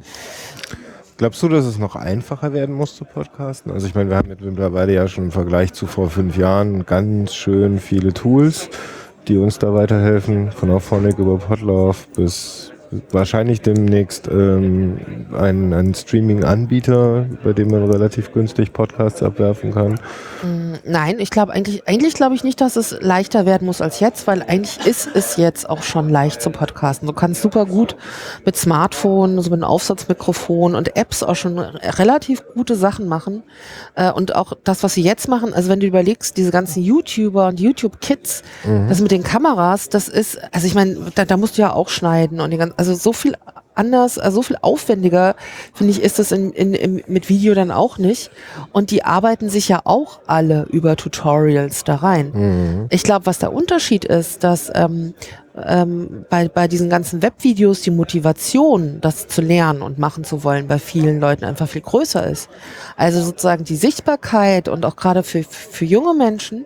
[1.16, 3.73] Glaubst du, dass es noch einfacher werden muss zu podcasten?
[3.73, 7.35] Also ich meine, wir haben mittlerweile ja schon im Vergleich zu vor fünf Jahren ganz
[7.35, 8.70] schön viele Tools,
[9.28, 12.73] die uns da weiterhelfen, von Auphonic über Podlove bis
[13.12, 14.99] wahrscheinlich demnächst ähm,
[15.33, 20.01] ein, ein Streaming-Anbieter, bei dem man relativ günstig Podcasts abwerfen kann.
[20.85, 24.27] Nein, ich glaube eigentlich, eigentlich glaube ich nicht, dass es leichter werden muss als jetzt,
[24.27, 27.07] weil eigentlich ist es jetzt auch schon leicht zu podcasten.
[27.07, 27.97] Du kannst super gut
[28.45, 33.43] mit Smartphone, so mit einem Aufsatzmikrofon und Apps auch schon relativ gute Sachen machen.
[33.95, 37.49] Äh, und auch das, was sie jetzt machen, also wenn du überlegst, diese ganzen YouTuber
[37.49, 38.43] und YouTube-Kids,
[38.89, 41.89] das mit den Kameras, das ist, also ich meine, da, da musst du ja auch
[41.89, 43.35] schneiden und die ganzen, also so viel
[43.74, 45.36] anders, also so viel aufwendiger,
[45.74, 48.31] finde ich, ist das in, in, in, mit Video dann auch nicht.
[48.73, 52.32] Und die arbeiten sich ja auch alle über Tutorials da rein.
[52.89, 55.12] Ich glaube, was der Unterschied ist, dass ähm,
[55.62, 60.66] ähm, bei, bei diesen ganzen Webvideos die Motivation, das zu lernen und machen zu wollen,
[60.66, 62.48] bei vielen Leuten einfach viel größer ist.
[62.97, 66.65] Also sozusagen die Sichtbarkeit und auch gerade für, für junge Menschen,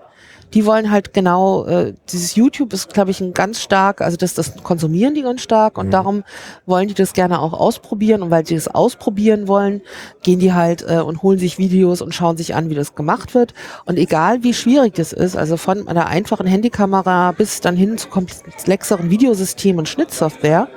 [0.55, 4.35] die wollen halt genau, äh, dieses YouTube ist, glaube ich, ein ganz stark, also das,
[4.35, 6.23] das konsumieren die ganz stark und darum
[6.65, 9.83] wollen die das gerne auch ausprobieren und weil sie das ausprobieren wollen,
[10.23, 13.35] gehen die halt äh, und holen sich Videos und schauen sich an, wie das gemacht
[13.35, 13.53] wird.
[13.85, 18.09] Und egal wie schwierig das ist, also von einer einfachen Handykamera bis dann hin zu
[18.09, 20.69] komplexeren Videosystemen und Schnittsoftware,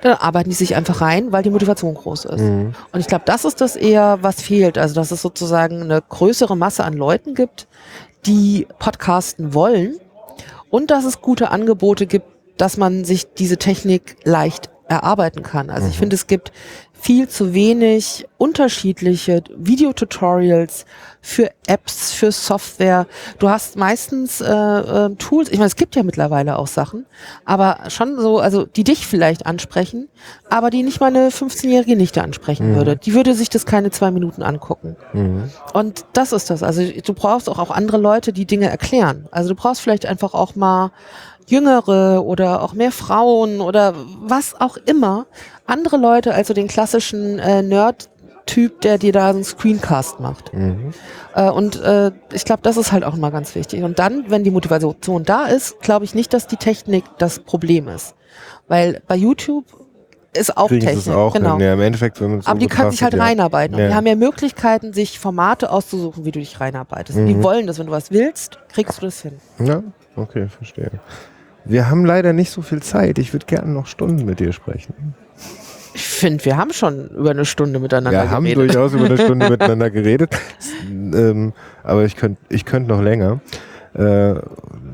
[0.00, 2.40] dann arbeiten die sich einfach rein, weil die Motivation groß ist.
[2.92, 4.78] Und ich glaube, das ist das eher, was fehlt.
[4.78, 7.66] Also, dass es sozusagen eine größere Masse an Leuten gibt,
[8.26, 9.98] die podcasten wollen
[10.70, 12.26] und dass es gute Angebote gibt,
[12.56, 15.70] dass man sich diese Technik leicht erarbeiten kann.
[15.70, 16.50] Also ich finde, es gibt
[17.00, 20.84] viel zu wenig unterschiedliche Videotutorials
[21.20, 23.06] für Apps, für Software.
[23.38, 27.06] Du hast meistens äh, äh, Tools, ich meine, es gibt ja mittlerweile auch Sachen,
[27.44, 30.08] aber schon so, also die dich vielleicht ansprechen,
[30.50, 32.96] aber die nicht meine 15-jährige Nichte ansprechen würde.
[32.96, 34.96] Die würde sich das keine zwei Minuten angucken.
[35.72, 36.62] Und das ist das.
[36.62, 39.28] Also du brauchst auch, auch andere Leute, die Dinge erklären.
[39.30, 40.90] Also du brauchst vielleicht einfach auch mal
[41.48, 45.26] Jüngere oder auch mehr Frauen oder was auch immer.
[45.66, 50.52] Andere Leute, also den klassischen äh, Nerd-Typ, der dir da einen Screencast macht.
[51.34, 53.82] Äh, und äh, ich glaube, das ist halt auch mal ganz wichtig.
[53.82, 57.88] Und dann, wenn die Motivation da ist, glaube ich nicht, dass die Technik das Problem
[57.88, 58.14] ist.
[58.68, 59.64] Weil bei YouTube
[60.34, 61.06] ist auch Kriegen Technik.
[61.06, 61.58] es auch genau.
[61.58, 63.22] Ja, im Endeffekt, wenn Aber die können sich halt ja.
[63.22, 63.74] reinarbeiten.
[63.74, 63.88] Und Ja.
[63.88, 67.18] die haben ja Möglichkeiten, sich Formate auszusuchen, wie du dich reinarbeitest.
[67.18, 67.28] Und Mhm.
[67.28, 69.32] die wollen das, wenn du was willst, kriegst du das hin.
[69.58, 69.82] Ja,
[70.16, 70.90] okay, verstehe.
[71.68, 73.18] Wir haben leider nicht so viel Zeit.
[73.18, 75.14] Ich würde gerne noch Stunden mit dir sprechen.
[75.94, 78.74] Ich finde, wir haben schon über eine Stunde miteinander Wir haben geredet.
[78.74, 80.30] durchaus über eine Stunde miteinander geredet.
[80.90, 83.40] Ähm, aber ich könnte ich könnt noch länger.
[83.94, 84.34] Äh,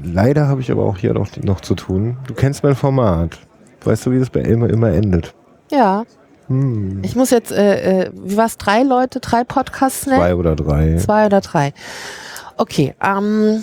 [0.02, 2.16] leider habe ich aber auch hier noch, noch zu tun.
[2.26, 3.38] Du kennst mein Format.
[3.84, 5.34] Weißt du, wie das bei immer immer endet?
[5.70, 6.04] Ja.
[6.48, 10.18] Hm, Ich muss jetzt, äh, äh, wie war's, drei Leute, drei Podcasts nennen?
[10.20, 10.96] zwei oder drei.
[10.96, 11.72] Zwei oder drei.
[12.56, 13.62] Okay, ähm,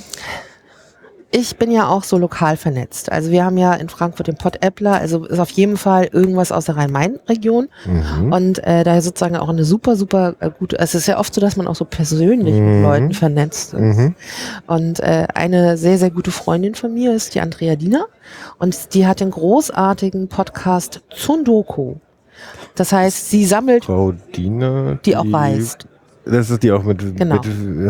[1.33, 3.09] ich bin ja auch so lokal vernetzt.
[3.11, 6.65] Also wir haben ja in Frankfurt den Pod-Appler, also ist auf jeden Fall irgendwas aus
[6.65, 7.69] der Rhein-Main-Region.
[7.85, 8.33] Mhm.
[8.33, 11.39] Und äh, da sozusagen auch eine super, super äh, gute, es ist ja oft so,
[11.39, 12.73] dass man auch so persönlich Mhm.
[12.73, 13.79] mit Leuten vernetzt ist.
[13.97, 14.15] Mhm.
[14.67, 18.05] Und äh, eine sehr, sehr gute Freundin von mir ist die Andrea Diener
[18.59, 22.01] und die hat den großartigen Podcast Zundoko.
[22.75, 24.99] Das heißt, sie sammelt, Frau Diener.
[25.05, 25.87] die auch reist.
[26.23, 27.35] Das ist die auch mit, Genau.
[27.35, 27.43] mit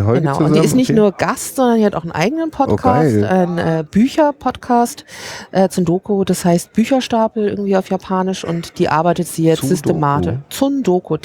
[0.06, 0.34] heute Genau.
[0.34, 0.46] zusammen?
[0.46, 1.00] Und die ist nicht Okay.
[1.00, 3.26] nur Gast, sondern die hat auch einen eigenen Podcast, geil.
[3.26, 5.04] einen äh, Bücher-Podcast,
[5.52, 10.36] äh, Zundoko, das heißt Bücherstapel irgendwie auf Japanisch und die arbeitet sie jetzt systematisch.
[10.50, 11.18] Zundoko,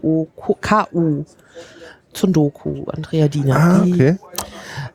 [0.00, 1.24] T-S-U-N-D-O-K-U.
[2.12, 3.56] Zundoku, Andrea Diener.
[3.56, 4.16] Ah, Die- okay.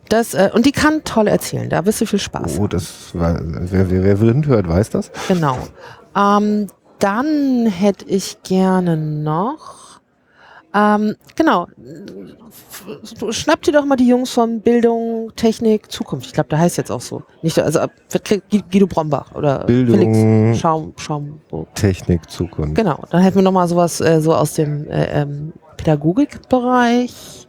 [0.09, 2.59] Das, äh, und die kann toll erzählen, da wirst du viel Spaß.
[2.59, 5.11] Oh, das war, wer, wer, wer Wind hört, weiß das.
[5.29, 5.57] Genau.
[6.15, 6.67] Ähm,
[6.99, 9.84] dann hätte ich gerne noch.
[10.75, 11.67] Ähm, genau.
[13.29, 16.27] Schnapp dir doch mal die Jungs von Bildung, Technik, Zukunft.
[16.27, 17.23] Ich glaube, da heißt jetzt auch so.
[17.41, 17.79] Nicht, also
[18.69, 19.97] Guido Brombach oder Bildung.
[19.97, 21.73] Felix Schaum, Schaumburg.
[21.75, 22.75] Technik, Zukunft.
[22.75, 22.99] Genau.
[23.09, 27.47] Dann hätten wir noch mal sowas äh, so aus dem äh, ähm, Pädagogikbereich.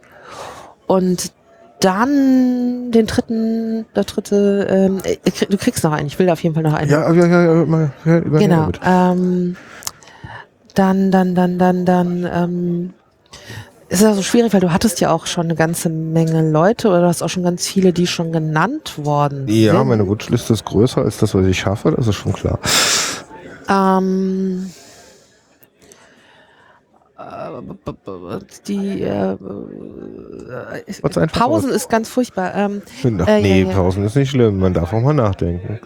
[0.87, 1.33] Und
[1.81, 5.17] dann den dritten, der dritte, ähm, äh,
[5.47, 6.07] du kriegst noch einen.
[6.07, 6.89] Ich will da auf jeden Fall noch einen.
[6.89, 9.11] Ja, ja, ja, ja, mal, ja, übernehmen Genau.
[9.11, 9.57] Ähm,
[10.73, 12.93] dann, dann, dann, dann, dann, ähm,
[13.89, 17.01] ist ja so schwierig, weil du hattest ja auch schon eine ganze Menge Leute oder
[17.01, 19.87] du hast auch schon ganz viele, die schon genannt worden Ja, sind.
[19.87, 22.59] meine Wunschliste ist größer als das, was ich schaffe, das ist schon klar.
[23.69, 24.71] Ähm,
[27.17, 31.75] äh, die äh, äh, Pausen aus.
[31.75, 32.53] ist ganz furchtbar.
[32.55, 33.73] Ähm, Ach Äh, nee, ja, ja.
[33.73, 34.59] Pausen ist nicht schlimm.
[34.59, 35.79] Man darf auch mal nachdenken.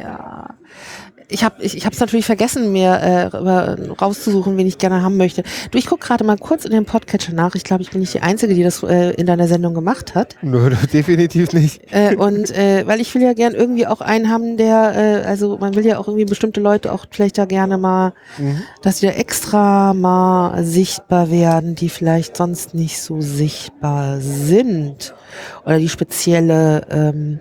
[0.00, 0.48] ja.
[1.28, 5.42] Ich habe ich, ich hab's natürlich vergessen, mir äh, rauszusuchen, wen ich gerne haben möchte.
[5.70, 7.54] Du, ich gucke gerade mal kurz in den Podcatcher nach.
[7.54, 10.36] Ich glaube, ich bin nicht die Einzige, die das äh, in deiner Sendung gemacht hat.
[10.42, 11.80] Nö, definitiv nicht.
[11.90, 15.58] Äh, und äh, weil ich will ja gern irgendwie auch einen haben, der, äh, also
[15.58, 18.12] man will ja auch irgendwie bestimmte Leute auch vielleicht da gerne mal,
[18.82, 25.14] dass die da extra mal sichtbar werden, die vielleicht sonst nicht so sichtbar sind.
[25.64, 27.40] Oder die spezielle, ähm,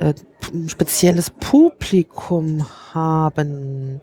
[0.00, 4.00] äh, p- spezielles Publikum haben.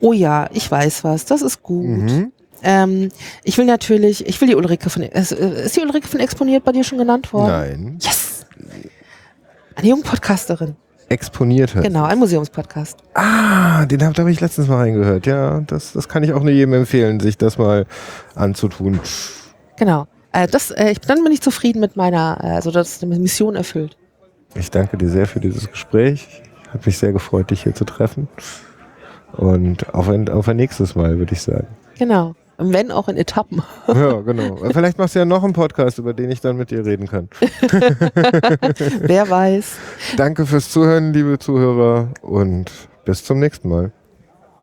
[0.00, 1.84] Oh ja, ich weiß was, das ist gut.
[1.86, 2.32] Mhm.
[2.62, 3.08] Ähm,
[3.44, 6.72] ich will natürlich, ich will die Ulrike von, ist, ist die Ulrike von Exponiert bei
[6.72, 7.48] dir schon genannt worden?
[7.48, 7.98] Nein.
[8.00, 8.46] Yes!
[9.74, 10.74] Eine junge Podcasterin.
[11.08, 11.84] Exponiert hat.
[11.84, 12.96] Genau, ein Museumspodcast.
[13.14, 15.26] Ah, den habe hab ich letztens mal reingehört.
[15.26, 17.86] Ja, das, das kann ich auch nur jedem empfehlen, sich das mal
[18.34, 18.98] anzutun.
[19.76, 20.08] Genau.
[20.32, 23.18] Äh, das, äh, ich, dann bin ich zufrieden mit meiner, äh, also das ist eine
[23.18, 23.96] Mission erfüllt.
[24.58, 26.42] Ich danke dir sehr für dieses Gespräch.
[26.72, 28.28] Hat mich sehr gefreut, dich hier zu treffen.
[29.32, 31.66] Und auf ein, auf ein nächstes Mal, würde ich sagen.
[31.98, 32.34] Genau.
[32.58, 33.62] Und Wenn auch in Etappen.
[33.88, 34.56] Ja, genau.
[34.72, 37.28] Vielleicht machst du ja noch einen Podcast, über den ich dann mit dir reden kann.
[39.00, 39.76] Wer weiß.
[40.16, 42.70] Danke fürs Zuhören, liebe Zuhörer, und
[43.04, 43.92] bis zum nächsten Mal.